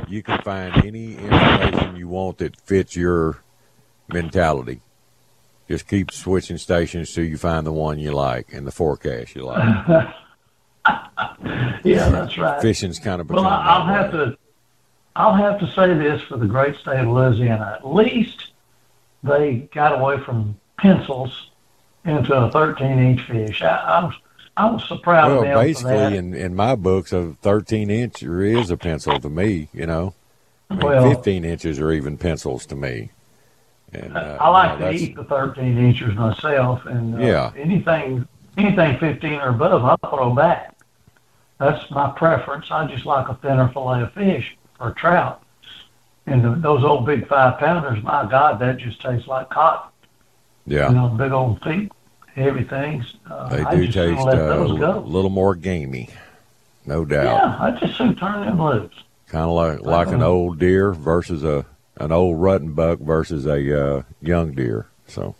You 0.09 0.22
can 0.22 0.42
find 0.42 0.85
any 0.85 1.14
information 1.16 1.96
you 1.96 2.07
want 2.09 2.38
that 2.38 2.61
fits 2.61 2.94
your 2.94 3.42
mentality. 4.09 4.83
Just 5.68 5.88
keep 5.88 6.11
switching 6.11 6.59
stations 6.59 7.14
till 7.14 7.25
you 7.25 7.38
find 7.38 7.66
the 7.66 7.72
one 7.72 7.98
you 7.98 8.12
like 8.12 8.53
and 8.53 8.66
the 8.66 8.72
forecast 8.72 9.35
you 9.35 9.44
like. 9.46 9.88
yeah, 10.87 12.09
that's 12.11 12.37
right. 12.37 12.61
Fishing's 12.61 12.98
kind 12.98 13.20
of 13.20 13.31
Well, 13.31 13.46
I'll 13.46 13.87
have 13.87 14.12
way. 14.12 14.18
to, 14.27 14.38
I'll 15.16 15.35
have 15.35 15.59
to 15.61 15.66
say 15.72 15.94
this 15.94 16.20
for 16.22 16.37
the 16.37 16.46
great 16.46 16.77
state 16.77 16.98
of 17.01 17.09
Louisiana. 17.09 17.79
At 17.79 17.87
least 17.87 18.53
they 19.22 19.68
got 19.74 19.98
away 19.98 20.18
from 20.20 20.58
pencils 20.78 21.50
into 22.04 22.35
a 22.35 22.50
13-inch 22.50 23.22
fish. 23.22 23.62
I, 23.62 23.68
I 23.76 24.04
was, 24.04 24.14
I 24.56 24.70
was 24.70 24.85
so 24.88 24.98
proud 24.98 25.28
Well, 25.30 25.38
of 25.38 25.44
them 25.44 25.58
basically, 25.58 26.16
in, 26.16 26.35
in 26.35 26.54
my 26.54 26.74
books, 26.74 27.12
a 27.12 27.37
13 27.42 27.90
inch 27.90 28.22
is 28.22 28.70
a 28.70 28.76
pencil 28.76 29.18
to 29.20 29.30
me. 29.30 29.68
You 29.72 29.87
know, 29.87 30.14
I 30.70 30.74
mean, 30.74 30.87
Well- 30.87 31.11
15 31.14 31.44
inches 31.44 31.78
are 31.78 31.92
even 31.92 32.18
pencils 32.18 32.66
to 32.66 32.76
me. 32.76 33.11
And 33.94 34.16
uh, 34.16 34.38
I 34.40 34.48
like 34.48 34.78
you 34.78 34.85
know, 34.87 34.92
to 34.92 34.96
eat 34.98 35.16
the 35.16 35.24
13 35.24 35.76
inchers 35.76 36.14
myself, 36.16 36.87
and 36.87 37.14
uh, 37.14 37.18
Yeah. 37.18 37.52
anything 37.56 38.26
anything 38.56 38.98
15 38.98 39.35
or 39.35 39.48
above, 39.50 39.85
I 39.85 39.96
throw 40.08 40.35
back. 40.35 40.74
That's 41.58 41.90
my 41.90 42.11
preference. 42.11 42.70
I 42.70 42.87
just 42.87 43.04
like 43.06 43.28
a 43.28 43.35
thinner 43.35 43.68
fillet 43.68 44.02
of 44.02 44.12
fish 44.14 44.56
or 44.80 44.92
trout. 44.92 45.41
And 46.26 46.44
the, 46.44 46.54
those 46.54 46.85
old 46.85 47.04
big 47.06 47.26
five 47.26 47.58
pounders, 47.58 48.02
my 48.04 48.28
God, 48.30 48.61
that 48.61 48.78
just 48.78 49.00
tastes 49.00 49.26
like 49.26 49.50
cotton. 49.50 49.90
Yeah, 50.66 50.88
You 50.90 50.94
know, 50.94 51.08
big 51.08 51.32
old 51.32 51.61
feet, 51.62 51.90
heavy 52.35 52.62
things. 52.64 53.14
Uh, 53.28 53.48
they 53.48 53.62
I 53.64 53.74
do 53.74 53.87
taste 53.90 54.20
uh, 54.26 54.30
a 54.30 55.00
little 55.00 55.30
more 55.30 55.56
gamey, 55.56 56.08
no 56.87 57.04
doubt. 57.04 57.24
Yeah, 57.24 57.56
I 57.61 57.70
just 57.72 57.96
soon 57.98 58.14
turn 58.14 58.46
them 58.46 58.62
loose. 58.62 58.92
Kind 59.26 59.46
of 59.46 59.50
like 59.50 59.80
like 59.80 60.08
an 60.08 60.22
Uh-huh. 60.22 60.28
old 60.30 60.58
deer 60.61 60.92
versus 60.92 61.42
a 61.42 61.66
an 61.96 62.12
old 62.12 62.40
rutting 62.40 62.74
buck 62.74 63.00
versus 63.00 63.44
a 63.46 63.87
uh, 63.98 64.02
young 64.20 64.52
deer. 64.52 64.87
So, 65.08 65.35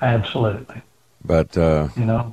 Absolutely. 0.00 0.82
but 1.24 1.56
uh, 1.58 1.88
You 1.96 2.04
know, 2.04 2.32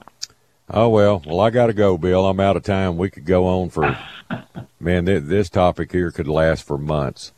oh 0.69 0.89
well. 0.89 1.23
Well, 1.25 1.39
I 1.39 1.49
got 1.49 1.67
to 1.67 1.73
go, 1.73 1.97
Bill. 1.97 2.27
I'm 2.27 2.39
out 2.39 2.57
of 2.57 2.63
time. 2.63 2.97
We 2.97 3.09
could 3.09 3.25
go 3.25 3.47
on 3.47 3.69
for 3.69 3.97
man. 4.79 5.07
Th- 5.07 5.23
this 5.23 5.49
topic 5.49 5.91
here 5.91 6.11
could 6.11 6.27
last 6.27 6.63
for 6.63 6.77
months. 6.77 7.31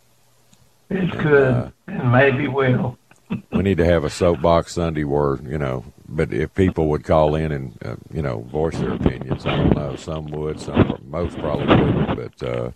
It 0.92 1.12
could 1.12 1.54
uh, 1.54 1.70
and 1.88 2.12
maybe 2.12 2.48
will. 2.48 2.98
we 3.52 3.64
need 3.64 3.78
to 3.78 3.86
have 3.86 4.04
a 4.04 4.10
soapbox 4.10 4.74
Sunday 4.74 5.04
where 5.04 5.38
you 5.38 5.58
know. 5.58 5.86
But 6.14 6.34
if 6.34 6.54
people 6.54 6.88
would 6.88 7.06
call 7.06 7.36
in 7.36 7.54
and 7.54 7.78
uh, 7.84 7.96
you 8.14 8.22
know 8.22 8.42
voice 8.42 8.78
their 8.78 8.94
opinions, 8.94 9.46
I 9.46 9.56
don't 9.56 9.76
know. 9.76 9.96
Some 9.96 10.26
would, 10.32 10.60
some 10.60 11.02
most 11.08 11.38
probably 11.38 11.68
wouldn't. 11.68 12.18
But 12.18 12.48
uh, 12.48 12.72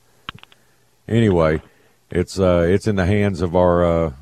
anyway, 1.07 1.61
it's 2.09 2.39
uh, 2.39 2.65
it's 2.67 2.87
in 2.87 2.95
the 2.95 3.05
hands 3.05 3.41
of 3.41 3.55
our 3.55 3.83
uh, 3.83 4.13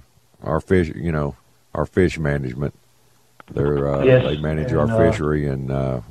our 0.41 0.60
fish. 0.60 0.91
You 0.95 1.12
know, 1.12 1.36
our 1.75 1.86
fish 1.86 2.17
management. 2.17 2.73
They're 3.51 3.93
uh, 3.93 4.03
Yes, 4.03 4.23
they 4.23 4.38
manage 4.38 4.71
and, 4.71 4.79
our 4.79 4.89
uh, 4.89 5.12
fishery, 5.12 5.47
and 5.47 5.69
uh, 5.69 6.01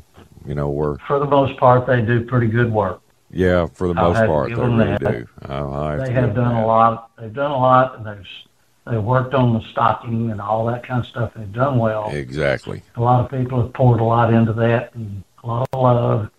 you 0.47 0.55
know 0.55 0.71
we're 0.71 0.99
For 0.99 1.18
the 1.18 1.27
most 1.27 1.59
part, 1.59 1.87
they 1.87 2.03
do 2.03 2.25
pretty 2.25 2.47
good 2.47 2.73
work. 2.73 3.01
Yeah 3.33 3.66
for 3.66 3.88
the 3.88 3.95
most 3.95 4.18
part 4.27 4.51
they 4.51 4.55
really 4.55 4.85
that. 4.85 5.01
do. 5.01 5.29
I, 5.42 5.57
I 5.57 5.90
have 5.97 6.07
they 6.07 6.12
have 6.12 6.35
done 6.35 6.55
that. 6.55 6.64
a 6.64 6.66
lot. 6.66 7.11
They've 7.18 7.33
done 7.33 7.51
a 7.51 7.57
lot, 7.59 7.97
and 7.99 8.07
they've 8.07 8.26
they 8.87 8.99
worked 8.99 9.33
on 9.35 9.55
the 9.55 9.61
stocking 9.70 10.30
and 10.30 10.41
all 10.41 10.66
that 10.66 10.87
kind 10.87 11.01
of 11.01 11.07
stuff. 11.07 11.33
They've 11.37 11.53
done 11.53 11.78
well. 11.78 12.11
Exactly. 12.11 12.83
A 12.97 13.01
lot 13.01 13.24
of 13.24 13.30
people 13.30 13.62
have 13.62 13.72
poured 13.72 14.01
a 14.01 14.05
lot 14.05 14.33
into 14.35 14.53
that 14.55 14.95
and 14.95 15.22
a 15.45 15.47
lot 15.47 15.68
of 15.72 15.80
love, 15.83 16.30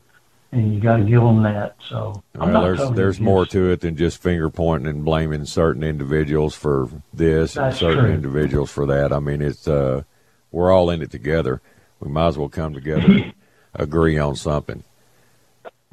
and 0.51 0.73
you 0.73 0.81
got 0.81 0.97
to 0.97 1.03
give 1.05 1.21
them 1.21 1.41
that. 1.43 1.75
So 1.87 2.21
I'm 2.35 2.41
Well, 2.41 2.51
not 2.51 2.63
there's 2.63 2.79
totally 2.79 2.95
there's 2.97 3.19
more 3.21 3.45
to 3.45 3.71
it 3.71 3.79
than 3.81 3.95
just 3.95 4.21
finger 4.21 4.49
pointing 4.49 4.87
and 4.89 5.05
blaming 5.05 5.45
certain 5.45 5.83
individuals 5.83 6.53
for 6.53 6.89
this 7.13 7.55
and 7.55 7.73
certain 7.75 8.03
true. 8.05 8.13
individuals 8.13 8.71
for 8.71 8.85
that. 8.87 9.13
I 9.13 9.19
mean, 9.19 9.41
it's 9.41 9.67
uh, 9.67 10.03
we're 10.51 10.71
all 10.71 10.89
in 10.89 11.01
it 11.01 11.11
together. 11.11 11.61
We 12.01 12.09
might 12.09 12.27
as 12.27 12.37
well 12.37 12.49
come 12.49 12.73
together, 12.73 13.05
and 13.05 13.33
agree 13.73 14.17
on 14.19 14.35
something. 14.35 14.83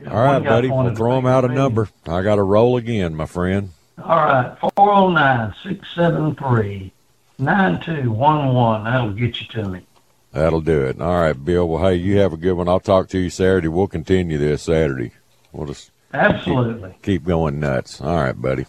All 0.09 0.16
right, 0.24 0.42
buddy. 0.42 0.68
We'll 0.68 0.94
throw 0.94 1.16
them 1.16 1.26
out 1.26 1.44
a 1.44 1.48
number. 1.48 1.88
I 2.07 2.22
got 2.22 2.36
to 2.36 2.42
roll 2.42 2.76
again, 2.76 3.14
my 3.14 3.26
friend. 3.26 3.70
All 4.03 4.16
right, 4.16 4.57
four 4.59 4.72
zero 4.76 5.11
nine 5.11 5.55
six 5.62 5.86
seven 5.94 6.34
three 6.34 6.92
nine 7.38 7.80
two 7.82 8.11
one 8.11 8.55
one. 8.55 8.84
That'll 8.84 9.12
get 9.12 9.40
you 9.40 9.46
to 9.48 9.68
me. 9.68 9.86
That'll 10.32 10.61
do 10.61 10.84
it. 10.84 11.01
All 11.01 11.20
right, 11.20 11.32
Bill. 11.44 11.68
Well, 11.68 11.84
hey, 11.84 11.96
you 11.96 12.18
have 12.18 12.32
a 12.32 12.36
good 12.36 12.55
one. 12.55 12.68
I'll 12.68 12.80
talk 12.80 13.09
to 13.11 13.18
you 13.18 13.30
Saturday. 13.30 13.68
We'll 13.68 13.88
continue 13.88 14.38
this 14.38 14.62
Saturday. 14.62 15.12
We'll 15.53 15.66
just 15.66 15.90
Absolutely. 16.14 16.92
keep, 16.92 17.03
keep 17.03 17.24
going 17.24 17.61
nuts. 17.61 18.01
All 18.01 18.16
right, 18.16 18.40
buddy. 18.40 18.66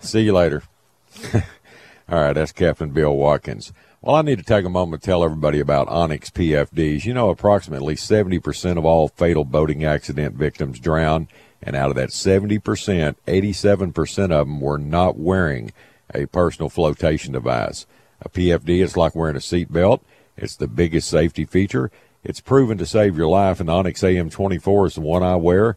See 0.00 0.22
you 0.22 0.32
later. 0.32 0.62
All 1.34 1.40
right, 2.20 2.32
that's 2.34 2.52
Captain 2.52 2.90
Bill 2.90 3.16
Watkins. 3.16 3.72
Well, 4.06 4.14
I 4.14 4.22
need 4.22 4.38
to 4.38 4.44
take 4.44 4.64
a 4.64 4.70
moment 4.70 5.02
to 5.02 5.06
tell 5.06 5.24
everybody 5.24 5.58
about 5.58 5.88
Onyx 5.88 6.30
PFDs. 6.30 7.04
You 7.04 7.12
know, 7.12 7.28
approximately 7.28 7.96
70% 7.96 8.78
of 8.78 8.84
all 8.84 9.08
fatal 9.08 9.44
boating 9.44 9.82
accident 9.82 10.36
victims 10.36 10.78
drown, 10.78 11.26
and 11.60 11.74
out 11.74 11.90
of 11.90 11.96
that 11.96 12.10
70%, 12.10 13.16
87% 13.26 14.18
of 14.22 14.46
them 14.46 14.60
were 14.60 14.78
not 14.78 15.18
wearing 15.18 15.72
a 16.14 16.26
personal 16.26 16.68
flotation 16.68 17.32
device. 17.32 17.84
A 18.22 18.28
PFD 18.28 18.80
is 18.80 18.96
like 18.96 19.16
wearing 19.16 19.34
a 19.34 19.40
seatbelt. 19.40 20.02
It's 20.36 20.54
the 20.54 20.68
biggest 20.68 21.08
safety 21.08 21.44
feature. 21.44 21.90
It's 22.22 22.40
proven 22.40 22.78
to 22.78 22.86
save 22.86 23.16
your 23.16 23.26
life, 23.26 23.58
and 23.58 23.68
Onyx 23.68 24.02
AM24 24.02 24.86
is 24.86 24.94
the 24.94 25.00
one 25.00 25.24
I 25.24 25.34
wear. 25.34 25.76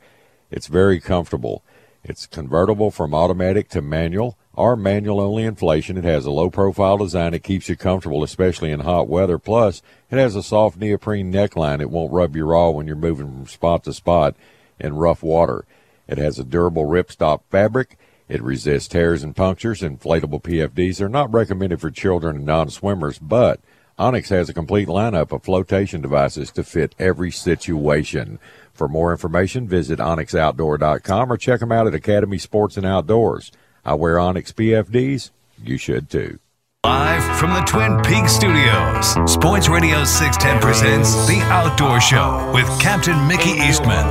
It's 0.51 0.67
very 0.67 0.99
comfortable. 0.99 1.63
It's 2.03 2.27
convertible 2.27 2.91
from 2.91 3.15
automatic 3.15 3.69
to 3.69 3.81
manual 3.81 4.37
or 4.59 4.75
manual 4.75 5.21
only 5.21 5.43
inflation. 5.43 5.97
It 5.97 6.03
has 6.03 6.25
a 6.25 6.31
low 6.31 6.49
profile 6.49 6.97
design 6.97 7.33
It 7.33 7.43
keeps 7.43 7.69
you 7.69 7.77
comfortable, 7.77 8.23
especially 8.23 8.71
in 8.71 8.81
hot 8.81 9.07
weather. 9.07 9.39
Plus, 9.39 9.81
it 10.11 10.17
has 10.17 10.35
a 10.35 10.43
soft 10.43 10.77
neoprene 10.77 11.31
neckline. 11.31 11.79
It 11.79 11.89
won't 11.89 12.11
rub 12.11 12.35
you 12.35 12.45
raw 12.45 12.69
when 12.69 12.85
you're 12.85 12.97
moving 12.97 13.27
from 13.27 13.47
spot 13.47 13.85
to 13.85 13.93
spot 13.93 14.35
in 14.77 14.97
rough 14.97 15.23
water. 15.23 15.65
It 16.09 16.17
has 16.17 16.37
a 16.37 16.43
durable 16.43 16.85
ripstop 16.85 17.41
fabric. 17.49 17.97
It 18.27 18.43
resists 18.43 18.89
tears 18.89 19.23
and 19.23 19.33
punctures. 19.33 19.81
Inflatable 19.81 20.43
PFDs 20.43 20.99
are 20.99 21.09
not 21.09 21.33
recommended 21.33 21.79
for 21.79 21.89
children 21.89 22.35
and 22.35 22.45
non 22.45 22.69
swimmers, 22.69 23.17
but 23.17 23.61
Onyx 23.97 24.27
has 24.27 24.49
a 24.49 24.53
complete 24.53 24.89
lineup 24.89 25.31
of 25.31 25.43
flotation 25.43 26.01
devices 26.01 26.51
to 26.51 26.63
fit 26.65 26.95
every 26.99 27.31
situation. 27.31 28.39
For 28.73 28.89
more 28.89 29.11
information, 29.11 29.69
visit 29.69 29.99
onyxoutdoor.com 29.99 31.31
or 31.31 31.37
check 31.37 31.61
them 31.61 31.71
out 31.71 31.87
at 31.87 31.95
Academy 31.95 32.37
Sports 32.37 32.75
and 32.75 32.85
Outdoors. 32.85 33.53
I 33.89 33.95
wear 33.95 34.19
Onyx 34.19 34.51
PFDs. 34.51 35.31
You 35.63 35.77
should 35.77 36.11
too. 36.11 36.37
Live 36.85 37.23
from 37.39 37.55
the 37.55 37.61
Twin 37.61 37.99
Peaks 38.03 38.31
studios, 38.33 39.15
Sports 39.25 39.67
Radio 39.67 40.03
610 40.03 40.61
presents 40.61 41.25
The 41.25 41.39
Outdoor 41.45 41.99
Show 41.99 42.51
with 42.53 42.67
Captain 42.79 43.27
Mickey 43.27 43.49
Eastman. 43.49 44.05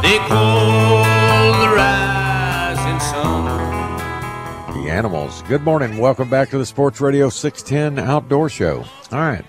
They 0.00 0.18
call 0.28 1.02
the 1.58 1.74
rising 1.74 3.00
sun. 3.00 3.46
The 4.84 4.88
animals. 4.88 5.42
Good 5.48 5.62
morning. 5.62 5.98
Welcome 5.98 6.30
back 6.30 6.50
to 6.50 6.58
the 6.58 6.66
Sports 6.66 7.00
Radio 7.00 7.28
610 7.28 7.98
Outdoor 8.08 8.48
Show. 8.48 8.84
All 9.10 9.18
right. 9.18 9.44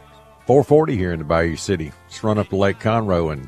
440 0.48 0.98
here 0.98 1.14
in 1.14 1.20
the 1.20 1.26
Bayou 1.26 1.56
City. 1.56 1.92
Let's 2.08 2.24
run 2.24 2.40
up 2.40 2.50
to 2.50 2.56
Lake 2.56 2.80
Conroe 2.80 3.32
and 3.32 3.48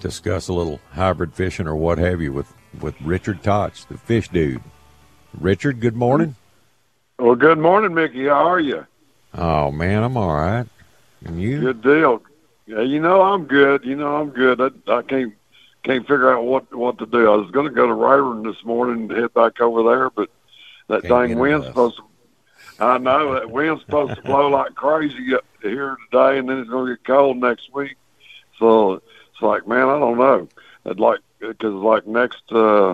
discuss 0.00 0.48
a 0.48 0.52
little 0.52 0.80
hybrid 0.90 1.32
fishing 1.32 1.68
or 1.68 1.76
what 1.76 1.98
have 1.98 2.20
you 2.20 2.32
with, 2.32 2.52
with 2.80 3.00
Richard 3.00 3.42
Tatsch, 3.42 3.86
the 3.86 3.98
fish 3.98 4.28
dude. 4.28 4.62
Richard, 5.38 5.80
good 5.80 5.96
morning. 5.96 6.36
Well, 7.18 7.34
good 7.34 7.58
morning, 7.58 7.94
Mickey. 7.94 8.26
How 8.26 8.48
are 8.48 8.60
you? 8.60 8.86
Oh, 9.34 9.70
man, 9.70 10.02
I'm 10.02 10.16
all 10.16 10.34
right. 10.34 10.66
And 11.24 11.40
you? 11.40 11.60
Good 11.60 11.82
deal. 11.82 12.22
Yeah, 12.66 12.80
you 12.80 13.00
know 13.00 13.22
I'm 13.22 13.44
good. 13.44 13.84
You 13.84 13.96
know 13.96 14.16
I'm 14.16 14.30
good. 14.30 14.60
I, 14.60 14.70
I 14.90 15.02
can't 15.02 15.34
can't 15.82 16.02
figure 16.02 16.32
out 16.32 16.44
what 16.44 16.74
what 16.74 16.98
to 16.98 17.06
do. 17.06 17.30
I 17.30 17.36
was 17.36 17.50
going 17.50 17.66
to 17.66 17.74
go 17.74 17.86
to 17.86 17.92
Rayburn 17.92 18.42
this 18.42 18.64
morning 18.64 19.10
and 19.10 19.20
head 19.20 19.34
back 19.34 19.60
over 19.60 19.82
there, 19.82 20.10
but 20.10 20.30
that 20.88 21.02
Can't 21.02 21.28
dang 21.28 21.38
wind's 21.38 21.66
supposed 21.66 21.96
to. 21.98 22.04
I 22.84 22.98
know 22.98 23.34
that 23.34 23.50
wind's 23.50 23.82
supposed 23.82 24.16
to 24.16 24.22
blow 24.22 24.48
like 24.48 24.74
crazy 24.74 25.34
up 25.34 25.44
here 25.62 25.96
today, 26.10 26.38
and 26.38 26.48
then 26.48 26.58
it's 26.58 26.70
going 26.70 26.86
to 26.86 26.96
get 26.96 27.04
cold 27.04 27.36
next 27.36 27.72
week. 27.74 27.96
So 28.58 28.94
it's 28.94 29.42
like, 29.42 29.66
man, 29.66 29.88
I 29.88 29.98
don't 29.98 30.18
know. 30.18 30.48
I'd 30.86 31.00
like 31.00 31.20
because 31.48 31.74
like 31.74 32.06
next, 32.06 32.42
uh 32.52 32.92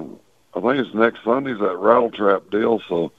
I 0.55 0.61
think 0.61 0.84
it's 0.84 0.94
next 0.94 1.22
Sunday's 1.24 1.59
that 1.61 1.76
rattle 1.76 2.11
trap 2.11 2.42
deal. 2.51 2.80
So 2.88 3.12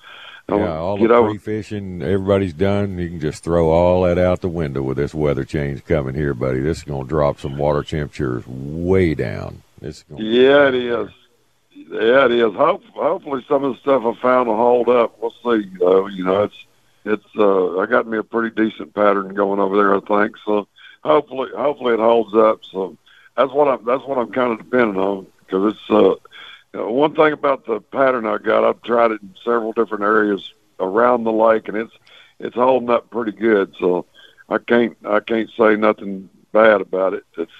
Yeah, 0.50 0.78
all 0.78 0.98
get 0.98 1.08
the 1.10 1.14
over. 1.16 1.30
free 1.30 1.38
fishing, 1.38 2.02
everybody's 2.02 2.54
done. 2.54 2.98
You 2.98 3.10
can 3.10 3.20
just 3.22 3.44
throw 3.44 3.70
all 3.70 4.04
that 4.04 4.18
out 4.18 4.42
the 4.42 4.50
window 4.50 4.82
with 4.82 4.98
this 4.98 5.14
weather 5.14 5.46
change 5.46 5.86
coming 5.86 6.14
here, 6.16 6.34
buddy. 6.34 6.60
This 6.60 6.80
is 6.80 6.84
going 6.84 7.04
to 7.04 7.10
drop 7.10 7.40
some 7.40 7.58
water 7.58 7.84
temperatures 7.84 8.44
way 8.48 9.14
down. 9.16 9.62
Gonna 9.82 9.94
Yeah, 10.18 10.68
it 10.68 10.76
is. 10.76 11.10
Yeah, 11.74 12.26
it 12.26 12.32
is. 12.32 12.54
Hope, 12.54 12.84
hopefully, 12.94 13.44
some 13.48 13.64
of 13.64 13.74
the 13.74 13.80
stuff 13.80 14.04
I 14.06 14.14
found 14.22 14.48
will 14.50 14.58
hold 14.58 14.90
up. 14.90 15.18
We'll 15.22 15.32
see. 15.44 15.70
Though, 15.80 16.08
you 16.08 16.24
know, 16.24 16.44
it's 16.44 16.66
it's. 17.06 17.26
Uh, 17.38 17.80
I 17.80 17.86
got 17.86 18.06
me 18.08 18.18
a 18.18 18.24
pretty 18.24 18.54
decent 18.56 18.94
pattern 18.94 19.34
going 19.34 19.60
over 19.60 19.76
there. 19.76 19.96
I 19.96 20.00
think 20.02 20.36
so. 20.46 20.68
Hopefully, 21.04 21.50
hopefully 21.56 21.94
it 21.96 22.00
holds 22.00 22.36
up. 22.36 22.60
So 22.72 22.96
that's 23.42 23.54
what 23.54 23.68
I'm. 23.68 23.86
That's 23.86 24.04
what 24.04 24.18
I'm 24.18 24.32
kind 24.32 24.52
of 24.52 24.60
depending 24.60 24.98
on 25.02 25.28
because 25.40 25.74
it's. 25.74 25.90
Uh, 25.90 26.16
you 26.74 26.80
know, 26.80 26.92
one 26.92 27.14
thing 27.16 27.34
about 27.34 27.66
the 27.66 27.82
pattern 27.82 28.26
I 28.26 28.38
got, 28.38 28.64
I've 28.64 28.82
tried 28.84 29.12
it 29.12 29.22
in 29.22 29.36
several 29.44 29.74
different 29.74 30.06
areas 30.06 30.54
around 30.80 31.26
the 31.26 31.32
lake, 31.32 31.68
and 31.68 31.76
it's 31.76 31.94
it's 32.40 32.56
holding 32.56 32.90
up 32.90 33.10
pretty 33.10 33.34
good. 33.34 33.74
So 33.80 34.06
I 34.48 34.58
can't 34.58 34.96
I 35.06 35.20
can't 35.20 35.50
say 35.58 35.76
nothing 35.76 36.30
bad 36.54 36.82
about 36.82 37.14
it. 37.14 37.26
It's 37.38 37.52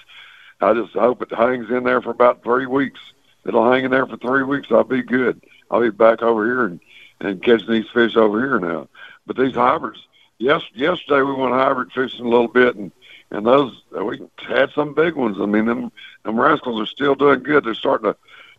I 0.60 0.72
just 0.72 0.92
hope 0.92 1.20
it 1.22 1.34
hangs 1.34 1.68
in 1.70 1.84
there 1.84 2.00
for 2.00 2.10
about 2.10 2.42
three 2.42 2.66
weeks. 2.66 3.00
It'll 3.44 3.70
hang 3.70 3.84
in 3.84 3.90
there 3.90 4.06
for 4.06 4.16
three 4.16 4.44
weeks. 4.44 4.68
I'll 4.70 4.84
be 4.84 5.02
good. 5.02 5.42
I'll 5.70 5.80
be 5.80 5.90
back 5.90 6.22
over 6.22 6.46
here 6.46 6.64
and, 6.64 6.80
and 7.20 7.42
catching 7.42 7.70
these 7.70 7.90
fish 7.92 8.16
over 8.16 8.40
here 8.40 8.60
now. 8.60 8.88
But 9.26 9.36
these 9.36 9.54
hybrids, 9.54 9.98
yes, 10.38 10.62
yesterday 10.74 11.22
we 11.22 11.34
went 11.34 11.52
hybrid 11.52 11.92
fishing 11.92 12.24
a 12.24 12.28
little 12.28 12.48
bit, 12.48 12.76
and 12.76 12.92
and 13.32 13.46
those 13.46 13.82
we 13.90 14.20
had 14.46 14.70
some 14.70 14.94
big 14.94 15.14
ones. 15.14 15.38
I 15.40 15.46
mean, 15.46 15.64
them 15.64 15.90
them 16.24 16.38
rascals 16.38 16.80
are 16.80 16.86
still 16.86 17.14
doing 17.14 17.42
good. 17.42 17.64
They're 17.64 17.74
starting 17.74 18.12
to 18.12 18.16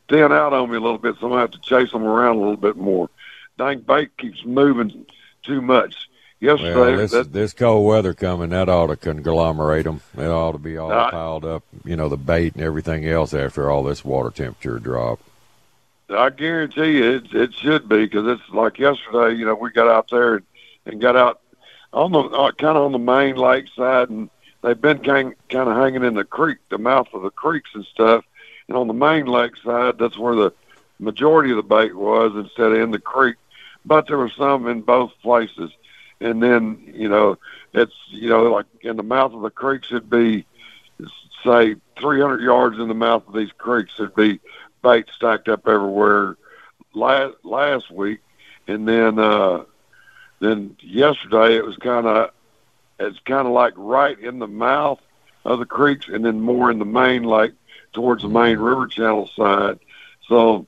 thin 0.09 0.31
out 0.33 0.51
on 0.51 0.69
me 0.69 0.77
a 0.77 0.81
little 0.81 0.97
bit, 0.97 1.15
so 1.19 1.33
I 1.33 1.41
have 1.41 1.51
to 1.51 1.61
chase 1.61 1.91
them 1.91 2.03
around 2.03 2.35
a 2.35 2.39
little 2.39 2.57
bit 2.57 2.75
more. 2.75 3.09
Dang 3.57 3.79
bait 3.79 4.17
keeps 4.17 4.43
moving 4.43 5.05
too 5.43 5.61
much. 5.61 6.09
Yesterday, 6.39 6.73
Well, 6.73 6.97
this, 6.97 7.11
that, 7.11 7.31
this 7.31 7.53
cold 7.53 7.85
weather 7.87 8.13
coming, 8.13 8.49
that 8.49 8.67
ought 8.67 8.87
to 8.87 8.97
conglomerate 8.97 9.85
them. 9.85 10.01
It 10.17 10.25
ought 10.27 10.51
to 10.51 10.57
be 10.57 10.75
all 10.75 10.91
Uh, 10.91 11.09
piled 11.09 11.45
up, 11.45 11.63
you 11.85 11.95
know, 11.95 12.09
the 12.09 12.17
bait 12.17 12.55
and 12.55 12.63
everything 12.63 13.07
else 13.07 13.33
after 13.33 13.69
all 13.71 13.81
this 13.81 14.03
water 14.03 14.29
temperature 14.29 14.77
drop. 14.77 15.19
I 16.09 16.29
guarantee 16.31 16.97
you, 16.97 17.11
it 17.11 17.33
it 17.33 17.53
should 17.53 17.87
be 17.87 18.05
because 18.05 18.27
it's 18.27 18.49
like 18.53 18.77
yesterday. 18.77 19.37
You 19.37 19.45
know, 19.45 19.55
we 19.55 19.71
got 19.71 19.87
out 19.87 20.09
there 20.09 20.35
and, 20.35 20.45
and 20.85 20.99
got 20.99 21.15
out 21.15 21.39
on 21.93 22.11
the 22.11 22.19
uh, 22.19 22.51
kind 22.51 22.77
of 22.77 22.83
on 22.83 22.91
the 22.91 22.99
main 22.99 23.35
lake 23.35 23.67
side, 23.73 24.09
and 24.09 24.29
they've 24.63 24.79
been 24.79 24.99
kind 24.99 25.35
of 25.51 25.77
hanging 25.77 26.03
in 26.03 26.15
the 26.15 26.23
creek, 26.23 26.57
the 26.69 26.77
mouth 26.77 27.07
of 27.13 27.21
the 27.21 27.29
creeks 27.29 27.69
and 27.75 27.85
stuff. 27.85 28.25
And 28.67 28.77
on 28.77 28.87
the 28.87 28.93
main 28.93 29.25
lake 29.27 29.55
side, 29.57 29.99
that's 29.99 30.17
where 30.17 30.35
the 30.35 30.53
majority 30.99 31.51
of 31.51 31.57
the 31.57 31.63
bait 31.63 31.95
was 31.95 32.31
instead 32.35 32.71
of 32.71 32.79
in 32.79 32.91
the 32.91 32.99
creek. 32.99 33.35
But 33.85 34.07
there 34.07 34.17
was 34.17 34.33
some 34.33 34.67
in 34.67 34.81
both 34.81 35.11
places. 35.21 35.71
And 36.21 36.41
then 36.41 36.91
you 36.95 37.09
know, 37.09 37.37
it's 37.73 37.93
you 38.09 38.29
know 38.29 38.43
like 38.43 38.65
in 38.81 38.95
the 38.95 39.03
mouth 39.03 39.33
of 39.33 39.41
the 39.41 39.49
creeks, 39.49 39.89
it'd 39.91 40.09
be 40.09 40.45
say 41.43 41.75
300 41.99 42.41
yards 42.41 42.79
in 42.79 42.87
the 42.87 42.93
mouth 42.93 43.27
of 43.27 43.33
these 43.33 43.51
creeks, 43.57 43.93
there'd 43.97 44.15
be 44.15 44.39
bait 44.81 45.05
stacked 45.13 45.49
up 45.49 45.67
everywhere 45.67 46.37
last 46.93 47.35
last 47.43 47.91
week, 47.91 48.19
and 48.67 48.87
then 48.87 49.19
uh, 49.19 49.63
then 50.39 50.77
yesterday 50.81 51.57
it 51.57 51.65
was 51.65 51.75
kind 51.77 52.07
of 52.07 52.31
it's 52.99 53.19
kind 53.25 53.47
of 53.47 53.53
like 53.53 53.73
right 53.75 54.17
in 54.19 54.39
the 54.39 54.47
mouth 54.47 54.99
of 55.45 55.59
the 55.59 55.65
creeks, 55.65 56.07
and 56.07 56.23
then 56.23 56.41
more 56.41 56.71
in 56.71 56.79
the 56.79 56.85
main 56.85 57.23
like 57.23 57.53
towards 57.93 58.23
the 58.23 58.29
main 58.29 58.57
river 58.57 58.87
channel 58.87 59.29
side. 59.35 59.79
So 60.27 60.67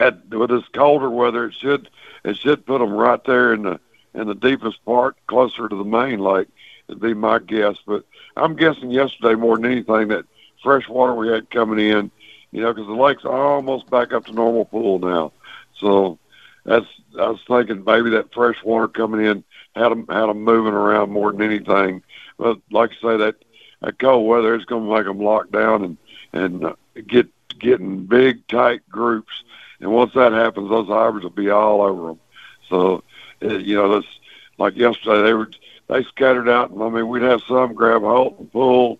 at 0.00 0.28
with 0.28 0.50
this 0.50 0.68
colder 0.72 1.10
weather, 1.10 1.46
it 1.46 1.54
should 1.54 1.90
it 2.24 2.36
should 2.36 2.66
put 2.66 2.78
them 2.78 2.92
right 2.92 3.22
there 3.24 3.52
in 3.52 3.62
the 3.62 3.80
in 4.14 4.26
the 4.26 4.34
deepest 4.34 4.84
part, 4.84 5.16
closer 5.26 5.68
to 5.68 5.76
the 5.76 5.84
main 5.84 6.18
lake. 6.20 6.48
Would 6.88 7.00
be 7.00 7.12
my 7.12 7.38
guess, 7.38 7.76
but 7.86 8.04
I'm 8.34 8.56
guessing 8.56 8.90
yesterday 8.90 9.34
more 9.34 9.56
than 9.56 9.70
anything 9.70 10.08
that 10.08 10.24
fresh 10.62 10.88
water 10.88 11.14
we 11.14 11.28
had 11.28 11.50
coming 11.50 11.78
in, 11.78 12.10
you 12.50 12.62
know, 12.62 12.72
because 12.72 12.86
the 12.86 12.94
lake's 12.94 13.26
almost 13.26 13.90
back 13.90 14.12
up 14.14 14.24
to 14.24 14.32
normal 14.32 14.64
pool 14.64 14.98
now. 14.98 15.32
So 15.76 16.18
that's 16.64 16.86
I 17.18 17.28
was 17.28 17.40
thinking 17.46 17.84
maybe 17.84 18.10
that 18.10 18.32
fresh 18.32 18.56
water 18.64 18.88
coming 18.88 19.24
in 19.24 19.44
had 19.78 19.90
them 19.90 20.06
had 20.08 20.26
them 20.26 20.42
moving 20.42 20.74
around 20.74 21.10
more 21.10 21.32
than 21.32 21.42
anything. 21.42 22.02
But 22.36 22.58
like 22.70 22.90
I 22.90 22.94
say, 22.94 23.16
that 23.18 23.36
that 23.80 23.98
cold 23.98 24.26
weather 24.26 24.54
is 24.54 24.64
going 24.64 24.86
to 24.86 24.94
make 24.94 25.04
them 25.04 25.20
lock 25.20 25.50
down 25.50 25.84
and 25.84 25.96
and 26.32 26.64
uh, 26.64 26.74
get 27.06 27.28
getting 27.58 28.06
big 28.06 28.46
tight 28.48 28.88
groups. 28.88 29.42
And 29.80 29.90
once 29.92 30.12
that 30.14 30.32
happens, 30.32 30.68
those 30.68 30.88
hybrids 30.88 31.24
will 31.24 31.30
be 31.30 31.50
all 31.50 31.82
over 31.82 32.08
them. 32.08 32.20
So 32.68 33.04
uh, 33.42 33.58
you 33.58 33.76
know, 33.76 33.94
that's 33.94 34.18
like 34.58 34.76
yesterday 34.76 35.22
they 35.22 35.34
were 35.34 35.50
they 35.88 36.02
scattered 36.04 36.48
out. 36.48 36.70
And 36.70 36.82
I 36.82 36.88
mean, 36.88 37.08
we'd 37.08 37.22
have 37.22 37.42
some 37.48 37.74
grab 37.74 38.02
hold 38.02 38.38
and 38.38 38.52
pull, 38.52 38.98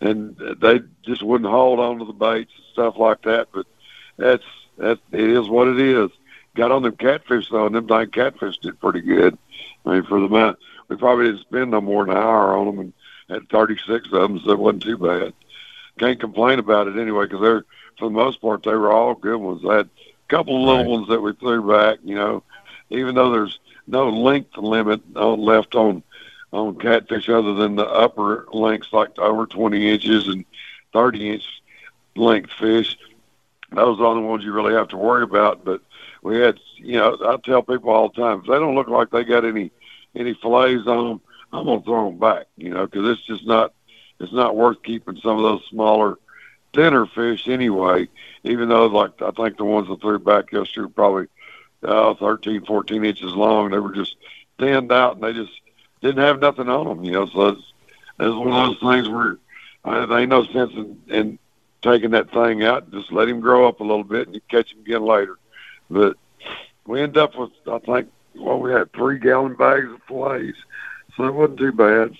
and 0.00 0.36
they 0.60 0.80
just 1.02 1.22
wouldn't 1.22 1.50
hold 1.50 1.80
on 1.80 1.98
to 1.98 2.04
the 2.04 2.12
baits 2.12 2.52
and 2.56 2.66
stuff 2.72 2.98
like 2.98 3.22
that. 3.22 3.48
But 3.52 3.66
that's 4.16 4.44
that 4.78 4.98
it 5.12 5.30
is 5.30 5.48
what 5.48 5.68
it 5.68 5.80
is. 5.80 6.10
Got 6.56 6.72
on 6.72 6.82
them 6.82 6.96
catfish 6.96 7.50
though, 7.50 7.66
and 7.66 7.74
them 7.74 7.86
dang 7.86 8.10
catfish 8.10 8.58
did 8.58 8.80
pretty 8.80 9.00
good. 9.02 9.36
I 9.84 9.94
mean, 9.94 10.02
for 10.04 10.18
the 10.20 10.26
amount 10.26 10.58
we 10.88 10.96
probably 10.96 11.26
didn't 11.26 11.40
spend 11.42 11.70
no 11.70 11.80
more 11.80 12.04
than 12.04 12.16
an 12.16 12.22
hour 12.22 12.56
on 12.56 12.66
them, 12.66 12.78
and 12.80 12.92
had 13.28 13.48
36 13.50 14.06
of 14.12 14.12
them, 14.12 14.40
so 14.40 14.50
it 14.52 14.58
wasn't 14.58 14.82
too 14.82 14.96
bad. 14.98 15.32
can't 15.98 16.20
complain 16.20 16.58
about 16.58 16.88
it 16.88 16.96
anyway 16.98 17.24
because 17.24 17.40
they're 17.40 17.64
for 17.98 18.06
the 18.06 18.14
most 18.14 18.40
part 18.40 18.62
they 18.62 18.74
were 18.74 18.92
all 18.92 19.14
good 19.14 19.36
ones. 19.38 19.62
I 19.68 19.76
had 19.76 19.86
a 19.86 20.28
couple 20.28 20.56
of 20.56 20.62
little 20.62 20.84
Right. 20.84 20.90
ones 20.90 21.08
that 21.08 21.20
we 21.20 21.32
threw 21.34 21.66
back. 21.68 21.98
You 22.04 22.14
know, 22.16 22.42
even 22.90 23.14
though 23.14 23.30
there's 23.30 23.58
no 23.86 24.08
length 24.10 24.56
limit 24.56 25.00
on, 25.14 25.40
left 25.40 25.74
on 25.74 26.02
on 26.52 26.76
catfish 26.78 27.28
other 27.28 27.54
than 27.54 27.76
the 27.76 27.86
upper 27.86 28.46
lengths 28.52 28.92
like 28.92 29.18
over 29.18 29.46
20 29.46 29.90
inches 29.90 30.28
and 30.28 30.44
30 30.92 31.30
inch 31.30 31.44
length 32.16 32.50
fish. 32.52 32.96
Those 33.72 33.94
are 33.98 34.02
the 34.02 34.04
only 34.06 34.22
ones 34.22 34.44
you 34.44 34.52
really 34.52 34.74
have 34.74 34.88
to 34.88 34.96
worry 34.96 35.22
about. 35.24 35.64
But 35.64 35.80
we 36.26 36.40
had, 36.40 36.58
you 36.76 36.94
know, 36.94 37.16
I 37.24 37.36
tell 37.44 37.62
people 37.62 37.90
all 37.90 38.08
the 38.08 38.20
time 38.20 38.40
if 38.40 38.46
they 38.46 38.58
don't 38.58 38.74
look 38.74 38.88
like 38.88 39.10
they 39.10 39.22
got 39.22 39.44
any 39.44 39.70
any 40.16 40.34
fillets 40.34 40.86
on 40.88 41.08
them, 41.08 41.20
I'm 41.52 41.66
gonna 41.66 41.82
throw 41.82 42.10
them 42.10 42.18
back. 42.18 42.46
You 42.56 42.70
know, 42.70 42.86
because 42.86 43.08
it's 43.10 43.26
just 43.26 43.46
not 43.46 43.72
it's 44.18 44.32
not 44.32 44.56
worth 44.56 44.82
keeping 44.82 45.20
some 45.22 45.36
of 45.36 45.44
those 45.44 45.64
smaller, 45.70 46.18
thinner 46.74 47.06
fish 47.06 47.46
anyway. 47.46 48.08
Even 48.42 48.68
though, 48.68 48.86
like 48.86 49.22
I 49.22 49.30
think 49.30 49.56
the 49.56 49.64
ones 49.64 49.86
that 49.86 50.00
threw 50.00 50.18
back 50.18 50.50
yesterday 50.50 50.82
were 50.82 50.88
probably 50.88 51.26
uh, 51.84 52.14
13, 52.14 52.64
14 52.64 53.04
inches 53.04 53.32
long. 53.32 53.70
They 53.70 53.78
were 53.78 53.94
just 53.94 54.16
thinned 54.58 54.90
out 54.90 55.14
and 55.14 55.22
they 55.22 55.32
just 55.32 55.52
didn't 56.00 56.24
have 56.24 56.40
nothing 56.40 56.68
on 56.68 56.88
them. 56.88 57.04
You 57.04 57.12
know, 57.12 57.26
so 57.26 57.48
it's, 57.48 57.72
it's 58.18 58.34
one 58.34 58.48
of 58.48 58.80
those 58.80 58.92
things 58.92 59.08
where 59.08 59.38
uh, 59.84 60.06
there 60.06 60.18
ain't 60.18 60.30
no 60.30 60.44
sense 60.46 60.72
in, 60.74 61.00
in 61.06 61.38
taking 61.82 62.10
that 62.10 62.32
thing 62.32 62.64
out. 62.64 62.90
Just 62.90 63.12
let 63.12 63.28
him 63.28 63.38
grow 63.38 63.68
up 63.68 63.78
a 63.78 63.84
little 63.84 64.02
bit 64.02 64.26
and 64.26 64.34
you 64.34 64.40
catch 64.50 64.72
him 64.72 64.80
again 64.80 65.02
later. 65.02 65.38
But 65.90 66.16
we 66.86 67.00
end 67.00 67.16
up 67.16 67.36
with, 67.36 67.50
I 67.66 67.78
think, 67.78 68.08
well, 68.34 68.58
we 68.58 68.72
had 68.72 68.92
three 68.92 69.18
gallon 69.18 69.54
bags 69.54 69.90
of 69.90 70.02
fillets, 70.08 70.58
so 71.16 71.24
it 71.24 71.34
wasn't 71.34 71.58
too 71.58 71.72
bad. 71.72 72.16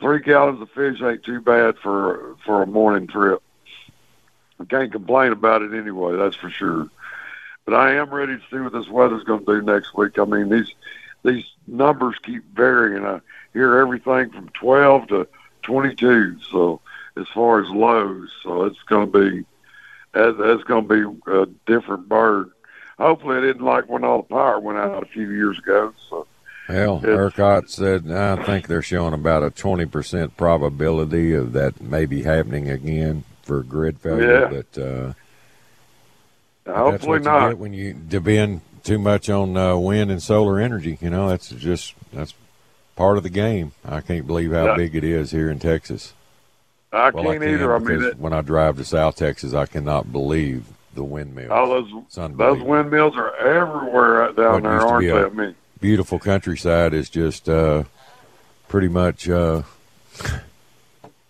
Three 0.00 0.20
gallons 0.20 0.60
of 0.60 0.70
fish 0.70 1.00
ain't 1.02 1.24
too 1.24 1.40
bad 1.40 1.78
for 1.78 2.36
for 2.44 2.62
a 2.62 2.66
morning 2.66 3.06
trip. 3.06 3.42
I 4.60 4.64
can't 4.64 4.92
complain 4.92 5.32
about 5.32 5.62
it 5.62 5.74
anyway, 5.74 6.16
that's 6.16 6.36
for 6.36 6.50
sure. 6.50 6.88
But 7.64 7.74
I 7.74 7.94
am 7.94 8.10
ready 8.10 8.36
to 8.36 8.42
see 8.50 8.58
what 8.58 8.72
this 8.72 8.88
weather's 8.88 9.24
going 9.24 9.44
to 9.44 9.60
do 9.60 9.62
next 9.62 9.94
week. 9.94 10.18
I 10.18 10.24
mean, 10.24 10.50
these 10.50 10.72
these 11.24 11.44
numbers 11.66 12.16
keep 12.22 12.44
varying. 12.54 13.04
I 13.04 13.20
hear 13.52 13.78
everything 13.78 14.30
from 14.30 14.50
12 14.50 15.08
to 15.08 15.28
22. 15.62 16.38
So 16.50 16.80
as 17.16 17.26
far 17.34 17.60
as 17.60 17.68
lows, 17.70 18.30
so 18.42 18.64
it's 18.64 18.82
going 18.86 19.10
to 19.10 19.18
be 19.18 19.44
that's, 20.12 20.62
going 20.64 20.88
to 20.88 20.94
be 20.94 21.30
a 21.30 21.46
different 21.66 22.08
bird. 22.08 22.50
Hopefully, 22.98 23.36
I 23.36 23.40
didn't 23.40 23.64
like 23.64 23.88
when 23.88 24.04
all 24.04 24.18
the 24.22 24.28
power 24.34 24.58
went 24.58 24.78
out 24.78 25.02
a 25.02 25.06
few 25.06 25.28
years 25.30 25.58
ago. 25.58 25.92
So 26.08 26.26
Well, 26.68 27.00
ERCOT 27.00 27.68
said 27.68 28.10
I 28.10 28.42
think 28.44 28.66
they're 28.66 28.82
showing 28.82 29.12
about 29.14 29.42
a 29.42 29.50
twenty 29.50 29.84
percent 29.86 30.36
probability 30.36 31.34
of 31.34 31.52
that 31.52 31.80
maybe 31.80 32.22
happening 32.22 32.70
again 32.70 33.24
for 33.42 33.62
grid 33.62 33.98
failure. 33.98 34.48
Yeah. 34.50 34.62
But 34.72 34.82
uh, 34.82 35.12
hopefully 36.74 37.20
not. 37.20 37.58
when 37.58 37.72
you 37.72 37.92
depend 37.92 38.62
too 38.82 38.98
much 38.98 39.28
on 39.28 39.56
uh, 39.56 39.76
wind 39.76 40.10
and 40.10 40.22
solar 40.22 40.58
energy. 40.60 40.96
You 41.00 41.10
know, 41.10 41.28
that's 41.28 41.50
just 41.50 41.94
that's 42.12 42.34
part 42.94 43.16
of 43.18 43.24
the 43.24 43.30
game. 43.30 43.72
I 43.84 44.00
can't 44.00 44.26
believe 44.26 44.52
how 44.52 44.66
Yeah. 44.66 44.76
big 44.76 44.94
it 44.94 45.04
is 45.04 45.32
here 45.32 45.50
in 45.50 45.58
Texas. 45.58 46.14
I 46.92 47.10
Well, 47.10 47.24
can't 47.24 47.42
can 47.42 47.52
either. 47.52 47.74
I 47.74 47.78
mean, 47.78 48.02
it, 48.02 48.18
when 48.18 48.32
I 48.32 48.40
drive 48.40 48.76
to 48.78 48.84
South 48.84 49.16
Texas, 49.16 49.52
I 49.54 49.66
cannot 49.66 50.12
believe 50.12 50.64
the 50.96 51.04
windmills. 51.04 51.50
all 51.50 51.68
those 51.68 51.90
those 52.36 52.62
windmills 52.62 53.16
are 53.16 53.34
everywhere 53.36 54.24
out 54.24 54.36
down 54.36 54.52
What 54.54 54.62
there, 54.64 54.80
aren't 54.80 55.06
they? 55.06 55.42
I 55.42 55.46
mean, 55.46 55.54
Beautiful 55.80 56.18
countryside 56.18 56.94
is 56.94 57.10
just 57.10 57.48
uh, 57.48 57.84
pretty 58.68 58.88
much 58.88 59.28
uh, 59.28 59.62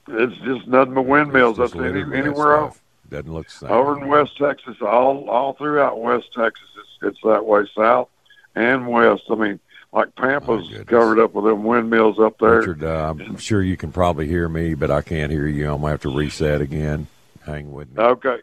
it's 0.08 0.36
just 0.38 0.66
nothing 0.66 0.94
but 0.94 1.02
windmills. 1.02 1.56
That's 1.58 1.74
any, 1.74 2.02
anywhere 2.16 2.56
else. 2.56 2.78
Doesn't 3.10 3.32
look 3.32 3.46
the 3.46 3.52
same. 3.52 3.70
Over 3.70 4.00
in 4.00 4.08
West 4.08 4.36
Texas, 4.38 4.76
all 4.80 5.28
all 5.28 5.52
throughout 5.54 6.00
West 6.00 6.32
Texas, 6.32 6.68
it's 6.78 7.14
it's 7.14 7.18
that 7.24 7.44
way, 7.44 7.66
south 7.74 8.08
and 8.54 8.86
west. 8.88 9.24
I 9.30 9.34
mean, 9.34 9.60
like 9.92 10.14
Pampa's 10.14 10.68
covered 10.86 11.18
up 11.20 11.34
with 11.34 11.44
them 11.44 11.64
windmills 11.64 12.18
up 12.18 12.38
there. 12.38 12.58
Richard, 12.58 12.84
uh, 12.84 13.14
I'm 13.18 13.36
sure 13.38 13.62
you 13.62 13.76
can 13.76 13.92
probably 13.92 14.26
hear 14.26 14.48
me, 14.48 14.74
but 14.74 14.90
I 14.90 15.02
can't 15.02 15.30
hear 15.30 15.46
you. 15.46 15.70
I'm 15.72 15.80
gonna 15.80 15.90
have 15.90 16.02
to 16.02 16.14
reset 16.14 16.60
again. 16.60 17.06
Hang 17.44 17.72
with 17.72 17.96
me. 17.96 18.02
Okay, 18.02 18.38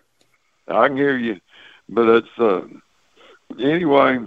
I 0.68 0.88
can 0.88 0.98
hear 0.98 1.18
you, 1.18 1.40
but 1.90 2.08
it's 2.10 2.40
uh 2.40 2.68
anyway. 3.60 4.20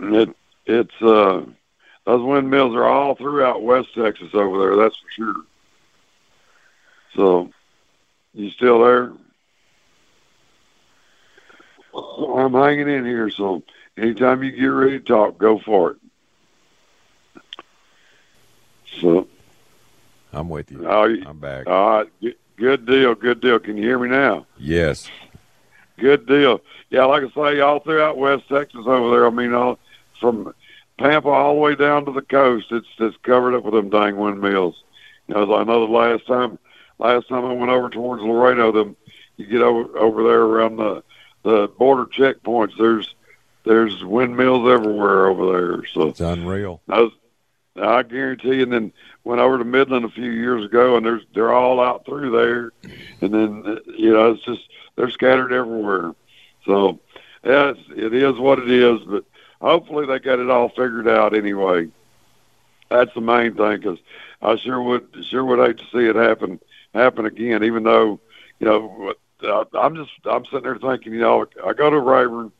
It 0.00 0.30
it's 0.66 1.02
uh 1.02 1.44
those 2.06 2.22
windmills 2.22 2.74
are 2.74 2.84
all 2.84 3.14
throughout 3.14 3.62
West 3.62 3.94
Texas 3.94 4.30
over 4.34 4.58
there. 4.58 4.76
That's 4.76 4.96
for 4.96 5.10
sure. 5.10 5.34
So, 7.14 7.50
you 8.34 8.50
still 8.50 8.82
there? 8.82 9.12
I'm 11.94 12.52
hanging 12.52 12.88
in 12.88 13.04
here. 13.04 13.30
So, 13.30 13.62
anytime 13.96 14.42
you 14.42 14.52
get 14.52 14.66
ready 14.66 14.98
to 14.98 15.04
talk, 15.04 15.38
go 15.38 15.58
for 15.58 15.92
it. 15.92 15.96
So, 19.00 19.28
I'm 20.32 20.48
with 20.48 20.70
you. 20.70 20.88
I'm 20.88 21.38
back. 21.38 21.66
All 21.66 21.98
right, 21.98 22.36
good 22.56 22.86
deal, 22.86 23.14
good 23.14 23.40
deal. 23.40 23.58
Can 23.58 23.76
you 23.76 23.82
hear 23.82 23.98
me 23.98 24.08
now? 24.08 24.46
Yes. 24.58 25.10
Good 26.00 26.26
deal. 26.26 26.60
Yeah, 26.88 27.04
like 27.04 27.22
I 27.22 27.28
say, 27.34 27.60
all 27.60 27.80
throughout 27.80 28.16
West 28.16 28.48
Texas 28.48 28.84
over 28.86 29.10
there. 29.10 29.26
I 29.26 29.30
mean, 29.30 29.52
all 29.52 29.78
from 30.18 30.54
Pampa 30.98 31.28
all 31.28 31.54
the 31.54 31.60
way 31.60 31.74
down 31.74 32.06
to 32.06 32.12
the 32.12 32.22
coast, 32.22 32.66
it's 32.70 32.88
it's 32.98 33.16
covered 33.22 33.54
up 33.54 33.64
with 33.64 33.74
them 33.74 33.90
dang 33.90 34.16
windmills. 34.16 34.82
You 35.28 35.34
know, 35.34 35.54
I 35.54 35.64
know 35.64 35.86
the 35.86 35.92
last 35.92 36.26
time, 36.26 36.58
last 36.98 37.28
time 37.28 37.44
I 37.44 37.52
went 37.52 37.70
over 37.70 37.90
towards 37.90 38.22
Laredo, 38.22 38.72
them 38.72 38.96
you 39.36 39.46
get 39.46 39.62
over 39.62 39.98
over 39.98 40.22
there 40.24 40.42
around 40.42 40.76
the 40.76 41.02
the 41.42 41.68
border 41.78 42.06
checkpoints. 42.06 42.72
There's 42.78 43.14
there's 43.64 44.02
windmills 44.04 44.70
everywhere 44.70 45.26
over 45.26 45.52
there. 45.52 45.86
So 45.92 46.08
It's 46.08 46.20
unreal. 46.20 46.80
I, 46.88 47.08
I 47.76 48.02
guarantee 48.02 48.56
you. 48.56 48.62
And 48.62 48.72
then 48.72 48.92
went 49.24 49.40
over 49.40 49.58
to 49.58 49.64
Midland 49.64 50.04
a 50.04 50.10
few 50.10 50.30
years 50.30 50.64
ago, 50.64 50.96
and 50.96 51.04
there's 51.04 51.22
they're 51.34 51.52
all 51.52 51.80
out 51.80 52.04
through 52.04 52.30
there. 52.30 52.72
And 53.20 53.32
then 53.32 53.62
uh, 53.66 53.92
you 53.96 54.12
know 54.12 54.32
it's 54.32 54.44
just 54.44 54.62
they're 54.96 55.10
scattered 55.10 55.52
everywhere. 55.52 56.14
So 56.66 57.00
yeah, 57.44 57.70
it's, 57.70 57.80
it 57.96 58.14
is 58.14 58.38
what 58.38 58.58
it 58.58 58.70
is. 58.70 59.00
But 59.06 59.24
hopefully 59.60 60.06
they 60.06 60.18
got 60.18 60.38
it 60.38 60.50
all 60.50 60.68
figured 60.68 61.08
out 61.08 61.34
anyway. 61.34 61.88
That's 62.88 63.14
the 63.14 63.20
main 63.20 63.54
thing, 63.54 63.78
because 63.78 63.98
I 64.42 64.56
sure 64.56 64.82
would 64.82 65.06
sure 65.28 65.44
would 65.44 65.60
hate 65.60 65.78
to 65.78 65.84
see 65.92 66.06
it 66.06 66.16
happen 66.16 66.60
happen 66.92 67.24
again. 67.24 67.62
Even 67.62 67.84
though 67.84 68.20
you 68.58 68.66
know 68.66 69.14
I'm 69.74 69.96
just 69.96 70.10
I'm 70.24 70.44
sitting 70.46 70.62
there 70.62 70.76
thinking, 70.76 71.14
you 71.14 71.20
know, 71.20 71.46
I 71.64 71.72
go 71.72 71.88
to 71.88 71.98
Rayburn, 71.98 72.52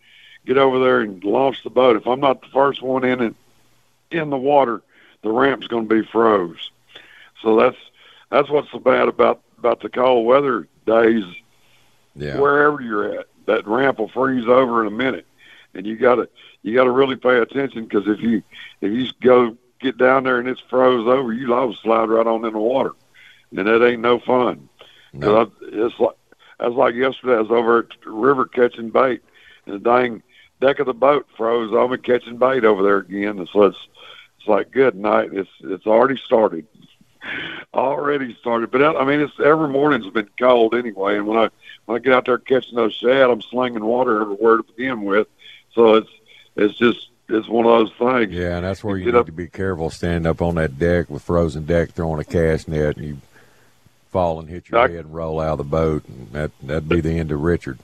get 0.46 0.56
over 0.56 0.78
there 0.78 1.00
and 1.00 1.22
launch 1.24 1.62
the 1.62 1.70
boat. 1.70 1.96
If 1.96 2.06
I'm 2.06 2.20
not 2.20 2.40
the 2.40 2.48
first 2.48 2.80
one 2.80 3.04
in 3.04 3.20
it 3.20 3.34
in 4.10 4.30
the 4.30 4.36
water, 4.38 4.82
the 5.22 5.30
ramp's 5.30 5.66
going 5.66 5.88
to 5.88 5.94
be 6.02 6.06
froze. 6.10 6.70
So 7.42 7.56
that's 7.56 7.76
that's 8.30 8.48
what's 8.48 8.70
so 8.70 8.78
bad 8.78 9.08
about 9.08 9.40
about 9.58 9.80
the 9.80 9.88
cold 9.88 10.26
weather 10.26 10.66
days. 10.86 11.24
Yeah. 12.16 12.38
Wherever 12.38 12.80
you're 12.80 13.20
at, 13.20 13.26
that 13.46 13.66
ramp 13.66 13.98
will 13.98 14.08
freeze 14.08 14.46
over 14.46 14.80
in 14.82 14.86
a 14.88 14.96
minute, 14.96 15.26
and 15.74 15.86
you 15.86 15.96
got 15.96 16.16
to 16.16 16.28
you 16.62 16.74
got 16.74 16.84
to 16.84 16.90
really 16.90 17.16
pay 17.16 17.38
attention 17.38 17.84
because 17.84 18.06
if 18.08 18.20
you 18.20 18.42
if 18.80 18.92
you 18.92 19.08
go 19.22 19.56
get 19.80 19.96
down 19.96 20.24
there 20.24 20.38
and 20.38 20.48
it's 20.48 20.60
froze 20.68 21.06
over, 21.06 21.32
you 21.32 21.48
will 21.48 21.74
slide 21.74 22.08
right 22.10 22.26
on 22.26 22.44
in 22.44 22.52
the 22.52 22.58
water, 22.58 22.92
and 23.56 23.66
that 23.66 23.84
ain't 23.86 24.02
no 24.02 24.18
fun. 24.18 24.68
'Cause 25.18 25.48
I, 25.62 25.66
it's 25.66 25.98
like 25.98 26.14
that's 26.58 26.74
like 26.74 26.94
yesterday. 26.94 27.36
I 27.36 27.40
was 27.40 27.50
over 27.50 27.78
at 27.80 27.86
the 28.04 28.10
river 28.10 28.44
catching 28.46 28.90
bait, 28.90 29.22
and 29.66 29.74
the 29.74 29.78
dang 29.78 30.22
deck 30.60 30.78
of 30.78 30.86
the 30.86 30.94
boat 30.94 31.26
froze 31.36 31.72
on 31.72 31.90
me 31.90 31.96
catching 31.96 32.36
bait 32.36 32.64
over 32.64 32.82
there 32.82 32.98
again. 32.98 33.38
And 33.38 33.48
so 33.52 33.62
it's 33.64 33.88
it's 34.40 34.48
like 34.48 34.70
good 34.70 34.94
night. 34.96 35.30
It's 35.32 35.50
it's 35.60 35.86
already 35.86 36.16
started, 36.16 36.66
already 37.74 38.34
started. 38.40 38.70
But 38.70 38.96
I 38.96 39.04
mean, 39.04 39.20
it's 39.20 39.38
every 39.38 39.68
morning's 39.68 40.08
been 40.10 40.30
cold 40.38 40.74
anyway. 40.74 41.16
And 41.18 41.26
when 41.26 41.38
I 41.38 41.50
when 41.84 41.96
I 42.00 42.02
get 42.02 42.12
out 42.14 42.24
there 42.26 42.38
catching 42.38 42.76
those 42.76 42.94
shad, 42.94 43.30
I'm 43.30 43.42
slinging 43.42 43.84
water 43.84 44.20
everywhere 44.22 44.56
to 44.58 44.62
begin 44.62 45.02
with. 45.02 45.28
So 45.74 45.94
it's 45.94 46.10
it's 46.56 46.74
just 46.78 47.08
it's 47.28 47.48
one 47.48 47.66
of 47.66 47.72
those 47.72 47.92
things. 47.98 48.32
Yeah, 48.32 48.56
and 48.56 48.64
that's 48.64 48.82
where 48.82 48.96
you 48.96 49.04
get 49.04 49.12
need 49.14 49.20
up- 49.20 49.26
to 49.26 49.32
be 49.32 49.46
careful. 49.48 49.90
Stand 49.90 50.26
up 50.26 50.40
on 50.42 50.54
that 50.56 50.78
deck 50.78 51.10
with 51.10 51.22
frozen 51.22 51.64
deck, 51.66 51.90
throwing 51.90 52.20
a 52.20 52.24
cast 52.24 52.66
net, 52.68 52.96
and 52.96 53.06
you 53.06 53.16
fall 54.10 54.40
and 54.40 54.48
hit 54.48 54.68
your 54.70 54.80
I- 54.80 54.88
head 54.88 55.04
and 55.04 55.14
roll 55.14 55.38
out 55.40 55.52
of 55.52 55.58
the 55.58 55.64
boat. 55.64 56.04
And 56.08 56.28
that 56.32 56.50
that'd 56.62 56.88
be 56.88 57.00
the 57.00 57.12
end 57.18 57.30
of 57.30 57.40
Richard. 57.40 57.78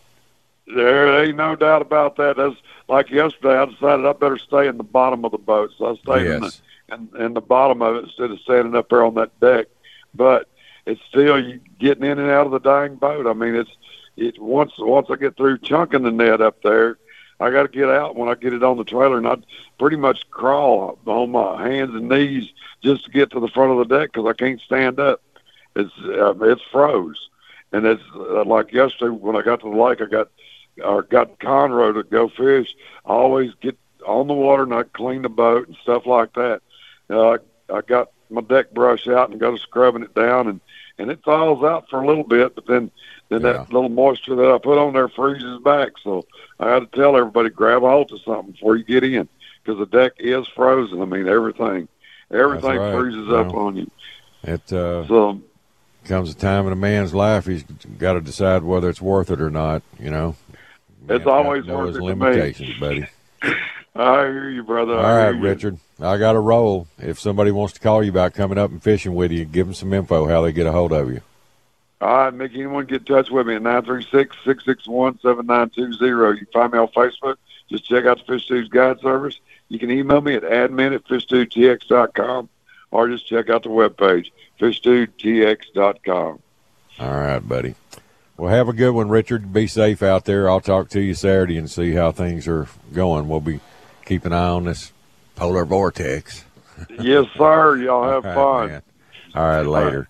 There 0.66 1.24
ain't 1.24 1.36
no 1.36 1.54
doubt 1.54 1.82
about 1.82 2.16
that. 2.16 2.36
That's 2.36 2.56
like 2.88 3.10
yesterday. 3.10 3.56
I 3.56 3.66
decided 3.66 4.04
I 4.04 4.12
better 4.12 4.38
stay 4.38 4.66
in 4.66 4.76
the 4.76 4.84
bottom 4.84 5.24
of 5.24 5.32
the 5.32 5.38
boat, 5.38 5.70
so 5.78 5.92
I 5.92 5.96
stayed 5.96 6.26
in 6.26 6.40
the 6.40 6.54
in, 6.92 7.08
in 7.18 7.34
the 7.34 7.40
bottom 7.40 7.82
of 7.82 7.96
it 7.96 8.04
instead 8.04 8.30
of 8.30 8.40
standing 8.40 8.74
up 8.74 8.88
there 8.88 9.04
on 9.04 9.14
that 9.14 9.38
deck. 9.40 9.66
But 10.14 10.48
it's 10.86 11.00
still 11.08 11.40
getting 11.78 12.04
in 12.04 12.18
and 12.18 12.30
out 12.30 12.46
of 12.46 12.52
the 12.52 12.58
dang 12.60 12.96
boat. 12.96 13.26
I 13.26 13.32
mean, 13.32 13.54
it's 13.54 13.70
it 14.16 14.40
once 14.40 14.72
once 14.78 15.08
I 15.10 15.16
get 15.16 15.36
through 15.36 15.58
chunking 15.58 16.02
the 16.02 16.10
net 16.10 16.40
up 16.40 16.62
there, 16.62 16.98
I 17.38 17.50
got 17.50 17.62
to 17.62 17.68
get 17.68 17.88
out 17.88 18.16
when 18.16 18.28
I 18.28 18.34
get 18.34 18.52
it 18.52 18.62
on 18.62 18.78
the 18.78 18.84
trailer, 18.84 19.18
and 19.18 19.26
I 19.26 19.36
pretty 19.78 19.96
much 19.96 20.28
crawl 20.30 20.98
on 21.06 21.30
my 21.30 21.62
hands 21.68 21.94
and 21.94 22.08
knees 22.08 22.48
just 22.82 23.04
to 23.04 23.10
get 23.10 23.30
to 23.32 23.40
the 23.40 23.48
front 23.48 23.72
of 23.72 23.88
the 23.88 23.98
deck 23.98 24.12
because 24.12 24.28
I 24.28 24.32
can't 24.32 24.60
stand 24.60 24.98
up. 24.98 25.22
It's 25.74 25.92
uh, 26.04 26.34
it's 26.40 26.62
froze, 26.72 27.28
and 27.72 27.84
it's 27.84 28.02
uh, 28.14 28.44
like 28.44 28.72
yesterday 28.72 29.10
when 29.10 29.36
I 29.36 29.42
got 29.42 29.60
to 29.60 29.70
the 29.70 29.76
lake, 29.76 30.00
I 30.00 30.06
got 30.06 30.30
or 30.84 31.02
got 31.02 31.38
Conroe 31.38 31.94
to 31.94 32.02
go 32.02 32.28
fish. 32.28 32.74
I 33.04 33.10
always 33.10 33.52
get 33.60 33.78
on 34.06 34.26
the 34.28 34.34
water 34.34 34.62
and 34.64 34.74
I 34.74 34.82
clean 34.84 35.22
the 35.22 35.28
boat 35.28 35.66
and 35.68 35.76
stuff 35.82 36.06
like 36.06 36.32
that. 36.34 36.60
Uh, 37.10 37.30
I, 37.30 37.36
I 37.72 37.80
got 37.82 38.10
my 38.30 38.40
deck 38.40 38.72
brush 38.72 39.06
out 39.08 39.30
and 39.30 39.40
go 39.40 39.52
to 39.52 39.58
scrubbing 39.58 40.02
it 40.02 40.14
down 40.14 40.48
and 40.48 40.60
and 40.98 41.10
it 41.10 41.20
thaws 41.24 41.62
out 41.62 41.90
for 41.90 42.00
a 42.02 42.06
little 42.06 42.24
bit, 42.24 42.54
but 42.54 42.66
then 42.66 42.90
then 43.28 43.42
Yeah. 43.42 43.52
that 43.52 43.72
little 43.72 43.88
moisture 43.90 44.34
that 44.36 44.50
I 44.50 44.58
put 44.58 44.78
on 44.78 44.92
there 44.94 45.08
freezes 45.08 45.60
back. 45.62 45.90
So 46.02 46.24
I 46.58 46.70
had 46.70 46.90
to 46.90 46.96
tell 46.98 47.16
everybody 47.16 47.50
grab 47.50 47.84
a 47.84 47.88
hold 47.88 48.12
of 48.12 48.20
something 48.22 48.52
before 48.52 48.76
you 48.76 48.84
get 48.84 49.04
in 49.04 49.28
because 49.62 49.78
the 49.78 49.86
deck 49.86 50.12
is 50.18 50.46
frozen. 50.48 51.02
I 51.02 51.04
mean 51.04 51.28
everything 51.28 51.88
everything 52.30 52.76
right. 52.78 52.94
freezes 52.94 53.28
up 53.32 53.54
on 53.54 53.76
you. 53.76 53.90
It 54.42 54.72
uh, 54.72 55.06
So 55.06 55.40
comes 56.04 56.30
a 56.30 56.34
time 56.36 56.66
in 56.66 56.72
a 56.72 56.76
man's 56.76 57.12
life 57.14 57.46
he's 57.46 57.64
got 57.98 58.12
to 58.14 58.20
decide 58.20 58.62
whether 58.62 58.88
it's 58.88 59.02
worth 59.02 59.30
it 59.30 59.40
or 59.40 59.50
not. 59.50 59.82
You 59.98 60.10
know, 60.10 60.36
It's 61.08 61.24
Man, 61.24 61.34
always 61.34 61.64
got 61.64 61.76
worth 61.76 61.90
it 61.90 61.94
to 61.94 62.00
me. 62.00 62.06
limitations, 62.06 62.78
buddy. 62.80 63.06
I 63.94 64.26
hear 64.26 64.50
you, 64.50 64.62
brother. 64.62 64.94
All 64.94 65.04
I 65.04 65.08
hear 65.18 65.26
right, 65.26 65.34
you. 65.36 65.40
Richard. 65.42 65.78
I 66.00 66.18
got 66.18 66.36
a 66.36 66.40
roll. 66.40 66.86
If 66.98 67.18
somebody 67.18 67.50
wants 67.50 67.72
to 67.74 67.80
call 67.80 68.02
you 68.04 68.10
about 68.10 68.34
coming 68.34 68.58
up 68.58 68.70
and 68.70 68.82
fishing 68.82 69.14
with 69.14 69.32
you, 69.32 69.44
give 69.46 69.66
them 69.66 69.74
some 69.74 69.92
info 69.94 70.26
how 70.26 70.42
they 70.42 70.52
get 70.52 70.66
a 70.66 70.72
hold 70.72 70.92
of 70.92 71.10
you. 71.10 71.22
All 72.02 72.14
right, 72.14 72.34
Mickey, 72.34 72.56
anyone 72.58 72.84
get 72.84 73.00
in 73.00 73.04
touch 73.06 73.30
with 73.30 73.46
me 73.46 73.54
at 73.54 73.62
936-661-7920. 73.62 76.38
You 76.38 76.44
can 76.44 76.52
find 76.52 76.70
me 76.72 76.78
on 76.78 76.88
Facebook. 76.88 77.36
Just 77.70 77.86
check 77.86 78.04
out 78.04 78.18
the 78.18 78.24
Fish 78.24 78.46
Dudes 78.46 78.68
Guide 78.68 79.00
Service. 79.00 79.40
You 79.68 79.78
can 79.78 79.90
email 79.90 80.20
me 80.20 80.34
at 80.34 80.42
admin 80.42 80.94
at 80.94 81.04
fishdudetx.com 81.06 82.50
or 82.90 83.08
just 83.08 83.26
check 83.26 83.48
out 83.48 83.62
the 83.62 83.70
webpage, 83.70 84.30
fishdudetx.com. 84.60 86.38
All 86.98 87.10
right, 87.10 87.38
buddy. 87.40 87.74
Well, 88.36 88.50
have 88.50 88.68
a 88.68 88.72
good 88.74 88.90
one, 88.90 89.08
Richard. 89.08 89.52
Be 89.52 89.66
safe 89.66 90.02
out 90.02 90.26
there. 90.26 90.48
I'll 90.50 90.60
talk 90.60 90.90
to 90.90 91.00
you 91.00 91.14
Saturday 91.14 91.56
and 91.56 91.70
see 91.70 91.92
how 91.92 92.12
things 92.12 92.46
are 92.46 92.68
going. 92.92 93.28
We'll 93.28 93.40
be 93.40 93.60
keeping 94.04 94.32
an 94.32 94.38
eye 94.38 94.48
on 94.48 94.64
this 94.64 94.92
polar 95.36 95.64
vortex. 95.64 96.44
yes, 97.00 97.24
sir. 97.38 97.76
Y'all 97.78 98.04
have 98.04 98.26
All 98.26 98.30
right, 98.30 98.34
fun. 98.34 98.68
man. 98.68 98.82
All 99.34 99.42
right, 99.46 99.66
later. 99.66 100.08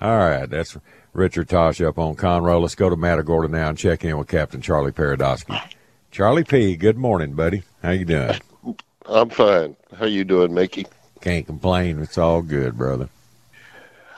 All 0.00 0.16
right, 0.18 0.50
that's 0.50 0.76
Richard 1.12 1.48
Tatsch 1.48 1.84
up 1.86 1.98
on 1.98 2.16
Conroe. 2.16 2.60
Let's 2.60 2.74
go 2.74 2.90
to 2.90 2.96
Matagorda 2.96 3.48
now 3.48 3.68
and 3.68 3.78
check 3.78 4.04
in 4.04 4.18
with 4.18 4.26
Captain 4.28 4.60
Charlie 4.60 4.92
Paradowski. 4.92 5.60
Charlie 6.10 6.44
P, 6.44 6.74
good 6.76 6.96
morning, 6.96 7.34
buddy. 7.34 7.62
How 7.82 7.90
you 7.90 8.04
doing? 8.04 8.40
I'm 9.06 9.30
fine. 9.30 9.76
How 9.96 10.06
you 10.06 10.24
doing, 10.24 10.52
Mickey? 10.52 10.86
Can't 11.20 11.46
complain. 11.46 12.00
It's 12.00 12.18
all 12.18 12.42
good, 12.42 12.76
brother. 12.76 13.08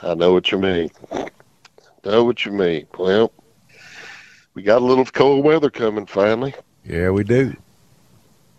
I 0.03 0.15
know 0.15 0.33
what 0.33 0.51
you 0.51 0.59
mean. 0.59 0.91
Know 2.05 2.25
what 2.25 2.45
you 2.47 2.53
mean. 2.53 2.87
Well, 2.99 3.31
we 4.55 4.63
got 4.63 4.83
a 4.83 4.85
little 4.85 5.05
cold 5.05 5.45
weather 5.45 5.71
coming 5.71 6.07
finally. 6.07 6.55
Yeah, 6.85 7.11
we 7.11 7.25
do. 7.25 7.57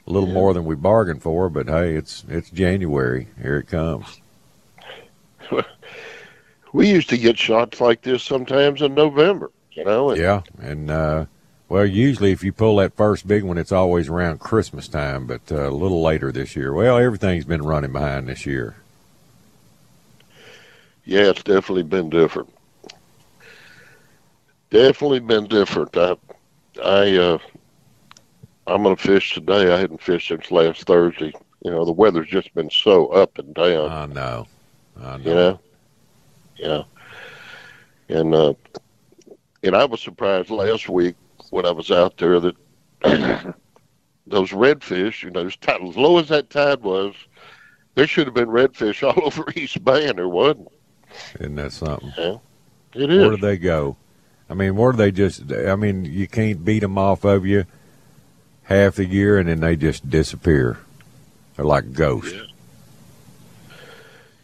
A 0.05 0.11
little 0.11 0.29
more 0.29 0.53
than 0.53 0.65
we 0.65 0.75
bargained 0.75 1.21
for, 1.21 1.49
but 1.49 1.67
hey, 1.67 1.95
it's 1.95 2.25
it's 2.27 2.49
January. 2.49 3.27
Here 3.41 3.57
it 3.57 3.67
comes. 3.67 4.19
We 6.73 6.89
used 6.89 7.09
to 7.09 7.17
get 7.17 7.37
shots 7.37 7.79
like 7.79 8.01
this 8.01 8.23
sometimes 8.23 8.81
in 8.81 8.95
November, 8.95 9.51
you 9.73 9.85
know. 9.85 10.09
And 10.09 10.19
Yeah, 10.19 10.41
and 10.59 10.89
uh, 10.89 11.25
well, 11.69 11.85
usually 11.85 12.31
if 12.31 12.43
you 12.43 12.51
pull 12.51 12.77
that 12.77 12.95
first 12.95 13.27
big 13.27 13.43
one, 13.43 13.59
it's 13.59 13.71
always 13.71 14.09
around 14.09 14.39
Christmas 14.39 14.87
time, 14.87 15.27
but 15.27 15.41
uh, 15.51 15.69
a 15.69 15.71
little 15.71 16.01
later 16.01 16.31
this 16.31 16.55
year. 16.55 16.73
Well, 16.73 16.97
everything's 16.97 17.45
been 17.45 17.61
running 17.61 17.91
behind 17.91 18.27
this 18.27 18.47
year. 18.47 18.75
Yeah, 21.05 21.29
it's 21.29 21.43
definitely 21.43 21.83
been 21.83 22.09
different. 22.09 22.52
Definitely 24.73 25.19
been 25.19 25.45
different. 25.45 25.95
I, 25.95 26.15
I, 26.83 27.15
uh, 27.15 27.37
I'm 28.65 28.81
gonna 28.81 28.95
fish 28.95 29.35
today. 29.35 29.71
I 29.71 29.77
hadn't 29.77 30.01
fished 30.01 30.29
since 30.29 30.49
last 30.49 30.87
Thursday. 30.87 31.31
You 31.63 31.69
know, 31.69 31.85
the 31.85 31.91
weather's 31.91 32.27
just 32.27 32.51
been 32.55 32.71
so 32.71 33.05
up 33.09 33.37
and 33.37 33.53
down. 33.53 33.91
I 33.91 34.07
know. 34.07 34.47
I 34.99 35.17
know. 35.17 35.23
You 35.23 35.33
know, 35.35 35.59
yeah. 38.09 38.17
And 38.17 38.33
uh, 38.33 38.53
and 39.61 39.75
I 39.75 39.85
was 39.85 40.01
surprised 40.01 40.49
last 40.49 40.89
week 40.89 41.17
when 41.51 41.67
I 41.67 41.71
was 41.71 41.91
out 41.91 42.17
there 42.17 42.39
that 42.39 42.55
those 44.25 44.49
redfish, 44.49 45.21
you 45.21 45.29
know, 45.29 45.45
as, 45.45 45.55
tide, 45.57 45.83
as 45.83 45.95
low 45.95 46.17
as 46.17 46.29
that 46.29 46.49
tide 46.49 46.81
was, 46.81 47.13
there 47.93 48.07
should 48.07 48.25
have 48.25 48.33
been 48.33 48.49
redfish 48.49 49.03
all 49.07 49.23
over 49.23 49.45
East 49.55 49.83
Bay, 49.83 50.09
and 50.09 50.17
there 50.17 50.27
wasn't. 50.27 50.67
Isn't 51.39 51.57
that 51.57 51.73
something? 51.73 52.11
Yeah, 52.17 52.37
it 52.95 53.11
is. 53.11 53.21
Where 53.21 53.29
do 53.29 53.37
they 53.37 53.59
go? 53.59 53.97
I 54.53 54.55
mean, 54.55 54.75
where 54.75 54.91
do 54.91 54.99
they 54.99 55.09
just? 55.11 55.51
I 55.51 55.75
mean, 55.75 56.05
you 56.05 56.27
can't 56.27 56.63
beat 56.63 56.81
them 56.81 56.95
off 56.95 57.23
of 57.23 57.43
you 57.43 57.65
half 58.65 58.97
the 58.97 59.05
year, 59.05 59.39
and 59.39 59.49
then 59.49 59.61
they 59.61 59.75
just 59.75 60.07
disappear. 60.07 60.77
They're 61.55 61.65
like 61.65 61.91
ghosts. 61.91 62.37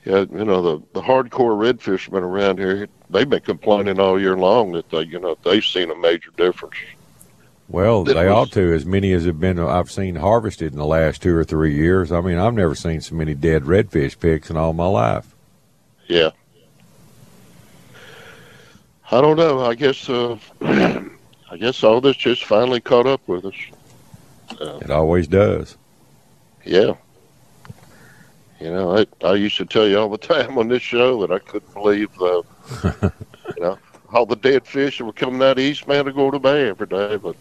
Yeah, 0.04 0.26
you 0.32 0.46
know 0.46 0.64
the 0.64 0.84
the 0.94 1.02
hardcore 1.04 1.54
redfishermen 1.56 2.24
around 2.24 2.58
here, 2.58 2.88
they've 3.12 3.30
been 3.30 3.42
complaining 3.42 4.00
all 4.00 4.20
year 4.20 4.36
long 4.36 4.72
that 4.72 4.90
they, 4.90 5.02
you 5.04 5.20
know, 5.20 5.38
they've 5.44 5.64
seen 5.64 5.92
a 5.92 5.96
major 5.96 6.32
difference. 6.36 6.74
Well, 7.68 8.04
That 8.04 8.16
they 8.16 8.26
was- 8.26 8.34
ought 8.34 8.52
to. 8.54 8.74
As 8.74 8.88
many 8.88 9.14
as 9.14 9.26
have 9.26 9.40
been, 9.40 9.60
uh, 9.60 9.68
I've 9.68 9.92
seen 9.92 10.16
harvested 10.16 10.72
in 10.74 10.80
the 10.80 10.88
last 10.88 11.22
two 11.22 11.36
or 11.36 11.44
three 11.44 11.76
years. 11.76 12.12
I 12.12 12.20
mean, 12.22 12.40
I've 12.40 12.56
never 12.56 12.74
seen 12.74 13.00
so 13.02 13.14
many 13.14 13.36
dead 13.36 13.66
redfish 13.66 14.20
picks 14.20 14.50
in 14.50 14.58
all 14.58 14.74
my 14.74 14.88
life. 14.88 15.36
Yeah. 16.08 16.32
I 19.12 19.22
don't 19.22 19.38
know. 19.38 19.62
I 19.66 19.76
guess 19.76 20.10
uh, 20.10 20.38
I 20.62 21.58
guess 21.58 21.84
all 21.84 22.00
this 22.02 22.16
just 22.18 22.46
finally 22.46 22.80
caught 22.80 23.08
up 23.08 23.22
with 23.28 23.46
us. 23.46 23.56
Uh, 24.60 24.78
It 24.82 24.92
always 24.92 25.28
does. 25.28 25.78
yeah. 26.66 26.94
You 28.60 28.72
know, 28.74 28.98
I 28.98 29.06
I 29.26 29.36
used 29.36 29.56
to 29.58 29.66
tell 29.66 29.88
you 29.88 29.98
all 29.98 30.10
the 30.10 30.18
time 30.36 30.58
on 30.58 30.68
this 30.68 30.82
show 30.82 31.26
that 31.26 31.32
I 31.34 31.40
couldn't 31.40 31.74
believe 31.74 32.14
the 32.16 32.44
you 33.56 33.64
know 33.64 33.80
all 34.12 34.26
the 34.26 34.36
dead 34.36 34.66
fish 34.68 34.98
that 34.98 35.06
were 35.06 35.14
coming 35.14 35.42
out 35.42 35.52
of 35.58 35.60
East 35.60 35.88
Matagorda 35.88 36.40
Bay 36.40 36.68
every 36.68 36.88
day. 36.88 37.16
But 37.16 37.36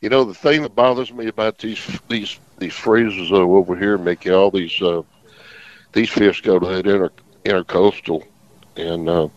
you 0.00 0.08
know, 0.08 0.24
the 0.24 0.34
thing 0.34 0.62
that 0.62 0.74
bothers 0.74 1.12
me 1.12 1.26
about 1.26 1.58
these 1.58 2.00
these 2.08 2.38
these 2.58 2.72
freezers 2.74 3.30
over 3.30 3.76
here, 3.76 3.98
making 3.98 4.32
all 4.32 4.50
these 4.50 4.80
uh, 4.80 5.02
these 5.92 6.08
fish 6.08 6.40
go 6.40 6.58
to 6.58 6.66
that 6.66 6.86
inter 6.86 7.10
intercoastal, 7.44 8.24
and 8.76 9.08
uh, 9.08 9.28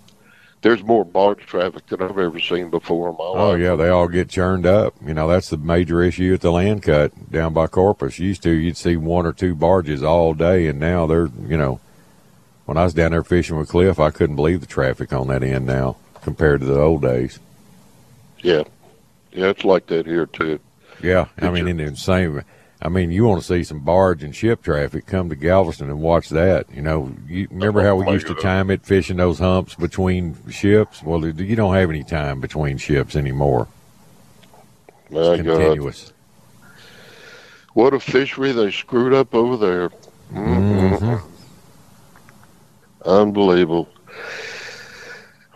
there's 0.62 0.84
more 0.84 1.04
barge 1.04 1.46
traffic 1.46 1.88
than 1.88 2.02
I've 2.02 2.18
ever 2.18 2.40
seen 2.40 2.70
before 2.70 3.10
in 3.10 3.18
my 3.18 3.24
oh, 3.24 3.34
life. 3.34 3.42
Oh 3.42 3.56
yeah, 3.56 3.76
they 3.76 3.90
all 3.90 4.08
get 4.08 4.30
churned 4.30 4.66
up. 4.66 4.94
You 5.06 5.14
know, 5.14 5.28
that's 5.28 5.50
the 5.50 5.58
major 5.58 6.02
issue 6.04 6.34
at 6.34 6.42
the 6.42 6.52
land 6.52 6.84
cut 6.84 7.32
down 7.32 7.54
by 7.54 7.68
Corpus. 7.68 8.20
Used 8.20 8.44
to 8.44 8.52
you'd 8.52 8.78
see 8.78 8.96
one 8.96 9.26
or 9.26 9.34
two 9.34 9.56
barges 9.56 10.04
all 10.04 10.34
day, 10.34 10.68
and 10.68 10.80
now 10.80 11.08
they're 11.08 11.30
you 11.48 11.58
know. 11.58 11.80
When 12.66 12.78
I 12.78 12.84
was 12.86 12.94
down 12.94 13.12
there 13.12 13.24
fishing 13.24 13.58
with 13.58 13.70
Cliff, 13.70 14.00
I 14.00 14.12
couldn't 14.12 14.38
believe 14.38 14.62
the 14.62 14.68
traffic 14.68 15.12
on 15.12 15.28
that 15.28 15.44
end 15.44 15.66
now 15.66 15.98
compared 16.22 16.62
to 16.62 16.68
the 16.68 16.80
old 16.80 17.02
days. 17.02 17.40
Yeah, 18.40 18.64
yeah, 19.34 19.48
it's 19.48 19.66
like 19.66 19.88
that 19.88 20.06
here 20.06 20.28
too. 20.28 20.60
Yeah, 21.02 21.28
I 21.40 21.50
mean, 21.50 21.68
in 21.68 21.78
the 21.78 21.96
same. 21.96 22.44
I 22.82 22.90
mean, 22.90 23.12
you 23.12 23.26
want 23.26 23.42
to 23.42 23.48
see 23.48 23.64
some 23.64 23.80
barge 23.80 24.24
and 24.24 24.36
ship 24.36 24.64
traffic? 24.64 25.06
Come 25.06 25.30
to 25.30 25.36
Galveston 25.36 25.90
and 25.90 26.02
watch 26.02 26.30
that. 26.30 26.66
You 26.74 26.82
know, 26.82 27.16
you 27.28 27.48
remember 27.52 27.84
how 27.84 27.96
we 27.96 28.12
used 28.12 28.28
to 28.28 28.34
time 28.34 28.72
it 28.72 28.84
fishing 28.84 29.18
those 29.18 29.38
humps 29.38 29.76
between 29.76 30.36
ships? 30.50 31.04
Well, 31.04 31.26
you 31.26 31.56
don't 31.56 31.76
have 31.76 31.92
any 31.92 32.04
time 32.04 32.42
between 32.42 32.78
ships 32.78 33.16
anymore. 33.16 33.68
My 35.12 35.34
It's 35.34 35.44
God, 35.44 36.14
what 37.74 37.94
a 37.94 38.00
fishery 38.00 38.52
they 38.52 38.72
screwed 38.72 39.14
up 39.14 39.34
over 39.34 39.58
there. 39.58 39.92
Mhm. 40.34 41.22
Unbelievable. 43.06 43.90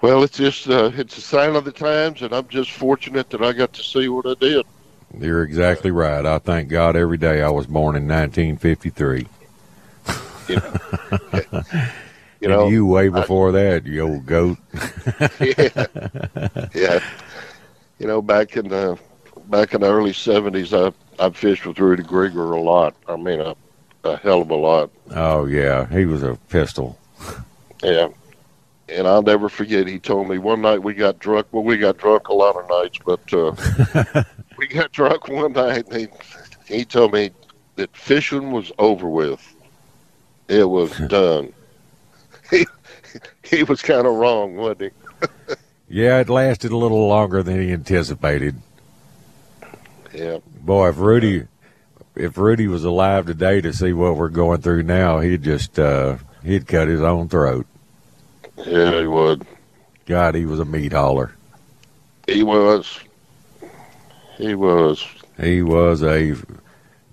Well, 0.02 0.24
it's 0.24 0.38
just 0.38 0.70
uh, 0.70 0.92
it's 0.96 1.18
a 1.18 1.22
sign 1.22 1.56
of 1.56 1.66
the 1.66 1.72
times, 1.72 2.22
and 2.22 2.34
I'm 2.34 2.48
just 2.48 2.72
fortunate 2.72 3.30
that 3.32 3.42
I 3.42 3.54
got 3.54 3.74
to 3.74 3.84
see 3.84 4.08
what 4.08 4.26
I 4.26 4.36
did. 4.36 4.66
You're 5.20 5.44
exactly 5.44 5.92
right. 5.92 6.26
I 6.26 6.40
thank 6.40 6.70
God 6.70 6.96
every 6.96 7.18
day 7.18 7.42
I 7.42 7.50
was 7.50 7.68
born 7.68 7.96
in 7.96 8.08
1953. 8.08 9.28
You 12.42 12.50
know, 12.50 12.66
and 12.66 12.72
you 12.72 12.86
way 12.86 13.08
before 13.10 13.52
that, 13.54 13.88
you 13.88 14.02
old 14.02 14.26
goat. 14.28 14.58
yeah, 15.40 15.88
yeah. 16.76 17.00
You 17.98 18.08
know, 18.08 18.22
back 18.22 18.56
in 18.56 18.68
the 18.68 19.00
back 19.48 19.74
in 19.74 19.82
the 19.82 19.88
early 19.88 20.12
'70s, 20.12 20.72
I 20.72 20.94
I 21.24 21.30
fished 21.32 21.66
with 21.66 21.80
Rudy 21.80 22.04
Grieger 22.04 22.56
a 22.56 22.60
lot. 22.60 22.94
I 23.08 23.16
mean, 23.16 23.40
a, 23.40 23.56
a 24.04 24.18
hell 24.18 24.42
of 24.42 24.52
a 24.52 24.56
lot. 24.56 24.92
Oh 25.12 25.46
yeah, 25.46 25.88
he 25.88 26.06
was 26.06 26.22
a 26.22 26.38
pistol. 26.50 27.00
Yeah. 27.82 28.10
And 28.88 29.08
I'll 29.08 29.24
never 29.24 29.50
forget, 29.50 29.88
he 29.88 29.98
told 29.98 30.30
me 30.30 30.38
one 30.38 30.62
night 30.62 30.84
we 30.84 30.94
got 30.94 31.18
drunk. 31.18 31.48
Well, 31.52 31.64
we 31.64 31.78
got 31.78 31.98
drunk 31.98 32.28
a 32.28 32.34
lot 32.36 32.56
of 32.56 32.70
nights, 32.70 33.00
but 33.04 33.34
uh, 33.34 34.24
we 34.58 34.68
got 34.68 34.92
drunk 34.92 35.28
one 35.28 35.54
night, 35.54 35.88
and 35.90 36.02
he, 36.68 36.76
he 36.78 36.86
told 36.86 37.14
me 37.14 37.32
that 37.76 37.96
fishing 37.96 38.52
was 38.52 38.72
over 38.78 39.08
with. 39.08 39.56
It 40.48 40.70
was 40.70 40.98
done. 41.08 41.54
he, 42.50 42.66
he 43.44 43.64
was 43.64 43.82
kind 43.82 44.06
of 44.06 44.16
wrong, 44.16 44.56
wasn't 44.56 44.94
he? 45.22 45.28
Yeah, 45.88 46.20
it 46.20 46.30
lasted 46.30 46.72
a 46.72 46.78
little 46.78 47.08
longer 47.08 47.44
than 47.44 47.62
he 47.62 47.72
anticipated. 47.72 48.56
Yeah. 50.12 50.40
Boy, 50.62 50.90
if 50.90 50.98
Rudy, 50.98 51.46
if 52.16 52.40
Rudy 52.40 52.68
was 52.68 52.84
alive 52.84 53.28
today 53.28 53.62
to 53.62 53.72
see 53.72 53.94
what 53.94 54.18
we're 54.18 54.30
going 54.30 54.62
through 54.62 54.82
now, 54.82 55.20
he'd 55.20 55.44
just 55.44 55.78
uh, 55.78 56.18
he'd 56.44 56.66
cut 56.66 56.88
his 56.88 57.02
own 57.02 57.30
throat. 57.30 57.68
Yeah, 58.58 59.00
he 59.00 59.06
would. 59.08 59.46
God, 60.08 60.34
he 60.34 60.46
was 60.48 60.60
a 60.60 60.66
meat 60.66 60.92
hauler. 60.92 61.36
He 62.28 62.42
was. 62.42 63.00
He 64.38 64.54
was. 64.56 65.06
He 65.40 65.62
was 65.62 66.04
a 66.04 66.36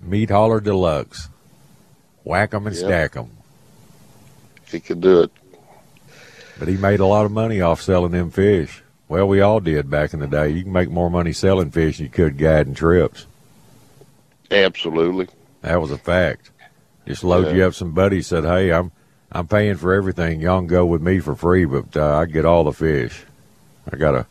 meat 0.01 0.29
hauler 0.29 0.59
deluxe. 0.59 1.29
Whack 2.23 2.53
'em 2.53 2.67
and 2.67 2.75
Yep. 2.75 2.85
stack 2.85 3.17
'em. 3.17 3.29
He 4.71 4.79
could 4.79 5.01
do 5.01 5.21
it. 5.21 5.31
But 6.59 6.67
he 6.67 6.77
made 6.77 6.99
a 6.99 7.05
lot 7.05 7.25
of 7.25 7.31
money 7.31 7.61
off 7.61 7.81
selling 7.81 8.11
them 8.11 8.31
fish. 8.31 8.83
Well, 9.07 9.27
we 9.27 9.41
all 9.41 9.59
did 9.59 9.89
back 9.89 10.13
in 10.13 10.19
the 10.19 10.27
day. 10.27 10.49
You 10.49 10.63
can 10.63 10.71
make 10.71 10.89
more 10.89 11.09
money 11.09 11.33
selling 11.33 11.71
fish 11.71 11.97
than 11.97 12.05
you 12.05 12.09
could 12.11 12.37
guiding 12.37 12.73
trips. 12.73 13.25
Absolutely. 14.51 15.27
That 15.61 15.81
was 15.81 15.91
a 15.91 15.97
fact. 15.97 16.49
Just 17.07 17.23
load 17.23 17.47
Yeah. 17.47 17.53
you 17.53 17.65
up 17.65 17.73
some 17.73 17.91
buddies. 17.91 18.27
Said, 18.27 18.43
"Hey, 18.45 18.71
I'm 18.71 18.91
I'm 19.31 19.47
paying 19.47 19.75
for 19.75 19.93
everything. 19.93 20.39
Y'all 20.41 20.59
can 20.59 20.67
go 20.67 20.85
with 20.85 21.01
me 21.01 21.19
for 21.19 21.33
free, 21.35 21.65
but 21.65 21.97
uh, 21.97 22.17
I 22.17 22.25
get 22.25 22.45
all 22.45 22.63
the 22.63 22.71
fish. 22.71 23.23
I 23.91 23.97
got 23.97 24.13
a 24.15 24.25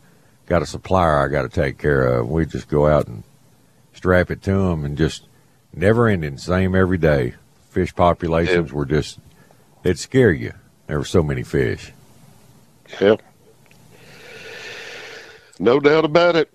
got 0.45 0.61
a 0.61 0.65
supplier 0.65 1.19
I 1.19 1.27
got 1.27 1.43
to 1.43 1.49
take 1.49 1.77
care 1.77 2.05
of. 2.05 2.29
We 2.29 2.45
just 2.45 2.67
go 2.67 2.87
out 2.87 3.07
and 3.07 3.23
strap 3.93 4.31
it 4.31 4.41
to 4.43 4.51
them, 4.51 4.85
and 4.85 4.97
just 4.97 5.27
never 5.73 6.07
ending. 6.07 6.37
Same 6.37 6.75
every 6.75 6.97
day. 6.97 7.35
Fish 7.69 7.95
populations 7.95 8.71
were 8.71 8.85
just 8.85 9.19
it'd 9.83 9.99
scare 9.99 10.31
you. 10.31 10.53
There 10.87 10.99
were 10.99 11.05
so 11.05 11.23
many 11.23 11.43
fish. 11.43 11.91
Yep. 12.99 13.21
No 15.59 15.79
doubt 15.79 16.05
about 16.05 16.35
it. 16.35 16.53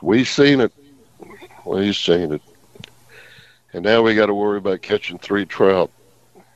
We 0.00 0.24
seen 0.24 0.60
it. 0.60 0.72
We 1.64 1.92
seen 1.92 2.32
it. 2.32 2.42
And 3.72 3.84
now 3.84 4.02
we 4.02 4.14
got 4.14 4.26
to 4.26 4.34
worry 4.34 4.58
about 4.58 4.82
catching 4.82 5.18
three 5.18 5.46
trout. 5.46 5.90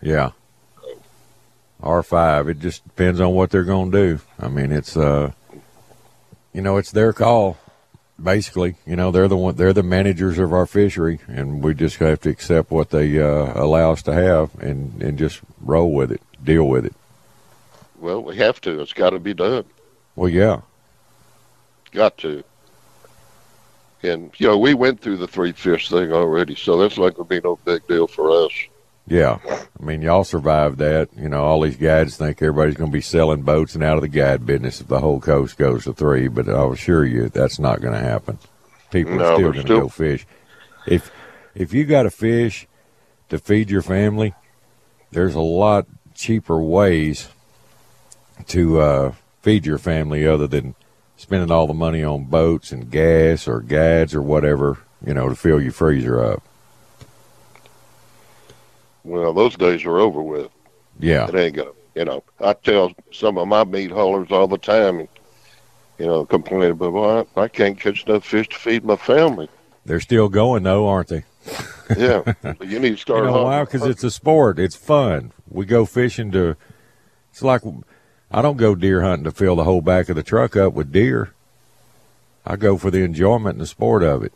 Yeah. 0.01 0.31
R 1.83 2.03
five. 2.03 2.49
It 2.49 2.61
just 2.61 2.85
depends 2.85 3.21
on 3.21 3.35
what 3.35 3.51
they're 3.51 3.65
going 3.65 3.91
to 3.91 4.17
do. 4.17 4.21
I 4.39 4.49
mean, 4.49 4.73
it's 4.73 4.97
uh, 4.97 5.33
you 6.57 6.63
know, 6.63 6.79
it's 6.79 6.91
their 6.91 7.13
call. 7.13 7.59
Basically, 8.21 8.77
you 8.87 8.97
know, 8.97 9.11
they're 9.11 9.29
the 9.29 9.37
one. 9.37 9.57
They're 9.57 9.75
the 9.75 9.83
managers 9.83 10.39
of 10.39 10.55
our 10.55 10.65
fishery, 10.65 11.21
and 11.29 11.63
we 11.63 11.75
just 11.75 11.97
have 11.97 12.23
to 12.23 12.31
accept 12.31 12.71
what 12.71 12.89
they 12.89 13.21
uh, 13.21 13.53
allow 13.55 13.93
us 13.93 14.03
to 14.05 14.15
have, 14.15 14.55
and 14.59 15.03
and 15.03 15.19
just 15.19 15.43
roll 15.61 15.93
with 15.93 16.11
it, 16.11 16.23
deal 16.43 16.67
with 16.67 16.87
it. 16.87 16.95
Well, 17.99 18.23
we 18.23 18.37
have 18.37 18.59
to. 18.63 18.81
It's 18.81 18.95
got 18.95 19.11
to 19.11 19.19
be 19.19 19.35
done. 19.35 19.67
Well, 20.17 20.31
yeah, 20.31 20.63
Got 21.93 22.17
to. 22.19 22.43
And 24.03 24.31
you 24.39 24.49
know, 24.49 24.57
we 24.57 24.73
went 24.73 25.01
through 25.01 25.19
the 25.19 25.29
three 25.29 25.53
fish 25.53 25.91
thing 25.91 26.11
already, 26.11 26.55
so 26.55 26.79
that's 26.79 26.97
not 26.97 27.15
going 27.15 27.29
to 27.29 27.35
be 27.35 27.41
no 27.41 27.57
big 27.67 27.87
deal 27.87 28.07
for 28.07 28.31
us. 28.31 28.53
Yeah. 29.07 29.39
I 29.81 29.85
mean, 29.85 30.03
y'all 30.03 30.25
survived 30.25 30.79
that. 30.79 31.09
You 31.17 31.29
know, 31.29 31.45
all 31.45 31.61
these 31.61 31.77
guides 31.77 32.17
think 32.17 32.41
everybody's 32.43 32.77
going 32.77 32.91
to 32.91 32.95
be 32.97 33.01
selling 33.03 33.43
boats 33.43 33.75
and 33.75 33.85
out 33.85 33.97
of 33.97 34.03
the 34.03 34.09
guide 34.09 34.47
business 34.47 34.81
if 34.81 34.89
the 34.89 35.01
whole 35.01 35.21
coast 35.21 35.59
goes 35.59 35.85
to 35.85 35.93
three, 35.93 36.29
but 36.29 36.49
I'll 36.49 36.73
assure 36.73 37.05
you 37.05 37.29
that's 37.29 37.59
not 37.59 37.81
going 37.81 37.93
to 37.95 38.01
happen. 38.01 38.39
People 38.91 39.17
No, 39.17 39.25
are 39.25 39.35
still 39.37 39.53
going 39.53 39.55
to 39.55 39.61
still- 39.63 39.81
go 39.83 39.89
fish. 39.89 40.27
If 40.87 41.11
if 41.55 41.73
you 41.75 41.85
got 41.85 42.07
a 42.07 42.11
fish 42.11 42.67
to 43.29 43.39
feed 43.39 43.71
your 43.71 43.83
family, 43.83 44.35
there's 45.11 45.35
a 45.35 45.41
lot 45.41 45.87
cheaper 46.15 46.61
ways 46.61 47.29
to 48.49 48.81
uh, 48.81 49.13
feed 49.43 49.67
your 49.67 49.79
family 49.79 50.27
other 50.27 50.47
than 50.47 50.75
spending 51.17 51.51
all 51.51 51.67
the 51.67 51.75
money 51.75 52.05
on 52.05 52.25
boats 52.25 52.73
and 52.73 52.91
gas 52.91 53.49
or 53.49 53.61
guides 53.61 54.15
or 54.15 54.23
whatever, 54.23 54.79
you 55.05 55.15
know, 55.15 55.29
to 55.29 55.35
fill 55.35 55.61
your 55.61 55.73
freezer 55.73 56.23
up. 56.23 56.43
Well, 59.07 59.33
those 59.33 59.57
days 59.57 59.85
are 59.85 59.99
over 59.99 60.21
with. 60.21 60.51
Yeah. 60.99 61.29
It 61.29 61.35
ain't 61.35 61.57
gonna. 61.57 61.71
You 61.95 62.05
know, 62.05 62.25
I 62.41 62.53
tell 62.53 62.93
some 63.11 63.39
of 63.39 63.49
my 63.49 63.65
meat 63.65 63.91
haulers 63.91 64.31
all 64.31 64.47
the 64.49 64.59
time, 64.59 65.09
you 65.99 66.07
know, 66.07 66.27
complain 66.27 66.73
about, 66.73 66.93
well, 66.93 67.27
I, 67.37 67.41
I 67.41 67.49
can't 67.49 67.81
catch 67.81 68.05
enough 68.05 68.27
fish 68.27 68.49
to 68.51 68.57
feed 68.57 68.85
my 68.85 68.97
family. 68.97 69.49
They're 69.87 70.01
still 70.01 70.29
going 70.29 70.65
though, 70.65 70.87
aren't 70.89 71.09
they? 71.09 71.25
Yeah, 71.97 72.35
you 72.63 72.81
need 72.81 72.91
to 72.91 72.97
start. 72.97 73.25
You 73.25 73.31
know 73.31 73.45
why? 73.45 73.61
Because 73.61 73.85
it's 73.85 74.03
a 74.03 74.11
sport. 74.11 74.59
It's 74.59 74.75
fun. 74.75 75.31
We 75.49 75.67
go 75.67 75.87
fishing 75.87 76.33
to. 76.33 76.57
It's 77.31 77.43
like 77.43 77.63
I 78.29 78.43
don't 78.43 78.57
go 78.57 78.75
deer 78.75 79.03
hunting 79.03 79.23
to 79.23 79.31
fill 79.31 79.55
the 79.55 79.63
whole 79.63 79.81
back 79.81 80.09
of 80.09 80.17
the 80.17 80.25
truck 80.25 80.57
up 80.57 80.73
with 80.73 80.91
deer. 80.91 81.33
I 82.45 82.57
go 82.57 82.77
for 82.77 82.91
the 82.91 83.05
enjoyment 83.05 83.55
and 83.55 83.61
the 83.61 83.67
sport 83.67 84.03
of 84.03 84.25
it. 84.25 84.33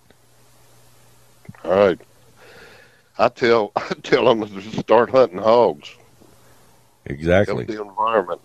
All 1.64 1.72
right. 1.72 2.00
I 3.20 3.28
tell 3.28 3.70
I 3.76 3.94
tell 4.02 4.24
them 4.34 4.48
to 4.48 4.60
start 4.78 5.10
hunting 5.10 5.38
hogs. 5.38 5.94
Exactly. 7.04 7.64
The 7.64 7.82
environment. 7.82 8.40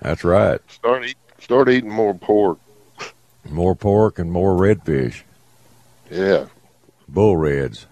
That's 0.00 0.24
right. 0.24 0.60
Start 0.70 1.04
eat, 1.04 1.16
start 1.38 1.68
eating 1.68 1.90
more 1.90 2.14
pork. 2.14 2.58
More 3.50 3.74
pork 3.74 4.18
and 4.20 4.30
more 4.30 4.54
redfish, 4.54 5.22
Yeah. 6.10 6.46
bull 7.08 7.36
reds. 7.36 7.86